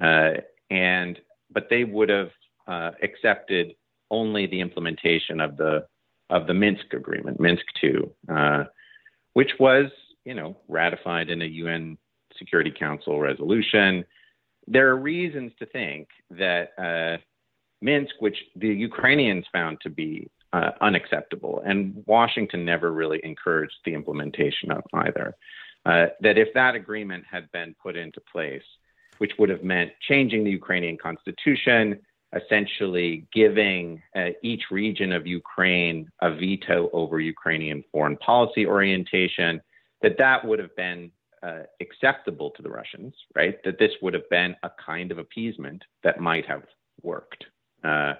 uh, 0.00 0.40
and 0.70 1.18
but 1.50 1.68
they 1.70 1.84
would 1.84 2.08
have 2.08 2.30
uh, 2.66 2.90
accepted 3.02 3.74
only 4.10 4.46
the 4.46 4.60
implementation 4.60 5.40
of 5.40 5.56
the 5.56 5.86
of 6.30 6.46
the 6.46 6.54
Minsk 6.54 6.92
agreement, 6.92 7.40
Minsk 7.40 7.64
II, 7.82 8.10
uh, 8.28 8.64
which 9.34 9.52
was 9.58 9.86
you 10.24 10.34
know 10.34 10.56
ratified 10.68 11.30
in 11.30 11.42
a 11.42 11.46
UN 11.46 11.96
Security 12.38 12.72
Council 12.76 13.20
resolution 13.20 14.04
there 14.66 14.88
are 14.88 14.96
reasons 14.96 15.52
to 15.58 15.66
think 15.66 16.08
that 16.30 16.70
uh, 16.78 17.20
Minsk, 17.82 18.14
which 18.20 18.36
the 18.56 18.68
Ukrainians 18.68 19.44
found 19.52 19.80
to 19.82 19.90
be 19.90 20.28
uh, 20.52 20.70
unacceptable, 20.80 21.62
and 21.64 22.02
Washington 22.06 22.64
never 22.64 22.92
really 22.92 23.20
encouraged 23.24 23.76
the 23.84 23.94
implementation 23.94 24.70
of 24.70 24.82
either, 24.92 25.34
uh, 25.86 26.06
that 26.20 26.38
if 26.38 26.48
that 26.54 26.74
agreement 26.74 27.24
had 27.30 27.50
been 27.52 27.74
put 27.82 27.96
into 27.96 28.20
place, 28.20 28.62
which 29.18 29.32
would 29.38 29.48
have 29.48 29.64
meant 29.64 29.90
changing 30.08 30.44
the 30.44 30.50
Ukrainian 30.50 30.96
constitution, 30.96 31.98
essentially 32.34 33.26
giving 33.32 34.02
uh, 34.16 34.30
each 34.42 34.64
region 34.70 35.12
of 35.12 35.26
Ukraine 35.26 36.08
a 36.20 36.34
veto 36.34 36.88
over 36.92 37.20
Ukrainian 37.20 37.84
foreign 37.92 38.16
policy 38.18 38.66
orientation, 38.66 39.60
that 40.02 40.18
that 40.18 40.44
would 40.44 40.58
have 40.58 40.74
been 40.76 41.10
uh, 41.42 41.62
acceptable 41.80 42.50
to 42.50 42.62
the 42.62 42.70
Russians, 42.70 43.14
right? 43.34 43.62
That 43.64 43.78
this 43.78 43.92
would 44.00 44.14
have 44.14 44.28
been 44.30 44.54
a 44.62 44.70
kind 44.84 45.10
of 45.12 45.18
appeasement 45.18 45.82
that 46.04 46.20
might 46.20 46.46
have 46.46 46.62
worked. 47.02 47.44
Uh, 47.84 48.14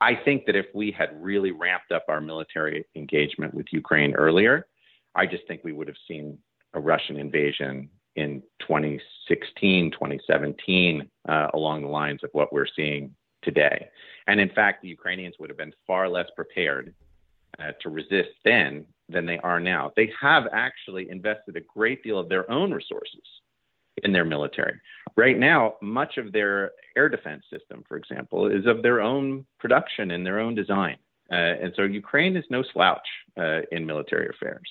I 0.00 0.16
think 0.24 0.46
that 0.46 0.56
if 0.56 0.66
we 0.74 0.90
had 0.90 1.10
really 1.22 1.52
ramped 1.52 1.92
up 1.92 2.04
our 2.08 2.20
military 2.20 2.84
engagement 2.96 3.54
with 3.54 3.66
Ukraine 3.70 4.14
earlier, 4.14 4.66
I 5.14 5.26
just 5.26 5.46
think 5.46 5.62
we 5.62 5.72
would 5.72 5.88
have 5.88 5.96
seen 6.08 6.38
a 6.74 6.80
Russian 6.80 7.18
invasion 7.18 7.88
in 8.16 8.42
2016, 8.60 9.90
2017, 9.92 11.08
uh, 11.28 11.48
along 11.54 11.82
the 11.82 11.88
lines 11.88 12.20
of 12.24 12.30
what 12.32 12.52
we're 12.52 12.66
seeing 12.74 13.14
today. 13.42 13.88
And 14.26 14.40
in 14.40 14.50
fact, 14.50 14.82
the 14.82 14.88
Ukrainians 14.88 15.36
would 15.38 15.50
have 15.50 15.56
been 15.56 15.74
far 15.86 16.08
less 16.08 16.28
prepared 16.34 16.94
uh, 17.58 17.72
to 17.80 17.88
resist 17.88 18.30
then 18.44 18.84
than 19.08 19.26
they 19.26 19.38
are 19.38 19.60
now. 19.60 19.92
They 19.96 20.12
have 20.20 20.48
actually 20.52 21.10
invested 21.10 21.56
a 21.56 21.60
great 21.60 22.02
deal 22.02 22.18
of 22.18 22.28
their 22.28 22.50
own 22.50 22.72
resources 22.72 23.22
in 24.02 24.12
their 24.12 24.24
military. 24.24 24.80
Right 25.16 25.38
now, 25.38 25.74
much 25.82 26.16
of 26.16 26.32
their 26.32 26.72
air 26.96 27.08
defense 27.08 27.44
system, 27.50 27.84
for 27.88 27.96
example, 27.96 28.46
is 28.46 28.66
of 28.66 28.82
their 28.82 29.00
own 29.00 29.44
production 29.58 30.12
and 30.12 30.24
their 30.24 30.40
own 30.40 30.54
design. 30.54 30.96
Uh, 31.30 31.34
and 31.62 31.72
so 31.76 31.82
Ukraine 31.82 32.36
is 32.36 32.44
no 32.50 32.62
slouch 32.72 33.06
uh, 33.38 33.60
in 33.70 33.86
military 33.86 34.28
affairs. 34.28 34.68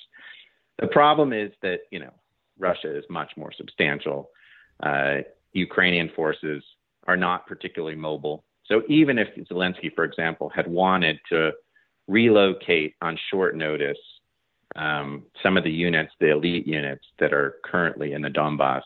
The 0.80 0.88
problem 0.88 1.34
is 1.34 1.51
that, 1.61 1.82
you 1.91 1.99
know, 1.99 2.13
Russia 2.57 2.95
is 2.95 3.03
much 3.09 3.32
more 3.38 3.51
substantial. 3.55 4.30
Uh, 4.82 5.17
Ukrainian 5.53 6.09
forces 6.15 6.63
are 7.07 7.17
not 7.17 7.47
particularly 7.47 7.95
mobile. 7.95 8.43
So 8.65 8.84
even 8.88 9.17
if 9.17 9.28
Zelensky, 9.51 9.93
for 9.93 10.03
example, 10.03 10.49
had 10.49 10.67
wanted 10.67 11.19
to 11.30 11.51
relocate 12.07 12.95
on 13.01 13.17
short 13.30 13.55
notice 13.55 13.97
um, 14.76 15.24
some 15.43 15.57
of 15.57 15.63
the 15.63 15.72
units, 15.72 16.13
the 16.19 16.32
elite 16.32 16.67
units 16.67 17.05
that 17.19 17.34
are 17.34 17.55
currently 17.63 18.13
in 18.13 18.22
the 18.22 18.30
Donbass, 18.30 18.84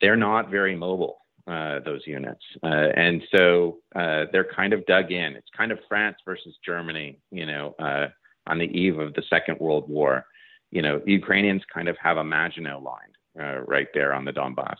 they're 0.00 0.16
not 0.16 0.50
very 0.50 0.76
mobile. 0.76 1.18
Uh, 1.48 1.78
those 1.84 2.00
units, 2.08 2.42
uh, 2.64 2.88
and 2.96 3.22
so 3.32 3.78
uh, 3.94 4.24
they're 4.32 4.52
kind 4.52 4.72
of 4.72 4.84
dug 4.86 5.12
in. 5.12 5.36
It's 5.36 5.46
kind 5.56 5.70
of 5.70 5.78
France 5.88 6.16
versus 6.24 6.56
Germany, 6.66 7.20
you 7.30 7.46
know, 7.46 7.72
uh, 7.78 8.08
on 8.48 8.58
the 8.58 8.64
eve 8.64 8.98
of 8.98 9.14
the 9.14 9.22
Second 9.30 9.60
World 9.60 9.88
War. 9.88 10.26
You 10.72 10.82
know, 10.82 11.00
Ukrainians 11.06 11.62
kind 11.72 11.86
of 11.86 11.96
have 12.02 12.16
a 12.16 12.24
Maginot 12.24 12.82
Line 12.82 13.12
uh, 13.40 13.60
right 13.60 13.86
there 13.94 14.12
on 14.12 14.24
the 14.24 14.32
Donbass, 14.32 14.74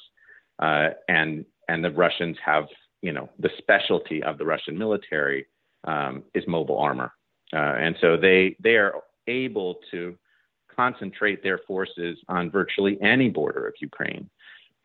and 1.09 1.45
and 1.69 1.85
the 1.85 1.93
Russians 1.93 2.37
have, 2.45 2.65
you 3.01 3.13
know, 3.13 3.31
the 3.39 3.51
specialty 3.59 4.21
of 4.25 4.37
the 4.37 4.45
Russian 4.45 4.77
military 4.77 5.47
um, 5.87 6.25
is 6.35 6.43
mobile 6.49 6.79
armor, 6.79 7.13
and 7.53 7.95
so 8.01 8.17
they 8.17 8.57
they 8.61 8.75
are 8.75 8.95
able 9.29 9.77
to 9.93 10.19
concentrate 10.75 11.45
their 11.45 11.61
forces 11.67 12.19
on 12.29 12.51
virtually 12.51 12.99
any 13.01 13.31
border 13.31 13.69
of 13.69 13.75
Ukraine. 13.81 14.29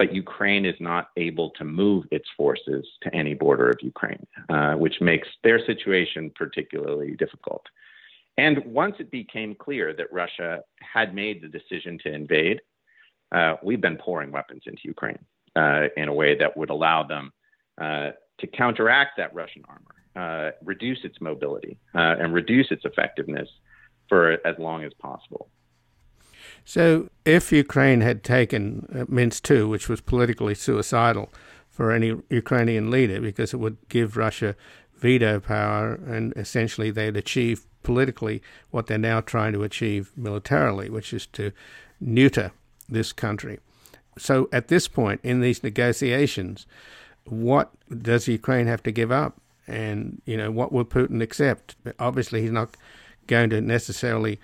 But 0.02 0.16
Ukraine 0.16 0.66
is 0.66 0.74
not 0.80 1.10
able 1.16 1.52
to 1.60 1.64
move 1.64 2.06
its 2.10 2.28
forces 2.36 2.84
to 3.04 3.14
any 3.14 3.36
border 3.36 3.70
of 3.70 3.78
Ukraine, 3.84 4.26
uh, 4.50 4.74
which 4.74 4.96
makes 5.00 5.28
their 5.44 5.64
situation 5.64 6.32
particularly 6.34 7.12
difficult. 7.24 7.64
And 8.36 8.66
once 8.66 8.96
it 8.98 9.12
became 9.12 9.54
clear 9.54 9.94
that 9.94 10.12
Russia 10.12 10.62
had 10.82 11.14
made 11.14 11.44
the 11.44 11.48
decision 11.48 12.00
to 12.04 12.12
invade, 12.12 12.62
uh, 13.32 13.58
we've 13.62 13.80
been 13.80 13.98
pouring 13.98 14.32
weapons 14.32 14.64
into 14.66 14.82
Ukraine 14.86 15.24
uh, 15.56 15.84
in 15.96 16.08
a 16.08 16.14
way 16.22 16.36
that 16.36 16.58
would 16.58 16.72
allow 16.72 17.04
them 17.04 17.32
uh, 17.80 18.10
to 18.40 18.48
counteract 18.48 19.12
that 19.18 19.36
Russian 19.36 19.64
armor, 19.70 19.98
uh, 20.16 20.52
reduce 20.66 21.02
its 21.04 21.22
mobility, 21.22 21.78
uh, 21.94 22.16
and 22.20 22.34
reduce 22.34 22.72
its 22.72 22.86
effectiveness 22.86 23.50
for 24.10 24.40
as 24.48 24.56
long 24.58 24.84
as 24.84 24.94
possible. 24.96 25.52
So, 26.66 27.10
if 27.26 27.52
Ukraine 27.52 28.02
had 28.02 28.24
taken 28.24 28.88
uh, 28.94 29.06
Minsk 29.08 29.50
II, 29.50 29.64
which 29.64 29.90
was 29.90 30.02
politically 30.02 30.56
suicidal 30.56 31.30
for 31.70 31.92
any 31.92 32.16
Ukrainian 32.30 32.92
leader 32.92 33.20
because 33.20 33.54
it 33.54 33.58
would 33.58 33.78
give 33.90 34.18
Russia 34.18 34.56
veto 34.98 35.40
power 35.40 35.96
and 36.06 36.34
essentially 36.36 36.92
they'd 36.92 37.18
achieve 37.18 37.66
politically 37.82 38.42
what 38.70 38.86
they're 38.86 38.98
now 38.98 39.20
trying 39.22 39.54
to 39.54 39.64
achieve 39.64 40.12
militarily, 40.16 40.90
which 40.90 41.14
is 41.14 41.26
to 41.28 41.52
neuter 42.00 42.52
this 42.88 43.12
country. 43.12 43.60
So, 44.18 44.50
at 44.52 44.68
this 44.68 44.88
point 44.88 45.22
in 45.24 45.42
these 45.42 45.64
negotiations, 45.64 46.68
what 47.26 47.72
does 47.90 48.28
Ukraine 48.28 48.68
have 48.68 48.84
to 48.84 48.92
give 48.92 49.12
up? 49.12 49.40
And, 49.68 50.22
you 50.26 50.38
know, 50.38 50.52
what 50.52 50.72
will 50.72 50.86
Putin 50.86 51.22
accept? 51.22 51.76
Obviously, 51.98 52.42
he's 52.42 52.52
not 52.52 52.76
going 53.28 53.50
to 53.52 53.62
necessarily 53.62 54.40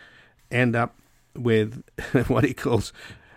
end 0.49 0.75
up 0.75 0.95
with 1.37 1.83
what 2.27 2.43
he 2.43 2.53
calls 2.53 2.93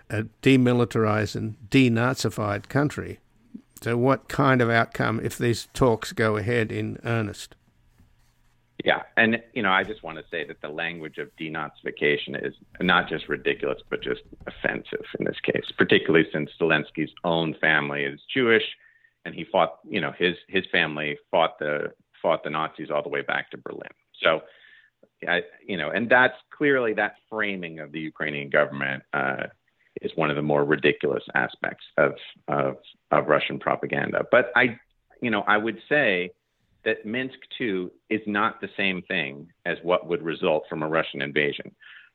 a 0.08 0.24
demilitarized 0.42 1.36
and 1.36 1.56
denazified 1.70 2.68
country. 2.68 3.20
So, 3.82 3.96
what 3.96 4.28
kind 4.28 4.60
of 4.60 4.68
outcome 4.68 5.20
if 5.22 5.38
these 5.38 5.68
talks 5.72 6.12
go 6.12 6.36
ahead 6.36 6.70
in 6.70 6.98
earnest? 7.04 7.56
Yeah, 8.84 9.02
and 9.16 9.42
you 9.52 9.62
know, 9.62 9.70
I 9.70 9.84
just 9.84 10.02
want 10.02 10.18
to 10.18 10.24
say 10.30 10.46
that 10.46 10.60
the 10.60 10.68
language 10.68 11.18
of 11.18 11.28
denazification 11.38 12.46
is 12.46 12.54
not 12.80 13.08
just 13.08 13.28
ridiculous, 13.28 13.78
but 13.90 14.02
just 14.02 14.22
offensive 14.46 15.04
in 15.18 15.26
this 15.26 15.40
case, 15.42 15.64
particularly 15.76 16.26
since 16.32 16.50
Zelensky's 16.60 17.12
own 17.24 17.54
family 17.60 18.04
is 18.04 18.20
Jewish, 18.32 18.64
and 19.24 19.34
he 19.34 19.44
fought, 19.44 19.78
you 19.88 20.00
know, 20.00 20.12
his 20.18 20.34
his 20.48 20.64
family 20.72 21.18
fought 21.30 21.58
the 21.58 21.92
fought 22.22 22.42
the 22.44 22.50
Nazis 22.50 22.90
all 22.90 23.02
the 23.02 23.08
way 23.08 23.22
back 23.22 23.50
to 23.50 23.58
Berlin. 23.58 23.90
So, 24.22 24.42
I, 25.28 25.42
you 25.66 25.76
know, 25.76 25.90
and 25.90 26.08
that's 26.08 26.36
clearly 26.50 26.94
that 26.94 27.16
framing 27.28 27.78
of 27.80 27.92
the 27.92 28.00
Ukrainian 28.00 28.50
government 28.50 29.02
uh, 29.12 29.44
is 30.02 30.12
one 30.14 30.30
of 30.30 30.36
the 30.36 30.42
more 30.42 30.64
ridiculous 30.64 31.24
aspects 31.34 31.84
of, 31.96 32.14
of 32.48 32.76
of 33.10 33.26
Russian 33.28 33.58
propaganda. 33.58 34.24
But 34.30 34.50
I, 34.56 34.78
you 35.20 35.30
know, 35.30 35.42
I 35.46 35.56
would 35.56 35.78
say 35.88 36.30
that 36.84 37.04
Minsk 37.04 37.38
II 37.60 37.88
is 38.08 38.20
not 38.26 38.60
the 38.60 38.70
same 38.76 39.02
thing 39.02 39.48
as 39.66 39.76
what 39.82 40.06
would 40.06 40.22
result 40.22 40.64
from 40.68 40.82
a 40.82 40.88
Russian 40.88 41.20
invasion. 41.22 41.74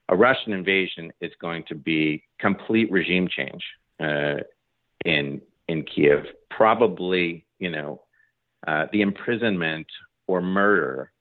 A 0.09 0.15
Russian 0.15 0.53
invasion 0.53 1.11
is 1.21 1.31
going 1.39 1.63
to 1.67 1.75
be 1.75 2.23
complete 2.39 2.91
regime 2.91 3.27
change 3.27 3.63
uh, 3.99 4.37
in 5.03 5.41
in 5.67 5.83
Kiev. 5.83 6.25
Probably, 6.49 7.45
you 7.59 7.69
know, 7.69 8.01
uh, 8.67 8.85
the 8.91 9.01
imprisonment 9.01 9.87
or 10.27 10.41
murder 10.41 11.11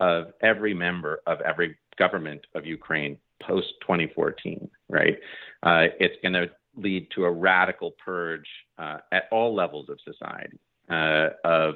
of 0.00 0.32
every 0.40 0.74
member 0.74 1.20
of 1.26 1.40
every 1.40 1.76
government 1.98 2.46
of 2.54 2.66
Ukraine 2.66 3.16
post 3.42 3.68
2014, 3.82 4.68
right? 4.88 5.18
Uh, 5.62 5.86
it's 6.00 6.16
going 6.22 6.34
to 6.34 6.50
lead 6.76 7.06
to 7.14 7.24
a 7.24 7.30
radical 7.30 7.94
purge 8.04 8.48
uh, 8.78 8.98
at 9.12 9.24
all 9.30 9.54
levels 9.54 9.88
of 9.88 9.98
society 10.04 10.58
uh, 10.90 11.28
of 11.44 11.74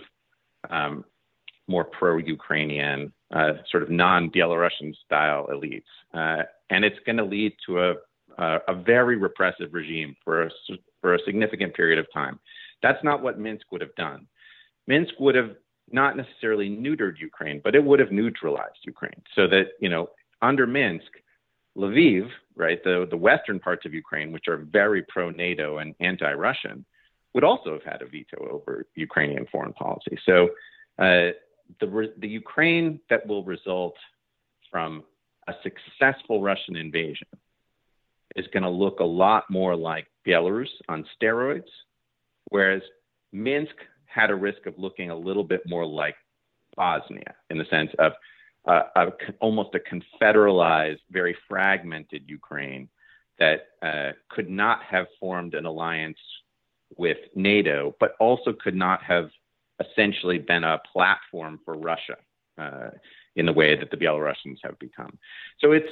um, 0.71 1.05
more 1.69 1.85
pro-Ukrainian, 1.85 3.12
uh, 3.35 3.53
sort 3.71 3.83
of 3.83 3.91
non-Belarusian 3.91 4.95
style 5.05 5.47
elites, 5.53 5.83
uh, 6.14 6.43
and 6.71 6.85
it's 6.85 6.99
going 7.05 7.16
to 7.16 7.25
lead 7.25 7.53
to 7.66 7.81
a, 7.81 7.95
a, 8.39 8.59
a 8.69 8.75
very 8.75 9.16
repressive 9.16 9.73
regime 9.73 10.16
for 10.25 10.45
a, 10.45 10.51
for 11.01 11.14
a 11.14 11.19
significant 11.25 11.75
period 11.75 11.99
of 11.99 12.07
time. 12.12 12.39
That's 12.83 13.03
not 13.05 13.23
what 13.23 13.39
Minsk 13.39 13.66
would 13.71 13.81
have 13.81 13.95
done. 13.97 14.27
Minsk 14.87 15.14
would 15.21 15.35
have 15.35 15.57
not 15.93 16.16
necessarily 16.16 16.68
neutered 16.68 17.18
Ukraine, 17.18 17.61
but 17.62 17.74
it 17.74 17.84
would 17.84 18.01
have 18.01 18.12
neutralized 18.12 18.78
Ukraine 18.84 19.22
so 19.34 19.47
that, 19.49 19.68
you 19.80 19.89
know, 19.89 20.11
under 20.43 20.66
Minsk, 20.66 21.11
Lviv, 21.76 22.28
right, 22.57 22.82
the, 22.84 23.07
the 23.09 23.16
western 23.16 23.59
parts 23.61 23.86
of 23.86 23.95
Ukraine, 23.95 24.32
which 24.32 24.49
are 24.49 24.59
very 24.59 25.03
pro 25.03 25.30
NATO 25.30 25.78
and 25.78 25.95
anti 26.01 26.32
Russian, 26.32 26.84
would 27.34 27.45
also 27.45 27.72
have 27.72 27.84
had 27.84 28.03
a 28.03 28.07
veto 28.07 28.49
over 28.51 28.86
Ukrainian 28.95 29.47
foreign 29.47 29.72
policy. 29.72 30.18
So 30.26 30.49
uh, 30.99 31.30
the, 31.80 32.12
the 32.18 32.28
Ukraine 32.28 33.01
that 33.11 33.26
will 33.26 33.45
result 33.45 33.97
from 34.70 35.05
a 35.47 35.53
successful 35.62 36.43
Russian 36.43 36.76
invasion 36.76 37.28
is 38.36 38.47
going 38.53 38.62
to 38.62 38.70
look 38.70 39.01
a 39.01 39.05
lot 39.05 39.45
more 39.51 39.76
like 39.76 40.07
Belarus 40.26 40.68
on 40.89 41.05
steroids, 41.20 41.70
whereas 42.51 42.82
Minsk 43.32 43.74
had 44.09 44.31
a 44.31 44.35
risk 44.35 44.67
of 44.67 44.75
looking 44.79 45.11
a 45.11 45.17
little 45.17 45.45
bit 45.45 45.63
more 45.67 45.87
like 45.87 46.17
Bosnia 46.77 47.35
in 47.51 47.59
the 47.59 47.65
sense 47.67 47.91
of 47.99 48.13
uh, 48.67 48.83
a, 48.97 49.07
almost 49.41 49.75
a 49.75 49.81
confederalized, 49.81 51.01
very 51.11 51.37
fragmented 51.49 52.25
Ukraine 52.27 52.89
that 53.39 53.69
uh, 53.83 54.13
could 54.29 54.51
not 54.51 54.83
have 54.83 55.07
formed 55.21 55.55
an 55.55 55.65
alliance 55.65 56.19
with 56.97 57.19
NATO, 57.35 57.95
but 58.01 58.15
also 58.19 58.53
could 58.53 58.75
not 58.75 59.03
have 59.03 59.31
essentially 59.81 60.39
been 60.39 60.65
a 60.65 60.81
platform 60.93 61.61
for 61.65 61.75
Russia 61.75 62.17
uh, 62.59 62.91
in 63.37 63.47
the 63.47 63.53
way 63.53 63.77
that 63.77 63.91
the 63.91 63.97
Belarusians 63.97 64.59
have 64.63 64.79
become. 64.79 65.19
So 65.61 65.73
it's, 65.73 65.89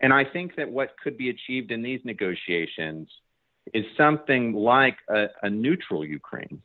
and 0.00 0.12
I 0.12 0.24
think 0.24 0.56
that 0.56 0.68
what 0.68 0.96
could 1.02 1.16
be 1.16 1.30
achieved 1.30 1.70
in 1.70 1.82
these 1.82 2.00
negotiations 2.04 3.08
is 3.72 3.84
something 3.96 4.52
like 4.52 4.96
a, 5.08 5.26
a 5.42 5.50
neutral 5.50 6.04
Ukraine, 6.04 6.60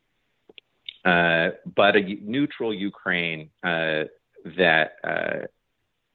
uh, 1.05 1.49
but 1.75 1.95
a 1.95 2.17
neutral 2.21 2.73
Ukraine 2.73 3.49
uh, 3.63 4.03
that 4.57 4.93
uh, 5.03 5.45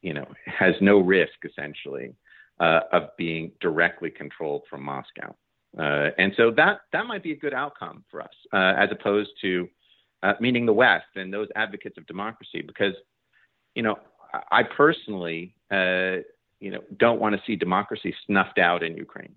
you 0.00 0.14
know 0.14 0.26
has 0.46 0.74
no 0.80 0.98
risk 0.98 1.32
essentially 1.44 2.14
uh, 2.60 2.80
of 2.92 3.16
being 3.16 3.52
directly 3.60 4.10
controlled 4.10 4.62
from 4.68 4.82
Moscow. 4.82 5.34
And 5.78 6.32
so 6.36 6.50
that 6.52 6.80
that 6.92 7.06
might 7.06 7.22
be 7.22 7.32
a 7.32 7.36
good 7.36 7.54
outcome 7.54 8.04
for 8.10 8.20
us, 8.20 8.34
as 8.52 8.90
opposed 8.90 9.30
to 9.40 9.68
meaning 10.40 10.66
the 10.66 10.72
West 10.72 11.06
and 11.16 11.32
those 11.32 11.48
advocates 11.56 11.96
of 11.96 12.06
democracy, 12.06 12.62
because 12.62 12.94
you 13.74 13.82
know 13.82 13.98
I 14.50 14.62
personally 14.64 15.54
you 15.70 16.70
know 16.70 16.82
don't 16.98 17.20
want 17.20 17.34
to 17.34 17.42
see 17.46 17.56
democracy 17.56 18.14
snuffed 18.26 18.58
out 18.58 18.82
in 18.82 18.96
Ukraine. 18.96 19.34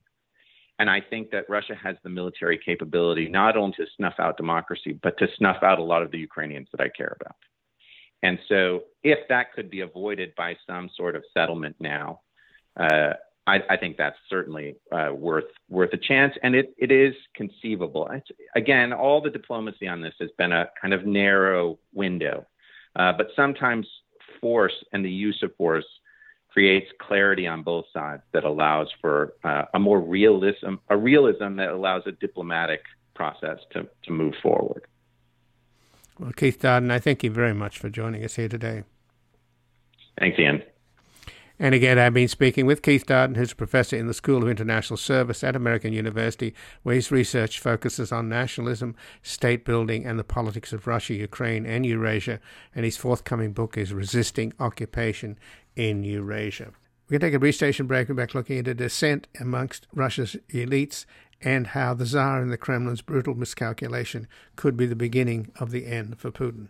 And 0.79 0.89
I 0.89 1.01
think 1.01 1.31
that 1.31 1.49
Russia 1.49 1.75
has 1.81 1.95
the 2.03 2.09
military 2.09 2.57
capability 2.57 3.29
not 3.29 3.55
only 3.55 3.75
to 3.77 3.85
snuff 3.95 4.15
out 4.19 4.37
democracy, 4.37 4.99
but 5.01 5.17
to 5.19 5.27
snuff 5.37 5.63
out 5.63 5.79
a 5.79 5.83
lot 5.83 6.03
of 6.03 6.11
the 6.11 6.17
Ukrainians 6.17 6.67
that 6.71 6.81
I 6.81 6.89
care 6.89 7.15
about. 7.19 7.35
And 8.23 8.39
so, 8.49 8.83
if 9.03 9.19
that 9.29 9.53
could 9.53 9.69
be 9.69 9.81
avoided 9.81 10.33
by 10.35 10.55
some 10.65 10.89
sort 10.97 11.15
of 11.15 11.23
settlement 11.33 11.75
now, 11.79 12.21
uh, 12.79 13.13
I, 13.47 13.59
I, 13.69 13.77
think 13.77 13.97
that's 13.97 14.17
certainly 14.29 14.75
uh, 14.91 15.11
worth 15.13 15.45
worth 15.69 15.93
a 15.93 15.97
chance, 15.97 16.33
and 16.41 16.55
it, 16.55 16.73
it 16.77 16.91
is 16.91 17.13
conceivable. 17.35 18.09
It's, 18.11 18.27
again, 18.55 18.91
all 18.91 19.21
the 19.21 19.29
diplomacy 19.29 19.87
on 19.87 20.01
this 20.01 20.15
has 20.19 20.31
been 20.37 20.51
a 20.51 20.69
kind 20.81 20.93
of 20.93 21.05
narrow 21.05 21.77
window, 21.93 22.47
uh, 22.95 23.13
but 23.15 23.27
sometimes 23.35 23.87
force 24.41 24.73
and 24.91 25.05
the 25.05 25.11
use 25.11 25.39
of 25.43 25.55
force 25.55 25.85
creates 26.55 26.89
clarity 26.99 27.45
on 27.45 27.63
both 27.63 27.83
sides 27.91 28.23
that 28.31 28.45
allows 28.45 28.87
for 29.01 29.33
uh, 29.43 29.63
a 29.73 29.79
more 29.79 29.99
realism, 29.99 30.75
a 30.89 30.95
realism 30.95 31.57
that 31.57 31.67
allows 31.67 32.03
a 32.05 32.13
diplomatic 32.13 32.81
process 33.13 33.59
to, 33.71 33.85
to 34.03 34.11
move 34.13 34.33
forward. 34.41 34.85
Well, 36.17 36.31
Keith 36.31 36.61
Darden, 36.61 36.91
I 36.91 36.99
thank 36.99 37.25
you 37.25 37.29
very 37.29 37.53
much 37.53 37.77
for 37.77 37.89
joining 37.89 38.23
us 38.23 38.35
here 38.35 38.47
today. 38.47 38.83
Thanks, 40.17 40.39
Ian. 40.39 40.63
And 41.59 41.75
again, 41.75 41.99
I've 41.99 42.13
been 42.13 42.27
speaking 42.29 42.65
with 42.65 42.81
Keith 42.81 43.05
Darden, 43.05 43.35
who's 43.35 43.51
a 43.51 43.55
professor 43.55 43.97
in 43.97 44.07
the 44.07 44.13
School 44.13 44.43
of 44.43 44.49
International 44.49 44.97
Service 44.97 45.43
at 45.43 45.55
American 45.55 45.91
University, 45.91 46.53
where 46.83 46.95
his 46.95 47.11
research 47.11 47.59
focuses 47.59 48.11
on 48.13 48.29
nationalism, 48.29 48.95
state 49.21 49.63
building, 49.63 50.05
and 50.05 50.17
the 50.17 50.23
politics 50.23 50.71
of 50.71 50.87
Russia, 50.87 51.13
Ukraine, 51.13 51.65
and 51.65 51.85
Eurasia. 51.85 52.39
And 52.73 52.83
his 52.83 52.97
forthcoming 52.97 53.53
book 53.53 53.77
is 53.77 53.93
Resisting 53.93 54.53
Occupation 54.59 55.37
in 55.75 56.03
Eurasia. 56.03 56.71
We're 57.07 57.19
going 57.19 57.21
to 57.21 57.27
take 57.27 57.35
a 57.35 57.39
brief 57.39 57.55
station 57.55 57.85
break. 57.85 58.09
We're 58.09 58.15
back 58.15 58.33
looking 58.33 58.57
at 58.57 58.67
a 58.67 58.73
dissent 58.73 59.27
amongst 59.39 59.87
Russia's 59.93 60.35
elites 60.49 61.05
and 61.41 61.67
how 61.67 61.93
the 61.93 62.05
Tsar 62.05 62.41
and 62.41 62.51
the 62.51 62.57
Kremlin's 62.57 63.01
brutal 63.01 63.35
miscalculation 63.35 64.27
could 64.55 64.75
be 64.75 64.85
the 64.87 64.95
beginning 64.95 65.51
of 65.59 65.71
the 65.71 65.85
end 65.85 66.17
for 66.17 66.31
Putin. 66.31 66.69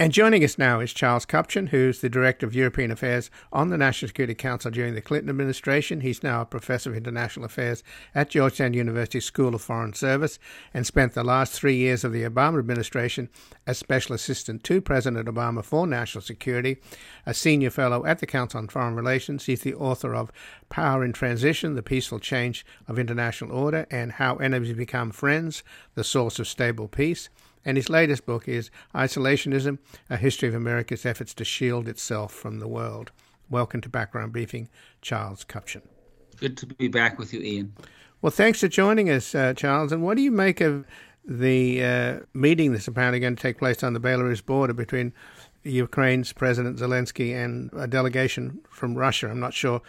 And 0.00 0.12
joining 0.12 0.44
us 0.44 0.58
now 0.58 0.78
is 0.78 0.92
Charles 0.92 1.26
Kupchan, 1.26 1.70
who's 1.70 2.00
the 2.00 2.08
Director 2.08 2.46
of 2.46 2.54
European 2.54 2.92
Affairs 2.92 3.32
on 3.52 3.68
the 3.68 3.76
National 3.76 4.06
Security 4.06 4.32
Council 4.32 4.70
during 4.70 4.94
the 4.94 5.00
Clinton 5.00 5.28
administration. 5.28 6.02
He's 6.02 6.22
now 6.22 6.40
a 6.40 6.46
Professor 6.46 6.90
of 6.90 6.96
International 6.96 7.46
Affairs 7.46 7.82
at 8.14 8.30
Georgetown 8.30 8.74
University 8.74 9.18
School 9.18 9.56
of 9.56 9.60
Foreign 9.60 9.94
Service 9.94 10.38
and 10.72 10.86
spent 10.86 11.14
the 11.14 11.24
last 11.24 11.52
three 11.52 11.74
years 11.74 12.04
of 12.04 12.12
the 12.12 12.22
Obama 12.22 12.60
administration 12.60 13.28
as 13.66 13.76
Special 13.78 14.14
Assistant 14.14 14.62
to 14.62 14.80
President 14.80 15.26
Obama 15.26 15.64
for 15.64 15.84
National 15.84 16.22
Security, 16.22 16.76
a 17.26 17.34
Senior 17.34 17.70
Fellow 17.70 18.06
at 18.06 18.20
the 18.20 18.26
Council 18.26 18.58
on 18.58 18.68
Foreign 18.68 18.94
Relations. 18.94 19.46
He's 19.46 19.62
the 19.62 19.74
author 19.74 20.14
of 20.14 20.30
Power 20.68 21.04
in 21.04 21.12
Transition, 21.12 21.74
The 21.74 21.82
Peaceful 21.82 22.20
Change 22.20 22.64
of 22.86 23.00
International 23.00 23.50
Order, 23.50 23.84
and 23.90 24.12
How 24.12 24.36
Enemies 24.36 24.74
Become 24.74 25.10
Friends, 25.10 25.64
The 25.96 26.04
Source 26.04 26.38
of 26.38 26.46
Stable 26.46 26.86
Peace 26.86 27.28
and 27.64 27.76
his 27.76 27.88
latest 27.88 28.26
book 28.26 28.48
is 28.48 28.70
Isolationism 28.94 29.78
A 30.10 30.16
History 30.16 30.48
of 30.48 30.54
America's 30.54 31.04
Efforts 31.04 31.34
to 31.34 31.44
Shield 31.44 31.88
Itself 31.88 32.32
from 32.32 32.58
the 32.58 32.68
World. 32.68 33.10
Welcome 33.50 33.80
to 33.80 33.88
Background 33.88 34.32
Briefing, 34.32 34.68
Charles 35.00 35.44
Kupchan. 35.44 35.82
Good 36.38 36.56
to 36.58 36.66
be 36.66 36.88
back 36.88 37.18
with 37.18 37.32
you, 37.32 37.40
Ian. 37.40 37.74
Well, 38.20 38.30
thanks 38.30 38.60
for 38.60 38.68
joining 38.68 39.10
us, 39.10 39.34
uh, 39.34 39.54
Charles. 39.54 39.92
And 39.92 40.02
what 40.02 40.16
do 40.16 40.22
you 40.22 40.30
make 40.30 40.60
of 40.60 40.84
the 41.24 41.84
uh, 41.84 42.18
meeting 42.34 42.72
that's 42.72 42.88
apparently 42.88 43.20
going 43.20 43.36
to 43.36 43.42
take 43.42 43.58
place 43.58 43.82
on 43.82 43.92
the 43.92 44.00
Belarus 44.00 44.44
border 44.44 44.72
between 44.72 45.12
Ukraine's 45.62 46.32
President 46.32 46.78
Zelensky 46.78 47.34
and 47.34 47.70
a 47.76 47.86
delegation 47.86 48.60
from 48.70 48.96
Russia? 48.96 49.28
I'm 49.28 49.40
not 49.40 49.54
sure 49.54 49.82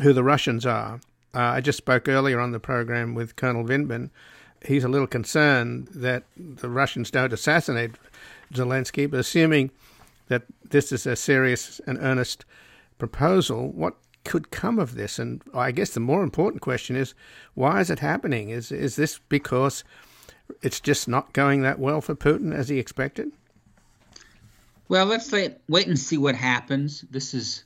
who 0.00 0.12
the 0.12 0.24
Russians 0.24 0.66
are. 0.66 1.00
Uh, 1.34 1.40
I 1.40 1.60
just 1.60 1.78
spoke 1.78 2.08
earlier 2.08 2.38
on 2.38 2.52
the 2.52 2.60
program 2.60 3.14
with 3.14 3.36
Colonel 3.36 3.64
Vindman, 3.64 4.10
he's 4.64 4.84
a 4.84 4.88
little 4.88 5.06
concerned 5.06 5.88
that 5.94 6.24
the 6.36 6.68
Russians 6.68 7.10
don't 7.10 7.32
assassinate 7.32 7.92
Zelensky, 8.52 9.10
but 9.10 9.20
assuming 9.20 9.70
that 10.28 10.42
this 10.70 10.92
is 10.92 11.06
a 11.06 11.16
serious 11.16 11.80
and 11.86 11.98
earnest 12.00 12.44
proposal, 12.98 13.70
what 13.72 13.96
could 14.24 14.50
come 14.50 14.78
of 14.78 14.94
this? 14.94 15.18
And 15.18 15.42
I 15.54 15.72
guess 15.72 15.90
the 15.90 16.00
more 16.00 16.22
important 16.22 16.62
question 16.62 16.96
is, 16.96 17.14
why 17.54 17.80
is 17.80 17.90
it 17.90 17.98
happening? 17.98 18.50
Is 18.50 18.70
is 18.70 18.96
this 18.96 19.20
because 19.28 19.84
it's 20.62 20.80
just 20.80 21.08
not 21.08 21.32
going 21.32 21.62
that 21.62 21.78
well 21.78 22.00
for 22.00 22.14
Putin 22.14 22.54
as 22.54 22.68
he 22.68 22.78
expected? 22.78 23.32
Well, 24.88 25.06
let's 25.06 25.32
wait, 25.32 25.56
wait 25.68 25.86
and 25.86 25.98
see 25.98 26.18
what 26.18 26.34
happens. 26.34 27.02
This 27.10 27.32
is 27.32 27.64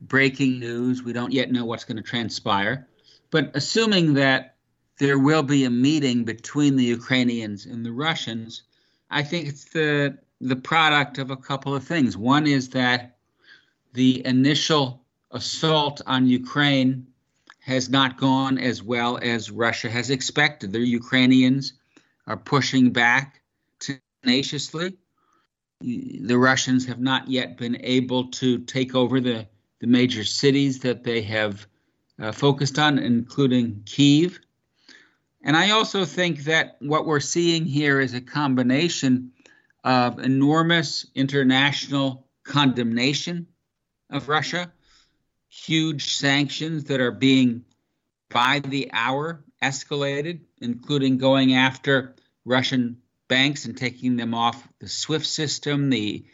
breaking 0.00 0.58
news. 0.58 1.02
We 1.02 1.12
don't 1.12 1.32
yet 1.32 1.52
know 1.52 1.64
what's 1.64 1.84
going 1.84 1.98
to 1.98 2.02
transpire. 2.02 2.88
But 3.30 3.52
assuming 3.54 4.14
that 4.14 4.56
there 5.00 5.18
will 5.18 5.42
be 5.42 5.64
a 5.64 5.70
meeting 5.70 6.24
between 6.24 6.76
the 6.76 6.84
Ukrainians 6.84 7.64
and 7.64 7.84
the 7.84 7.90
Russians. 7.90 8.62
I 9.10 9.22
think 9.22 9.48
it's 9.48 9.64
the 9.64 10.18
the 10.42 10.56
product 10.56 11.16
of 11.18 11.30
a 11.30 11.36
couple 11.36 11.74
of 11.74 11.84
things. 11.84 12.16
One 12.16 12.46
is 12.46 12.68
that 12.70 13.16
the 13.94 14.24
initial 14.26 15.02
assault 15.30 16.02
on 16.06 16.26
Ukraine 16.26 17.06
has 17.60 17.88
not 17.88 18.18
gone 18.18 18.58
as 18.58 18.82
well 18.82 19.18
as 19.22 19.50
Russia 19.50 19.88
has 19.90 20.10
expected. 20.10 20.72
The 20.72 20.80
Ukrainians 20.80 21.74
are 22.26 22.36
pushing 22.36 22.90
back 22.90 23.40
tenaciously. 24.22 24.96
The 25.80 26.38
Russians 26.38 26.86
have 26.86 27.00
not 27.00 27.28
yet 27.28 27.56
been 27.56 27.78
able 27.80 28.24
to 28.40 28.58
take 28.76 28.94
over 28.94 29.20
the, 29.20 29.46
the 29.80 29.86
major 29.86 30.24
cities 30.24 30.80
that 30.80 31.04
they 31.04 31.22
have 31.22 31.66
uh, 32.18 32.32
focused 32.32 32.78
on, 32.78 32.98
including 32.98 33.82
Kiev. 33.86 34.40
And 35.42 35.56
I 35.56 35.70
also 35.70 36.04
think 36.04 36.44
that 36.44 36.76
what 36.80 37.06
we're 37.06 37.20
seeing 37.20 37.64
here 37.64 38.00
is 38.00 38.14
a 38.14 38.20
combination 38.20 39.32
of 39.82 40.18
enormous 40.18 41.06
international 41.14 42.26
condemnation 42.44 43.46
of 44.10 44.28
Russia, 44.28 44.72
huge 45.48 46.16
sanctions 46.16 46.84
that 46.84 47.00
are 47.00 47.10
being 47.10 47.64
by 48.28 48.60
the 48.60 48.90
hour 48.92 49.42
escalated, 49.62 50.40
including 50.60 51.18
going 51.18 51.54
after 51.54 52.14
Russian 52.44 52.98
banks 53.28 53.64
and 53.64 53.76
taking 53.76 54.16
them 54.16 54.34
off 54.34 54.68
the 54.78 54.88
SWIFT 54.88 55.26
system, 55.26 55.88
the 55.88 56.24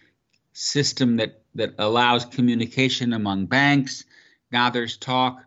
system 0.52 1.16
that, 1.16 1.42
that 1.54 1.74
allows 1.78 2.24
communication 2.24 3.12
among 3.12 3.46
banks. 3.46 4.04
Now 4.50 4.70
there's 4.70 4.96
talk 4.96 5.45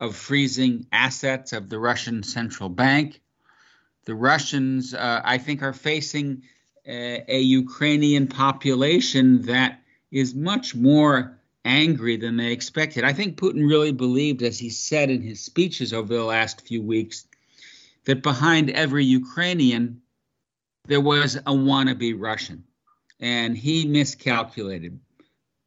of 0.00 0.16
freezing 0.16 0.86
assets 0.90 1.52
of 1.52 1.68
the 1.68 1.78
Russian 1.78 2.22
central 2.22 2.68
bank. 2.68 3.20
The 4.06 4.14
Russians, 4.14 4.94
uh, 4.94 5.20
I 5.24 5.38
think, 5.38 5.62
are 5.62 5.74
facing 5.74 6.42
a, 6.86 7.24
a, 7.28 7.40
Ukrainian 7.40 8.26
population 8.26 9.42
that 9.42 9.82
is 10.10 10.34
much 10.34 10.74
more 10.74 11.38
angry 11.64 12.16
than 12.16 12.38
they 12.38 12.52
expected. 12.52 13.04
I 13.04 13.12
think 13.12 13.36
Putin 13.36 13.68
really 13.68 13.92
believed, 13.92 14.42
as 14.42 14.58
he 14.58 14.70
said 14.70 15.10
in 15.10 15.22
his 15.22 15.40
speeches 15.40 15.92
over 15.92 16.14
the 16.14 16.24
last 16.24 16.66
few 16.66 16.82
weeks, 16.82 17.26
that 18.06 18.22
behind 18.22 18.70
every 18.70 19.04
Ukrainian 19.04 20.00
there 20.86 21.00
was 21.00 21.36
a 21.36 21.52
wannabe 21.52 22.14
Russian. 22.18 22.64
And 23.20 23.56
he 23.56 23.86
miscalculated. 23.86 24.98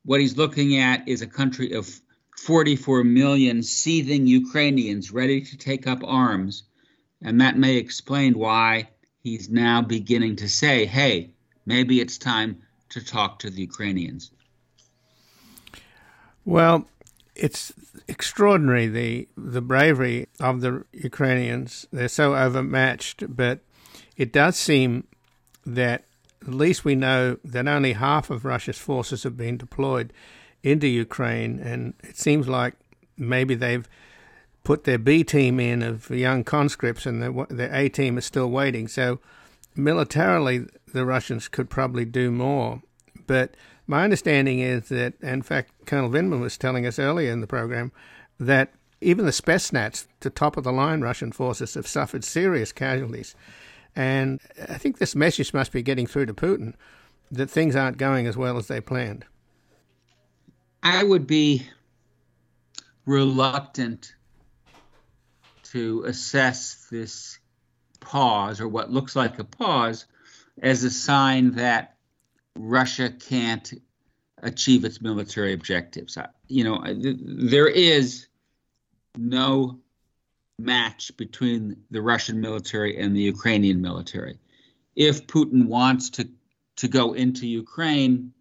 What 0.03 0.19
he's 0.19 0.37
looking 0.37 0.79
at 0.79 1.07
is 1.07 1.21
a 1.21 1.27
country 1.27 1.73
of 1.73 1.87
44 2.39 3.03
million 3.03 3.63
seething 3.63 4.27
Ukrainians 4.27 5.11
ready 5.11 5.41
to 5.41 5.57
take 5.57 5.87
up 5.87 5.99
arms. 6.03 6.63
And 7.21 7.39
that 7.41 7.57
may 7.57 7.77
explain 7.77 8.37
why 8.37 8.89
he's 9.19 9.49
now 9.49 9.81
beginning 9.81 10.35
to 10.37 10.49
say, 10.49 10.85
hey, 10.85 11.31
maybe 11.65 12.01
it's 12.01 12.17
time 12.17 12.61
to 12.89 13.03
talk 13.03 13.39
to 13.39 13.49
the 13.49 13.61
Ukrainians. 13.61 14.31
Well, 16.45 16.87
it's 17.35 17.73
extraordinary 18.07 18.87
the 18.87 19.27
the 19.37 19.61
bravery 19.61 20.27
of 20.39 20.61
the 20.61 20.85
Ukrainians. 20.91 21.87
They're 21.91 22.07
so 22.07 22.35
overmatched, 22.35 23.35
but 23.35 23.59
it 24.17 24.31
does 24.31 24.57
seem 24.57 25.07
that 25.65 26.03
at 26.41 26.53
least 26.53 26.83
we 26.83 26.95
know 26.95 27.37
that 27.43 27.67
only 27.67 27.93
half 27.93 28.29
of 28.29 28.43
Russia's 28.43 28.77
forces 28.77 29.23
have 29.23 29.37
been 29.37 29.57
deployed 29.57 30.11
into 30.63 30.87
Ukraine, 30.87 31.59
and 31.59 31.93
it 32.03 32.17
seems 32.17 32.47
like 32.47 32.73
maybe 33.17 33.53
they've 33.53 33.87
put 34.63 34.85
their 34.85 34.97
B 34.97 35.23
team 35.23 35.59
in 35.59 35.83
of 35.83 36.09
young 36.09 36.43
conscripts, 36.43 37.05
and 37.05 37.21
their, 37.21 37.31
the 37.49 37.69
A 37.71 37.89
team 37.89 38.17
is 38.17 38.25
still 38.25 38.49
waiting. 38.49 38.87
So 38.87 39.19
militarily, 39.75 40.65
the 40.93 41.05
Russians 41.05 41.47
could 41.47 41.69
probably 41.69 42.05
do 42.05 42.31
more. 42.31 42.81
But 43.27 43.55
my 43.87 44.03
understanding 44.03 44.59
is 44.59 44.89
that, 44.89 45.13
in 45.21 45.41
fact, 45.41 45.71
Colonel 45.85 46.09
Vindman 46.09 46.39
was 46.39 46.57
telling 46.57 46.85
us 46.85 46.97
earlier 46.97 47.31
in 47.31 47.41
the 47.41 47.47
program 47.47 47.91
that 48.39 48.73
even 49.01 49.25
the 49.25 49.31
Spetsnaz, 49.31 50.07
the 50.21 50.29
top 50.29 50.55
of 50.55 50.63
the 50.63 50.71
line 50.71 51.01
Russian 51.01 51.33
forces, 51.33 51.73
have 51.73 51.87
suffered 51.87 52.23
serious 52.23 52.71
casualties. 52.71 53.35
And 53.95 54.39
I 54.69 54.77
think 54.77 54.97
this 54.97 55.15
message 55.15 55.53
must 55.53 55.71
be 55.71 55.83
getting 55.83 56.07
through 56.07 56.27
to 56.27 56.33
Putin 56.33 56.73
that 57.29 57.49
things 57.49 57.75
aren't 57.75 57.97
going 57.97 58.27
as 58.27 58.37
well 58.37 58.57
as 58.57 58.67
they 58.67 58.79
planned. 58.79 59.25
I 60.83 61.01
would 61.01 61.25
be 61.25 61.65
reluctant 63.05 64.13
to 65.71 66.03
assess 66.05 66.87
this 66.91 67.39
pause 68.01 68.59
or 68.59 68.67
what 68.67 68.91
looks 68.91 69.15
like 69.15 69.39
a 69.39 69.45
pause 69.45 70.05
as 70.61 70.83
a 70.83 70.91
sign 70.91 71.55
that 71.55 71.95
Russia 72.57 73.09
can't 73.09 73.73
achieve 74.39 74.83
its 74.83 75.01
military 75.01 75.53
objectives. 75.53 76.17
You 76.49 76.65
know, 76.65 76.83
there 76.85 77.69
is 77.69 78.27
no 79.17 79.79
match 80.59 81.15
between 81.15 81.77
the 81.91 82.01
Russian 82.01 82.41
military 82.41 82.99
and 82.99 83.15
the 83.15 83.21
Ukrainian 83.21 83.81
military. 83.81 84.37
If 84.97 85.27
Putin 85.27 85.67
wants 85.67 86.09
to, 86.11 86.29
to 86.75 86.89
go 86.89 87.13
into 87.13 87.47
Ukraine 87.47 88.33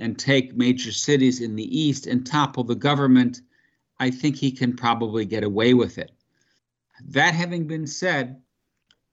and 0.00 0.18
take 0.18 0.56
major 0.56 0.92
cities 0.92 1.40
in 1.40 1.54
the 1.54 1.78
east 1.78 2.06
and 2.06 2.26
topple 2.26 2.64
the 2.64 2.74
government, 2.74 3.42
I 3.98 4.10
think 4.10 4.36
he 4.36 4.50
can 4.50 4.74
probably 4.74 5.26
get 5.26 5.44
away 5.44 5.74
with 5.74 5.98
it. 5.98 6.10
That 7.08 7.34
having 7.34 7.66
been 7.66 7.86
said, 7.86 8.42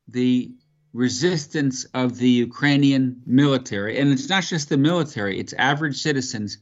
the 0.08 0.54
resistance 0.94 1.84
of 1.94 2.18
the 2.18 2.30
Ukrainian 2.30 3.22
military, 3.26 4.00
and 4.00 4.12
it's 4.12 4.30
not 4.30 4.44
just 4.44 4.70
the 4.70 4.78
military, 4.78 5.40
it's 5.40 5.54
average 5.54 5.98
citizens, 5.98 6.58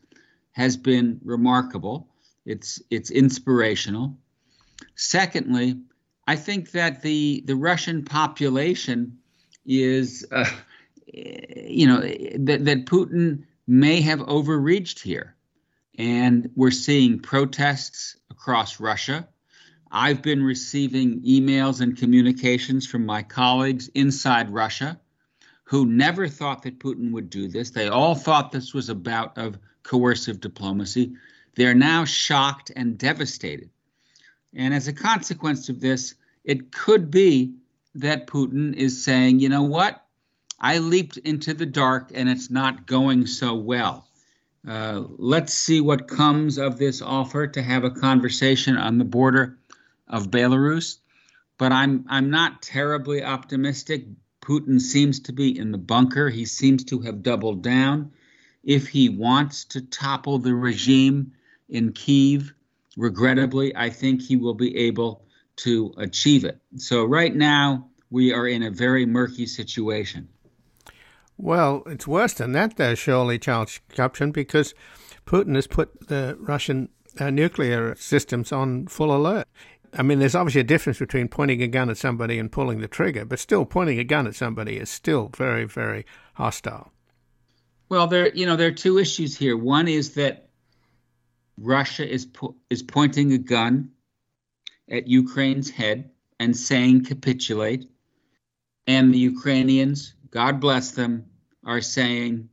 has 0.52 0.76
been 0.76 1.20
remarkable. 1.24 2.08
It's 2.46 2.82
it's 2.90 3.12
inspirational. 3.12 4.18
Secondly, 4.96 5.80
I 6.28 6.36
think 6.36 6.72
that 6.72 7.02
the 7.02 7.44
the 7.46 7.56
Russian 7.56 8.04
population 8.04 9.20
is, 9.66 10.26
uh, 10.32 10.50
you 11.08 11.88
know, 11.88 12.02
that 12.02 12.66
that 12.66 12.86
Putin 12.86 13.44
may 13.68 14.02
have 14.02 14.22
overreached 14.22 15.00
here, 15.00 15.36
and 15.98 16.50
we're 16.56 16.72
seeing 16.72 17.20
protests 17.20 18.18
across 18.30 18.80
Russia. 18.80 19.28
I've 19.92 20.22
been 20.22 20.44
receiving 20.44 21.22
emails 21.22 21.82
and 21.82 21.98
communications 21.98 22.86
from 22.86 23.06
my 23.06 23.24
colleagues 23.24 23.88
inside 23.90 24.50
Russia 24.50 25.00
who 25.64 25.86
never 25.86 26.28
thought 26.28 26.62
that 26.64 26.80
Putin 26.80 27.12
would 27.12 27.30
do 27.30 27.48
this. 27.48 27.72
They 27.72 27.88
all 27.88 28.14
thought 28.14 28.52
this 28.52 28.74
was 28.74 28.90
a 28.90 28.96
bout 28.96 29.38
of 29.38 29.58
coercive 29.84 30.40
diplomacy. 30.40 31.16
They're 31.56 31.74
now 31.74 32.06
shocked 32.06 32.72
and 32.76 32.98
devastated. 32.98 33.70
And 34.54 34.74
as 34.74 34.88
a 34.88 34.94
consequence 34.94 35.70
of 35.70 35.80
this, 35.80 36.16
it 36.44 36.72
could 36.72 37.10
be 37.10 37.56
that 37.96 38.28
Putin 38.28 38.76
is 38.76 39.04
saying, 39.04 39.40
you 39.40 39.50
know 39.50 39.64
what? 39.64 40.05
I 40.60 40.78
leaped 40.78 41.18
into 41.18 41.54
the 41.54 41.66
dark 41.66 42.12
and 42.14 42.30
it's 42.30 42.50
not 42.50 42.88
going 42.88 43.28
so 43.28 43.56
well. 43.56 44.08
Uh, 44.68 45.04
let's 45.18 45.54
see 45.54 45.80
what 45.82 46.08
comes 46.08 46.58
of 46.58 46.78
this 46.78 47.02
offer 47.02 47.48
to 47.48 47.62
have 47.62 47.84
a 47.84 47.92
conversation 47.92 48.78
on 48.78 48.98
the 48.98 49.06
border 49.06 49.60
of 50.08 50.32
Belarus, 50.32 50.98
but 51.58 51.72
I'm 51.72 52.06
I'm 52.08 52.30
not 52.30 52.62
terribly 52.62 53.24
optimistic. 53.24 54.06
Putin 54.42 54.80
seems 54.80 55.20
to 55.22 55.34
be 55.34 55.58
in 55.58 55.72
the 55.72 55.78
bunker. 55.78 56.30
He 56.30 56.46
seems 56.46 56.84
to 56.86 57.00
have 57.02 57.24
doubled 57.24 57.64
down. 57.64 58.12
If 58.64 58.88
he 58.88 59.10
wants 59.10 59.66
to 59.66 59.82
topple 59.82 60.40
the 60.40 60.56
regime 60.56 61.34
in 61.70 61.94
Kiev, 61.94 62.54
regrettably, 62.98 63.76
I 63.76 63.90
think 63.90 64.22
he 64.22 64.36
will 64.36 64.54
be 64.54 64.76
able 64.78 65.26
to 65.58 65.94
achieve 65.98 66.44
it. 66.46 66.60
So 66.78 67.06
right 67.06 67.36
now 67.36 67.90
we 68.10 68.34
are 68.34 68.48
in 68.48 68.64
a 68.64 68.72
very 68.72 69.06
murky 69.06 69.46
situation. 69.46 70.30
Well, 71.38 71.84
it's 71.86 72.08
worse 72.08 72.34
than 72.34 72.54
that, 72.54 72.78
though, 72.78 72.96
surely, 72.96 73.38
Charles 73.38 73.80
Kupchan, 73.90 74.32
because 74.32 74.74
Putin 75.26 75.56
has 75.56 75.68
put 75.68 76.08
the 76.08 76.38
Russian 76.40 76.90
uh, 77.20 77.30
nuclear 77.30 77.96
systems 77.96 78.52
on 78.52 78.88
full 78.88 79.16
alert. 79.16 79.48
I 79.98 80.02
mean, 80.02 80.20
there's 80.20 80.36
obviously 80.36 80.62
a 80.62 80.66
difference 80.66 81.00
between 81.00 81.28
pointing 81.28 81.62
a 81.62 81.68
gun 81.68 81.90
at 81.90 81.98
somebody 81.98 82.40
and 82.40 82.52
pulling 82.52 82.82
the 82.82 82.88
trigger, 82.88 83.26
but 83.26 83.40
still, 83.40 83.66
pointing 83.66 84.00
a 84.00 84.04
gun 84.04 84.28
at 84.28 84.36
somebody 84.36 84.78
is 84.78 84.90
still 84.90 85.30
very, 85.36 85.66
very 85.66 86.06
hostile. 86.34 86.92
Well, 87.88 88.08
there, 88.08 88.34
you 88.34 88.46
know, 88.46 88.56
there 88.56 88.68
are 88.68 88.72
two 88.72 88.98
issues 88.98 89.38
here. 89.38 89.56
One 89.56 89.88
is 89.88 90.16
that 90.16 90.50
Russia 91.58 92.12
is 92.12 92.26
po- 92.26 92.56
is 92.70 92.84
pointing 92.84 93.32
a 93.32 93.38
gun 93.38 93.92
at 94.90 95.08
Ukraine's 95.08 95.70
head 95.70 96.10
and 96.40 96.58
saying 96.58 97.06
capitulate, 97.06 97.90
and 98.88 99.14
the 99.14 99.20
Ukrainians, 99.20 100.15
God 100.36 100.60
bless 100.60 100.92
them, 100.92 101.28
are 101.66 101.80
saying 101.80 102.50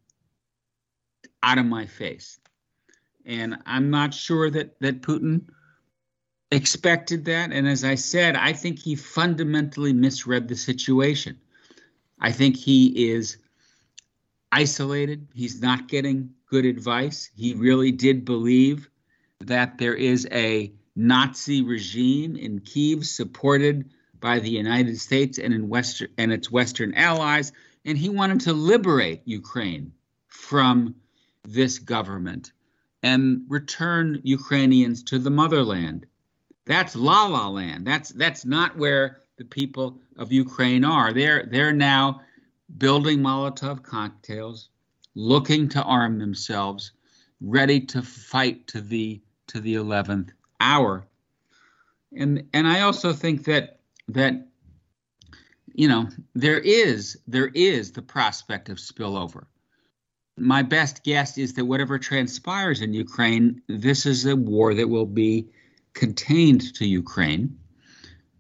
out 1.43 1.59
of 1.59 1.67
my 1.67 1.87
face. 1.87 2.39
And 3.27 3.57
I'm 3.67 3.91
not 3.91 4.15
sure 4.15 4.49
that 4.51 4.79
that 4.79 5.03
Putin 5.03 5.49
expected 6.53 7.25
that. 7.25 7.51
And 7.51 7.67
as 7.67 7.83
I 7.83 7.97
said, 7.97 8.37
I 8.37 8.53
think 8.53 8.79
he 8.79 8.95
fundamentally 8.95 9.93
misread 9.93 10.47
the 10.47 10.55
situation. 10.55 11.41
I 12.21 12.31
think 12.31 12.57
he 12.57 13.11
is 13.11 13.39
isolated. 14.53 15.27
He's 15.35 15.61
not 15.61 15.89
getting 15.89 16.31
good 16.47 16.65
advice. 16.65 17.31
He 17.35 17.55
really 17.55 17.91
did 17.91 18.25
believe 18.25 18.89
that 19.41 19.79
there 19.79 19.97
is 19.97 20.29
a 20.31 20.73
Nazi 20.95 21.63
regime 21.63 22.37
in 22.37 22.61
Kiev 22.61 23.05
supported 23.05 23.91
by 24.21 24.39
the 24.39 24.51
United 24.51 25.01
States 25.01 25.39
and 25.39 25.53
in 25.53 25.69
Western 25.69 26.11
and 26.17 26.33
its 26.33 26.49
Western 26.49 26.95
allies, 26.95 27.51
and 27.85 27.99
he 27.99 28.09
wanted 28.09 28.41
to 28.41 28.53
liberate 28.53 29.23
Ukraine 29.25 29.93
from 30.29 30.95
this 31.45 31.79
government 31.79 32.53
and 33.03 33.43
return 33.49 34.21
Ukrainians 34.23 35.03
to 35.05 35.19
the 35.19 35.31
motherland. 35.31 36.07
That's 36.65 36.95
la 36.95 37.27
la 37.27 37.49
land. 37.49 37.87
That's 37.87 38.11
that's 38.11 38.45
not 38.45 38.77
where 38.79 39.23
the 39.37 39.45
people 39.45 39.99
of 40.17 40.31
Ukraine 40.31 40.85
are. 40.85 41.13
They're 41.13 41.47
they're 41.51 41.73
now 41.73 42.23
building 42.79 43.19
Molotov 43.19 43.83
cocktails, 43.83 44.69
looking 45.15 45.69
to 45.71 45.83
arm 45.83 46.19
themselves, 46.19 46.93
ready 47.41 47.81
to 47.81 48.03
fight 48.03 48.69
to 48.69 48.81
the 48.81 49.21
to 49.49 49.61
the 49.61 49.75
eleventh 49.75 50.33
hour. 50.61 51.05
And 52.17 52.49
and 52.53 52.69
I 52.69 52.83
also 52.83 53.13
think 53.13 53.45
that 53.45 53.81
that 54.09 54.47
you 55.75 55.89
know 55.89 56.09
there 56.35 56.59
is 56.59 57.19
there 57.27 57.51
is 57.55 57.93
the 57.93 58.03
prospect 58.03 58.69
of 58.69 58.79
spillover. 58.79 59.47
My 60.39 60.63
best 60.63 61.05
guess 61.05 61.37
is 61.37 61.55
that 61.55 61.67
whatever 61.67 61.99
transpires 61.99 62.81
in 62.81 62.95
Ukraine, 62.95 63.61
this 63.69 64.07
is 64.07 64.25
a 64.25 64.35
war 64.35 64.75
that 64.75 64.89
will 64.89 65.07
be 65.07 65.49
contained 65.93 66.75
to 66.75 66.87
Ukraine, 66.87 67.59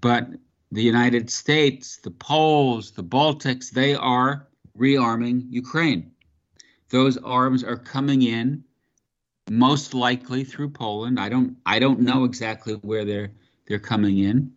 but 0.00 0.28
the 0.70 0.82
United 0.82 1.30
States, 1.30 1.98
the 1.98 2.10
Poles, 2.10 2.92
the 2.92 3.04
Baltics, 3.04 3.70
they 3.70 3.94
are 3.94 4.48
rearming 4.78 5.44
Ukraine. 5.50 6.12
Those 6.88 7.18
arms 7.18 7.62
are 7.62 7.76
coming 7.76 8.22
in 8.22 8.64
most 9.50 9.92
likely 9.92 10.44
through 10.44 10.70
Poland. 10.70 11.20
I 11.20 11.28
don't 11.28 11.56
I 11.66 11.78
don't 11.78 12.00
know 12.00 12.24
exactly 12.24 12.74
where 12.74 13.04
they're 13.04 13.32
they're 13.66 13.78
coming 13.78 14.18
in. 14.18 14.52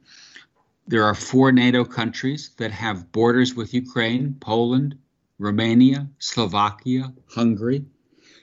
There 0.88 1.03
are 1.03 1.15
four 1.15 1.51
NATO 1.51 1.83
countries 1.83 2.51
that 2.57 2.71
have 2.71 3.11
borders 3.11 3.55
with 3.55 3.73
Ukraine, 3.73 4.36
Poland, 4.39 4.95
Romania, 5.39 6.07
Slovakia, 6.19 7.11
Hungary. 7.27 7.86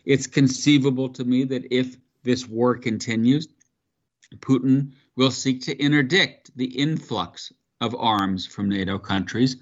It's 0.04 0.26
conceivable 0.26 1.10
to 1.10 1.24
me 1.24 1.44
that 1.44 1.72
if 1.72 1.96
this 2.24 2.48
war 2.48 2.76
continues, 2.76 3.46
Putin 4.38 4.92
will 5.14 5.30
seek 5.30 5.62
to 5.62 5.76
interdict 5.76 6.50
the 6.56 6.66
influx 6.66 7.52
of 7.80 7.94
arms 7.94 8.44
from 8.44 8.68
NATO 8.68 8.98
countries. 8.98 9.58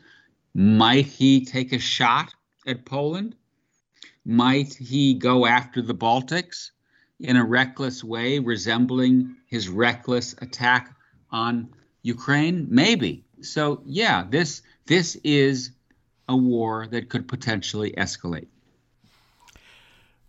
Might 0.54 1.04
he 1.04 1.44
take 1.44 1.72
a 1.74 1.78
shot 1.78 2.32
at 2.66 2.86
Poland? 2.86 3.36
Might 4.24 4.72
he 4.72 5.12
go 5.12 5.44
after 5.44 5.82
the 5.82 5.94
Baltics 5.94 6.70
in 7.18 7.36
a 7.36 7.44
reckless 7.44 8.02
way, 8.02 8.38
resembling 8.38 9.36
his 9.44 9.68
reckless 9.68 10.34
attack 10.40 10.96
on 11.30 11.74
Ukraine? 12.02 12.66
Maybe. 12.70 13.24
So 13.42 13.82
yeah, 13.84 14.24
this 14.28 14.62
this 14.86 15.16
is 15.24 15.70
a 16.28 16.36
war 16.36 16.86
that 16.86 17.08
could 17.08 17.28
potentially 17.28 17.92
escalate. 17.92 18.48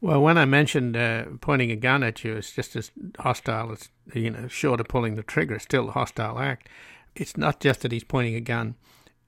Well, 0.01 0.21
when 0.21 0.37
I 0.39 0.45
mentioned 0.45 0.97
uh, 0.97 1.25
pointing 1.41 1.69
a 1.69 1.75
gun 1.75 2.01
at 2.01 2.23
you, 2.23 2.35
it's 2.35 2.51
just 2.51 2.75
as 2.75 2.89
hostile 3.19 3.71
as, 3.71 3.89
you 4.15 4.31
know, 4.31 4.47
short 4.47 4.79
of 4.79 4.87
pulling 4.87 5.15
the 5.15 5.21
trigger, 5.21 5.55
it's 5.55 5.65
still 5.65 5.89
a 5.89 5.91
hostile 5.91 6.39
act. 6.39 6.67
It's 7.15 7.37
not 7.37 7.59
just 7.59 7.81
that 7.81 7.91
he's 7.91 8.03
pointing 8.03 8.33
a 8.33 8.41
gun 8.41 8.75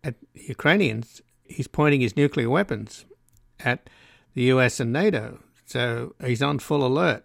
at 0.04 0.16
the 0.34 0.42
Ukrainians, 0.48 1.22
he's 1.44 1.68
pointing 1.68 2.02
his 2.02 2.18
nuclear 2.18 2.50
weapons 2.50 3.06
at 3.60 3.88
the 4.34 4.44
US 4.44 4.80
and 4.80 4.92
NATO. 4.92 5.40
So 5.66 6.16
he's 6.26 6.42
on 6.42 6.58
full 6.58 6.84
alert. 6.86 7.24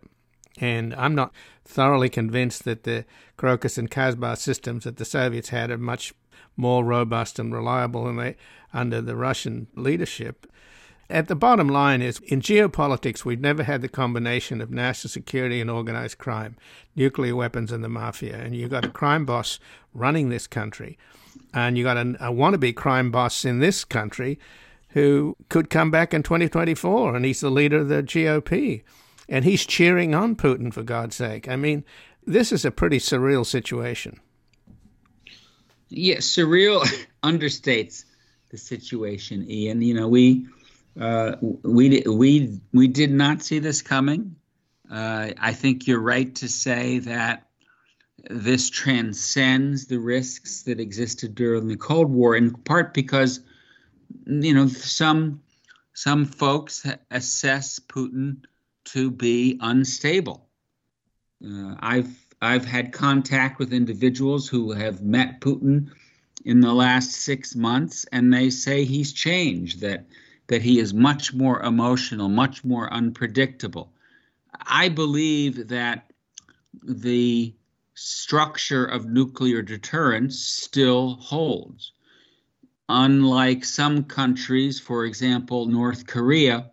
And 0.61 0.95
I'm 0.95 1.15
not 1.15 1.33
thoroughly 1.65 2.09
convinced 2.09 2.65
that 2.65 2.85
the 2.85 3.05
Crocus 3.37 3.79
and 3.79 3.91
Kazbek 3.91 4.39
systems 4.39 4.85
that 4.85 4.97
the 4.97 5.05
Soviets 5.05 5.51
had 5.51 5.71
are 5.71 5.79
much 5.79 6.13
more 6.57 6.85
robust 6.85 7.39
and 7.39 7.55
reliable 7.55 8.05
than 8.05 8.17
they 8.17 8.37
under 8.73 9.01
the 9.01 9.17
Russian 9.17 9.69
leadership. 9.75 10.47
At 11.11 11.29
the 11.29 11.35
bottom 11.35 11.69
line 11.69 12.03
is 12.03 12.19
in 12.21 12.43
geopolitics, 12.43 13.25
we've 13.25 13.41
never 13.41 13.63
had 13.63 13.81
the 13.81 13.89
combination 13.89 14.61
of 14.61 14.71
national 14.71 15.09
security 15.09 15.59
and 15.61 15.71
organized 15.71 16.19
crime, 16.19 16.57
nuclear 16.95 17.35
weapons 17.35 17.73
and 17.73 17.83
the 17.83 17.89
mafia. 17.89 18.37
And 18.37 18.55
you've 18.55 18.71
got 18.71 18.85
a 18.85 18.91
crime 18.91 19.25
boss 19.25 19.59
running 19.95 20.29
this 20.29 20.47
country, 20.47 20.99
and 21.55 21.79
you've 21.79 21.87
got 21.87 21.97
a, 21.97 22.11
a 22.21 22.33
wannabe 22.33 22.77
crime 22.77 23.11
boss 23.11 23.47
in 23.47 23.61
this 23.61 23.85
country 23.85 24.39
who 24.91 25.35
could 25.49 25.71
come 25.71 25.91
back 25.91 26.13
in 26.13 26.23
2024, 26.23 27.17
and 27.17 27.25
he's 27.25 27.41
the 27.41 27.51
leader 27.51 27.79
of 27.79 27.89
the 27.89 28.03
GOP. 28.03 28.83
And 29.29 29.45
he's 29.45 29.67
cheering 29.67 30.15
on 30.15 30.37
Putin, 30.37 30.73
for 30.73 30.83
God's 30.83 31.17
sake. 31.17 31.49
I 31.49 31.57
mean, 31.57 31.85
this 32.27 32.53
is 32.53 32.65
a 32.65 32.71
pretty 32.71 32.99
surreal 32.99 33.45
situation. 33.45 34.21
Yeah, 35.89 36.17
surreal 36.17 36.87
understates 37.23 38.05
the 38.51 38.59
situation, 38.59 39.51
Ian. 39.51 39.83
You 39.83 39.95
know, 39.95 40.09
we 40.09 40.47
uh, 40.99 41.37
we 41.41 42.03
we 42.07 42.61
we 42.73 42.89
did 42.89 43.11
not 43.11 43.43
see 43.43 43.59
this 43.59 43.83
coming. 43.83 44.37
Uh, 44.91 45.31
I 45.39 45.53
think 45.53 45.87
you're 45.87 46.01
right 46.01 46.35
to 46.37 46.49
say 46.49 47.01
that 47.01 47.47
this 48.29 48.71
transcends 48.71 49.87
the 49.87 49.99
risks 49.99 50.63
that 50.63 50.81
existed 50.81 51.35
during 51.35 51.69
the 51.69 51.77
Cold 51.77 52.11
War, 52.11 52.35
in 52.35 52.53
part 52.53 52.95
because 52.95 53.41
you 54.27 54.55
know 54.55 54.67
some 54.67 55.43
some 55.93 56.25
folks 56.25 56.87
assess 57.11 57.79
Putin 57.79 58.43
to 58.93 59.11
be 59.11 59.59
unstable. 59.61 60.49
Uh, 61.45 61.75
I've 61.81 62.27
I've 62.41 62.65
had 62.65 62.93
contact 62.93 63.59
with 63.59 63.73
individuals 63.73 64.49
who 64.49 64.73
have 64.73 65.03
met 65.03 65.41
Putin 65.41 65.91
in 66.45 66.61
the 66.61 66.73
last 66.73 67.13
six 67.13 67.57
months, 67.57 68.07
and 68.13 68.33
they 68.33 68.51
say 68.51 68.85
he's 68.85 69.13
changed. 69.13 69.81
That 69.81 70.07
that 70.47 70.63
he 70.63 70.79
is 70.79 70.95
much 70.95 71.35
more 71.35 71.63
emotional, 71.63 72.29
much 72.29 72.65
more 72.65 72.93
unpredictable. 72.93 73.93
I 74.61 74.89
believe 74.89 75.69
that 75.69 76.11
the 76.83 77.55
structure 77.95 78.85
of 78.85 79.07
nuclear 79.07 79.61
deterrence 79.61 80.39
still 80.39 81.17
holds. 81.17 81.93
Unlike 82.89 83.65
some 83.65 84.05
countries, 84.05 84.81
for 84.81 85.05
example, 85.05 85.67
North 85.67 86.07
Korea, 86.07 86.71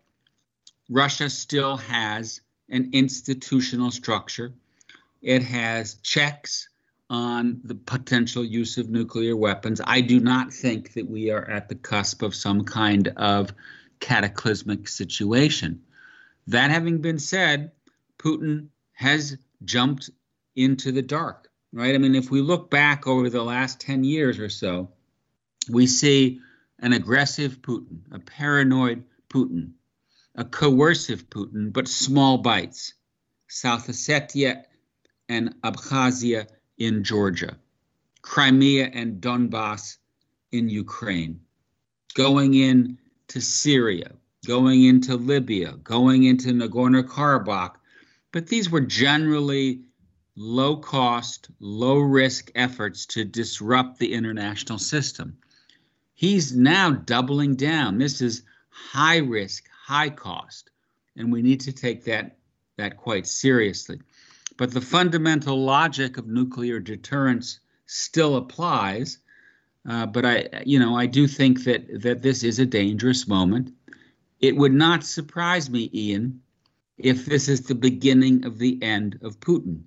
Russia 0.89 1.29
still 1.29 1.77
has 1.77 2.41
an 2.69 2.89
institutional 2.93 3.91
structure. 3.91 4.53
It 5.21 5.43
has 5.43 5.95
checks 5.95 6.69
on 7.09 7.61
the 7.63 7.75
potential 7.75 8.43
use 8.43 8.77
of 8.77 8.89
nuclear 8.89 9.35
weapons. 9.35 9.81
I 9.83 10.01
do 10.01 10.19
not 10.19 10.51
think 10.53 10.93
that 10.93 11.09
we 11.09 11.29
are 11.31 11.49
at 11.49 11.69
the 11.69 11.75
cusp 11.75 12.21
of 12.21 12.35
some 12.35 12.63
kind 12.63 13.09
of 13.15 13.53
cataclysmic 13.99 14.87
situation. 14.87 15.81
That 16.47 16.71
having 16.71 16.99
been 16.99 17.19
said, 17.19 17.71
Putin 18.17 18.67
has 18.93 19.37
jumped 19.63 20.09
into 20.55 20.91
the 20.91 21.01
dark, 21.01 21.49
right? 21.73 21.95
I 21.95 21.97
mean, 21.97 22.15
if 22.15 22.31
we 22.31 22.41
look 22.41 22.69
back 22.69 23.07
over 23.07 23.29
the 23.29 23.43
last 23.43 23.79
10 23.79 24.03
years 24.03 24.39
or 24.39 24.49
so, 24.49 24.89
we 25.69 25.87
see 25.87 26.39
an 26.79 26.93
aggressive 26.93 27.61
Putin, 27.61 27.99
a 28.11 28.19
paranoid 28.19 29.03
Putin, 29.29 29.71
a 30.35 30.45
coercive 30.45 31.29
Putin, 31.29 31.71
but 31.73 31.87
small 31.87 32.37
bites. 32.37 32.93
South 33.47 33.87
Ossetia 33.87 34.63
and 35.29 35.55
Abkhazia 35.61 36.47
in 36.77 37.03
Georgia, 37.03 37.57
Crimea 38.21 38.89
and 38.91 39.21
Donbass 39.21 39.97
in 40.51 40.67
Ukraine, 40.67 41.39
going 42.15 42.53
in 42.53 42.97
to 43.29 43.39
Syria, 43.39 44.11
going 44.45 44.83
into 44.83 45.15
Libya, 45.15 45.73
going 45.83 46.23
into 46.23 46.49
Nagorno 46.49 47.03
Karabakh. 47.03 47.75
But 48.31 48.47
these 48.47 48.69
were 48.69 48.81
generally 48.81 49.83
low 50.35 50.75
cost, 50.77 51.49
low 51.59 51.99
risk 51.99 52.51
efforts 52.55 53.05
to 53.07 53.23
disrupt 53.23 53.99
the 53.99 54.13
international 54.13 54.79
system. 54.79 55.37
He's 56.13 56.55
now 56.55 56.91
doubling 56.91 57.55
down. 57.55 57.99
This 57.99 58.21
is 58.21 58.43
high 58.69 59.17
risk, 59.17 59.65
high 59.85 60.09
cost, 60.09 60.71
and 61.15 61.31
we 61.31 61.43
need 61.43 61.59
to 61.59 61.71
take 61.71 62.03
that, 62.05 62.37
that 62.77 62.97
quite 62.97 63.27
seriously. 63.27 63.99
But 64.57 64.71
the 64.71 64.81
fundamental 64.81 65.63
logic 65.63 66.17
of 66.17 66.27
nuclear 66.27 66.79
deterrence 66.79 67.59
still 67.85 68.37
applies. 68.37 69.19
Uh, 69.87 70.07
but 70.07 70.25
I, 70.25 70.63
you 70.65 70.79
know, 70.79 70.97
I 70.97 71.05
do 71.05 71.27
think 71.27 71.63
that 71.65 72.01
that 72.01 72.23
this 72.23 72.43
is 72.43 72.57
a 72.57 72.65
dangerous 72.65 73.27
moment. 73.27 73.73
It 74.39 74.55
would 74.55 74.73
not 74.73 75.03
surprise 75.03 75.69
me, 75.69 75.91
Ian, 75.93 76.41
if 76.97 77.25
this 77.25 77.47
is 77.47 77.61
the 77.61 77.75
beginning 77.75 78.45
of 78.45 78.57
the 78.57 78.81
end 78.81 79.19
of 79.21 79.39
Putin. 79.39 79.83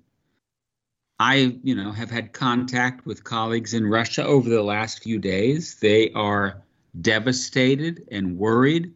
I, 1.19 1.59
you 1.63 1.75
know, 1.75 1.91
have 1.91 2.09
had 2.09 2.31
contact 2.31 3.05
with 3.05 3.25
colleagues 3.25 3.73
in 3.73 3.85
Russia 3.85 4.23
over 4.23 4.49
the 4.49 4.63
last 4.63 5.03
few 5.03 5.19
days. 5.19 5.75
They 5.75 6.11
are 6.11 6.63
devastated 7.01 8.07
and 8.09 8.37
worried. 8.37 8.93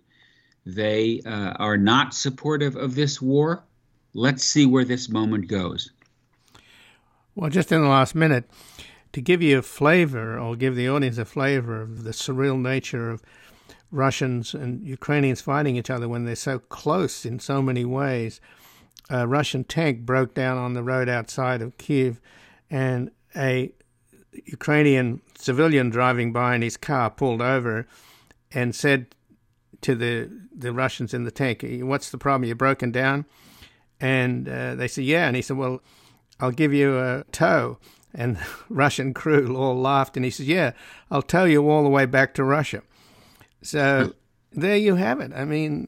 They 0.66 1.22
uh, 1.26 1.54
are 1.60 1.78
not 1.78 2.14
supportive 2.14 2.76
of 2.76 2.96
this 2.96 3.22
war 3.22 3.64
let's 4.14 4.44
see 4.44 4.66
where 4.66 4.86
this 4.86 5.10
moment 5.10 5.48
goes. 5.48 5.92
Well, 7.36 7.50
just 7.50 7.72
in 7.72 7.82
the 7.82 7.88
last 7.88 8.14
minute, 8.14 8.46
to 9.12 9.22
give 9.22 9.42
you 9.42 9.60
a 9.60 9.64
flavor 9.64 10.38
or 10.38 10.56
give 10.56 10.76
the 10.76 10.90
audience 10.90 11.18
a 11.18 11.26
flavor 11.26 11.82
of 11.82 12.04
the 12.04 12.12
surreal 12.12 12.60
nature 12.60 13.10
of 13.10 13.24
Russians 13.92 14.54
and 14.54 14.86
Ukrainians 14.86 15.42
fighting 15.42 15.76
each 15.76 15.90
other 15.90 16.08
when 16.08 16.26
they're 16.26 16.36
so 16.36 16.60
close 16.60 17.26
in 17.26 17.40
so 17.40 17.62
many 17.62 17.86
ways, 17.86 18.40
a 19.10 19.28
Russian 19.28 19.64
tank 19.64 20.02
broke 20.02 20.34
down 20.34 20.58
on 20.58 20.74
the 20.74 20.84
road 20.84 21.10
outside 21.10 21.62
of 21.62 21.78
Kiev, 21.78 22.20
and 22.70 23.12
a 23.36 23.72
Ukrainian 24.46 25.22
civilian 25.38 25.90
driving 25.90 26.32
by 26.34 26.56
in 26.56 26.64
his 26.64 26.78
car 26.78 27.12
pulled 27.12 27.42
over 27.42 27.88
and 28.52 28.74
said 28.74 29.08
to 29.82 29.94
the 29.94 30.43
the 30.56 30.74
Russians 30.74 31.14
in 31.14 31.24
the 31.24 31.32
tank, 31.32 31.66
"What's 31.82 32.10
the 32.10 32.18
problem? 32.18 32.48
You're 32.48 32.56
broken 32.56 32.92
down." 32.92 33.26
And 34.04 34.50
uh, 34.50 34.76
they 34.76 34.90
said, 34.90 35.06
Yeah. 35.06 35.28
And 35.28 35.36
he 35.36 35.42
said, 35.42 35.56
Well, 35.56 35.82
I'll 36.40 36.52
give 36.52 36.74
you 36.74 37.00
a 37.00 37.24
tow. 37.32 37.80
And 38.14 38.36
the 38.38 38.46
Russian 38.70 39.14
crew 39.14 39.56
all 39.56 39.80
laughed. 39.80 40.18
And 40.18 40.26
he 40.26 40.30
said, 40.30 40.46
Yeah, 40.46 40.74
I'll 41.10 41.22
tow 41.22 41.46
you 41.46 41.70
all 41.70 41.84
the 41.84 41.90
way 41.90 42.06
back 42.06 42.34
to 42.36 42.44
Russia. 42.44 42.82
So 43.62 44.14
there 44.52 44.76
you 44.76 44.96
have 44.96 45.22
it. 45.22 45.32
I 45.34 45.46
mean, 45.46 45.88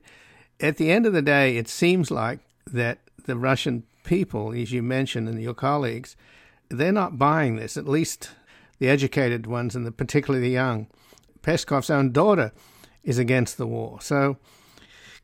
at 0.62 0.78
the 0.78 0.92
end 0.92 1.06
of 1.06 1.12
the 1.12 1.22
day, 1.22 1.58
it 1.58 1.68
seems 1.68 2.10
like 2.10 2.40
that 2.68 3.00
the 3.26 3.36
Russian 3.36 3.84
people, 4.06 4.54
as 4.54 4.72
you 4.72 4.82
mentioned, 4.82 5.28
and 5.28 5.42
your 5.42 5.54
colleagues, 5.54 6.16
they're 6.70 6.94
not 6.94 7.20
buying 7.20 7.58
this, 7.58 7.76
at 7.76 7.86
least 7.86 8.32
the 8.80 8.88
educated 8.88 9.46
ones 9.46 9.76
and 9.76 9.86
the, 9.86 9.92
particularly 9.92 10.48
the 10.48 10.54
young. 10.54 10.88
Peskov's 11.42 11.90
own 11.90 12.14
daughter 12.14 12.54
is 13.04 13.18
against 13.18 13.58
the 13.58 13.68
war. 13.68 14.00
So 14.00 14.38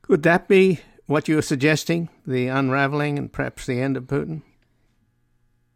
could 0.01 0.23
that 0.23 0.47
be 0.47 0.79
what 1.05 1.27
you're 1.27 1.41
suggesting, 1.41 2.09
the 2.25 2.47
unraveling 2.47 3.17
and 3.17 3.31
perhaps 3.31 3.65
the 3.65 3.81
end 3.81 3.97
of 3.97 4.05
Putin? 4.05 4.41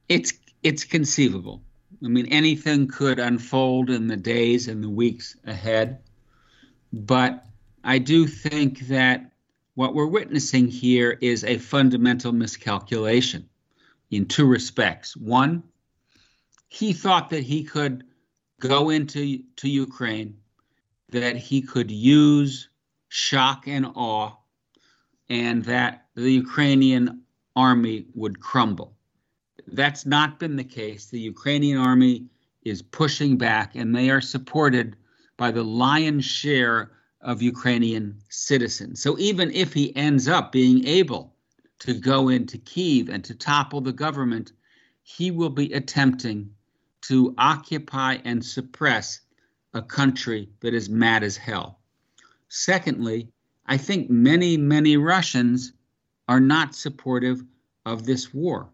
It's 0.07 0.33
it's 0.63 0.83
conceivable. 0.83 1.61
I 2.03 2.07
mean, 2.07 2.27
anything 2.27 2.87
could 2.87 3.19
unfold 3.19 3.89
in 3.89 4.07
the 4.07 4.17
days 4.17 4.67
and 4.67 4.83
the 4.83 4.89
weeks 4.89 5.35
ahead. 5.45 5.99
But 6.91 7.45
I 7.83 7.99
do 7.99 8.27
think 8.27 8.79
that 8.87 9.31
what 9.75 9.93
we're 9.93 10.07
witnessing 10.07 10.67
here 10.67 11.17
is 11.21 11.43
a 11.43 11.57
fundamental 11.57 12.31
miscalculation 12.31 13.49
in 14.09 14.25
two 14.25 14.45
respects. 14.45 15.15
One, 15.15 15.63
he 16.67 16.93
thought 16.93 17.29
that 17.29 17.43
he 17.43 17.63
could 17.63 18.05
go 18.59 18.89
into 18.89 19.39
to 19.57 19.69
Ukraine, 19.69 20.37
that 21.09 21.35
he 21.35 21.61
could 21.61 21.91
use 21.91 22.69
shock 23.15 23.65
and 23.65 23.85
awe 23.95 24.29
and 25.29 25.63
that 25.63 26.07
the 26.15 26.29
Ukrainian 26.29 27.21
army 27.55 28.07
would 28.13 28.41
crumble. 28.41 28.93
That's 29.67 30.05
not 30.05 30.37
been 30.37 30.57
the 30.57 30.65
case. 30.65 31.05
The 31.05 31.19
Ukrainian 31.21 31.77
army 31.77 32.25
is 32.63 32.81
pushing 32.81 33.37
back, 33.37 33.75
and 33.75 33.95
they 33.95 34.09
are 34.09 34.19
supported 34.19 34.97
by 35.37 35.49
the 35.51 35.63
lion's 35.63 36.25
share 36.25 36.91
of 37.21 37.41
Ukrainian 37.41 38.19
citizens. 38.27 39.01
So 39.01 39.17
even 39.17 39.49
if 39.51 39.71
he 39.71 39.95
ends 39.95 40.27
up 40.27 40.51
being 40.51 40.85
able 40.85 41.33
to 41.79 41.93
go 41.93 42.27
into 42.27 42.57
Kiev 42.57 43.07
and 43.07 43.23
to 43.23 43.33
topple 43.33 43.79
the 43.79 43.93
government, 43.93 44.51
he 45.03 45.31
will 45.31 45.49
be 45.49 45.71
attempting 45.71 46.49
to 47.03 47.33
occupy 47.37 48.17
and 48.25 48.43
suppress 48.43 49.21
a 49.73 49.81
country 49.81 50.49
that 50.59 50.73
is 50.73 50.89
mad 50.89 51.23
as 51.23 51.37
hell. 51.37 51.79
Secondly, 52.57 53.27
I 53.65 53.75
think 53.75 54.09
many, 54.09 54.55
many 54.55 54.95
Russians 54.95 55.73
are 56.29 56.39
not 56.39 56.73
supportive 56.73 57.43
of 57.85 58.05
this 58.05 58.33
war. 58.33 58.69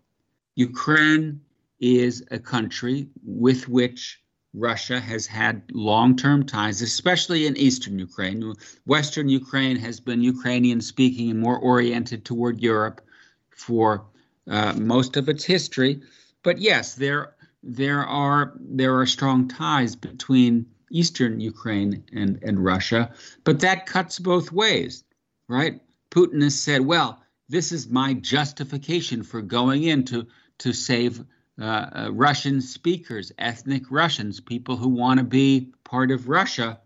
Ukraine 0.53 1.41
is 1.79 2.23
a 2.29 2.37
country 2.37 3.09
with 3.25 3.67
which 3.67 4.21
Russia 4.53 4.99
has 4.99 5.25
had 5.25 5.63
long 5.73 6.15
term 6.15 6.45
ties, 6.45 6.83
especially 6.83 7.47
in 7.47 7.57
eastern 7.57 7.97
Ukraine. 7.97 8.53
Western 8.85 9.29
Ukraine 9.29 9.77
has 9.77 9.99
been 9.99 10.21
Ukrainian 10.21 10.79
speaking 10.81 11.31
and 11.31 11.39
more 11.39 11.57
oriented 11.57 12.23
toward 12.23 12.61
Europe 12.61 13.01
for 13.49 14.05
uh, 14.47 14.73
most 14.73 15.17
of 15.17 15.27
its 15.27 15.43
history. 15.43 16.03
But 16.43 16.59
yes, 16.59 16.93
there, 16.93 17.33
there, 17.63 18.05
are, 18.05 18.53
there 18.59 18.99
are 18.99 19.07
strong 19.07 19.47
ties 19.47 19.95
between 19.95 20.67
eastern 20.91 21.39
Ukraine 21.39 22.03
and, 22.13 22.39
and 22.43 22.63
Russia, 22.63 23.11
but 23.43 23.59
that 23.61 23.85
cuts 23.85 24.19
both 24.19 24.51
ways, 24.51 25.03
right? 25.47 25.81
Putin 26.09 26.41
has 26.43 26.59
said, 26.59 26.81
well, 26.81 27.21
this 27.49 27.71
is 27.71 27.89
my 27.89 28.13
justification 28.13 29.23
for 29.23 29.41
going 29.41 29.83
in 29.83 30.03
to, 30.05 30.27
to 30.59 30.73
save 30.73 31.23
uh, 31.59 31.65
uh, 31.65 32.09
Russian 32.11 32.61
speakers, 32.61 33.31
ethnic 33.37 33.83
Russians, 33.89 34.39
people 34.39 34.77
who 34.77 34.89
want 34.89 35.19
to 35.19 35.25
be 35.25 35.71
part 35.83 36.11
of 36.11 36.29
Russia. 36.29 36.79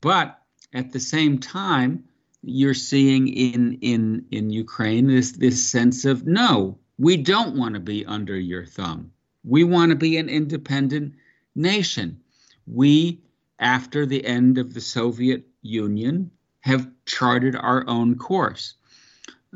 But 0.00 0.38
at 0.72 0.92
the 0.92 1.00
same 1.00 1.38
time, 1.38 2.04
you're 2.42 2.74
seeing 2.74 3.28
in 3.28 3.78
in 3.82 4.26
in 4.32 4.50
Ukraine 4.50 5.06
this 5.06 5.32
this 5.32 5.64
sense 5.64 6.04
of 6.04 6.26
no, 6.26 6.78
we 6.98 7.16
don't 7.16 7.56
want 7.56 7.74
to 7.74 7.80
be 7.80 8.04
under 8.04 8.36
your 8.36 8.66
thumb. 8.66 9.12
We 9.44 9.64
want 9.64 9.90
to 9.90 9.96
be 9.96 10.16
an 10.18 10.28
independent 10.28 11.14
nation. 11.54 12.20
We, 12.66 13.21
after 13.62 14.04
the 14.04 14.24
end 14.26 14.58
of 14.58 14.74
the 14.74 14.80
Soviet 14.80 15.46
Union, 15.62 16.30
have 16.60 16.90
charted 17.06 17.56
our 17.56 17.84
own 17.86 18.16
course. 18.18 18.74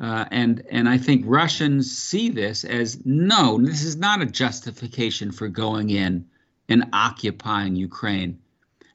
Uh, 0.01 0.25
and 0.31 0.63
and 0.71 0.89
I 0.89 0.99
think 0.99 1.25
Russians 1.27 1.97
see 1.97 2.29
this 2.29 2.65
as 2.65 3.05
no, 3.05 3.59
this 3.59 3.83
is 3.83 3.97
not 3.97 4.23
a 4.23 4.27
justification 4.27 5.33
for 5.33 5.49
going 5.49 5.91
in 5.91 6.27
and 6.69 6.85
occupying 6.93 7.77
Ukraine 7.77 8.39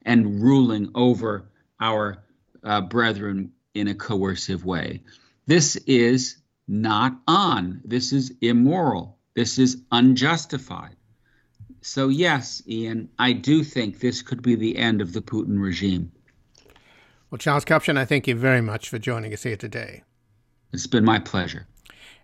and 0.03 0.41
ruling 0.41 0.91
over 0.93 1.49
our 1.79 2.23
uh, 2.63 2.81
brethren 2.81 3.51
in 3.73 3.87
a 3.87 3.95
coercive 3.95 4.63
way. 4.63 5.01
This 5.47 5.75
is 5.87 6.37
not 6.67 7.19
on. 7.27 7.81
This 7.83 8.13
is 8.13 8.33
immoral. 8.41 9.17
This 9.33 9.57
is 9.57 9.81
unjustified. 9.91 10.95
So, 11.81 12.09
yes, 12.09 12.61
Ian, 12.67 13.09
I 13.17 13.33
do 13.33 13.63
think 13.63 13.99
this 13.99 14.21
could 14.21 14.41
be 14.41 14.55
the 14.55 14.77
end 14.77 15.01
of 15.01 15.13
the 15.13 15.21
Putin 15.21 15.59
regime. 15.61 16.11
Well, 17.29 17.39
Charles 17.39 17.65
Kupchan, 17.65 17.97
I 17.97 18.05
thank 18.05 18.27
you 18.27 18.35
very 18.35 18.61
much 18.61 18.89
for 18.89 18.99
joining 18.99 19.33
us 19.33 19.43
here 19.43 19.57
today. 19.57 20.03
It's 20.73 20.87
been 20.87 21.03
my 21.03 21.17
pleasure. 21.19 21.67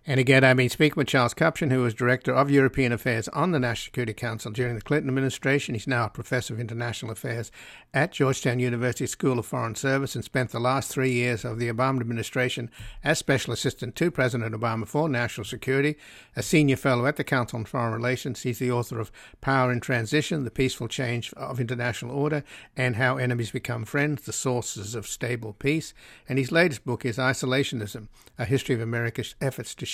And 0.08 0.18
again, 0.18 0.42
I've 0.42 0.56
been 0.56 0.70
speaking 0.70 0.94
with 0.96 1.08
Charles 1.08 1.34
Kupchan, 1.34 1.70
who 1.70 1.82
was 1.82 1.92
Director 1.92 2.32
of 2.32 2.50
European 2.50 2.92
Affairs 2.92 3.28
on 3.28 3.50
the 3.50 3.58
National 3.58 3.88
Security 3.88 4.14
Council 4.14 4.50
during 4.50 4.74
the 4.74 4.80
Clinton 4.80 5.10
administration. 5.10 5.74
He's 5.74 5.86
now 5.86 6.06
a 6.06 6.08
Professor 6.08 6.54
of 6.54 6.60
International 6.60 7.12
Affairs 7.12 7.52
at 7.92 8.12
Georgetown 8.12 8.58
University 8.58 9.06
School 9.06 9.38
of 9.38 9.44
Foreign 9.44 9.74
Service 9.74 10.14
and 10.14 10.24
spent 10.24 10.50
the 10.50 10.60
last 10.60 10.90
three 10.90 11.12
years 11.12 11.44
of 11.44 11.58
the 11.58 11.70
Obama 11.70 12.00
administration 12.00 12.70
as 13.04 13.18
Special 13.18 13.52
Assistant 13.52 13.96
to 13.96 14.10
President 14.10 14.54
Obama 14.54 14.88
for 14.88 15.10
National 15.10 15.44
Security, 15.44 15.94
a 16.34 16.42
Senior 16.42 16.76
Fellow 16.76 17.04
at 17.04 17.16
the 17.16 17.24
Council 17.24 17.58
on 17.58 17.66
Foreign 17.66 17.92
Relations. 17.92 18.44
He's 18.44 18.60
the 18.60 18.72
author 18.72 18.98
of 19.00 19.12
Power 19.42 19.70
in 19.70 19.80
Transition, 19.80 20.44
The 20.44 20.50
Peaceful 20.50 20.88
Change 20.88 21.34
of 21.34 21.60
International 21.60 22.16
Order, 22.16 22.44
and 22.78 22.96
How 22.96 23.18
Enemies 23.18 23.50
Become 23.50 23.84
Friends, 23.84 24.22
The 24.22 24.32
Sources 24.32 24.94
of 24.94 25.06
Stable 25.06 25.52
Peace. 25.52 25.92
And 26.26 26.38
his 26.38 26.50
latest 26.50 26.86
book 26.86 27.04
is 27.04 27.18
Isolationism, 27.18 28.08
A 28.38 28.46
History 28.46 28.74
of 28.74 28.80
America's 28.80 29.34
Efforts 29.42 29.74
to 29.74 29.84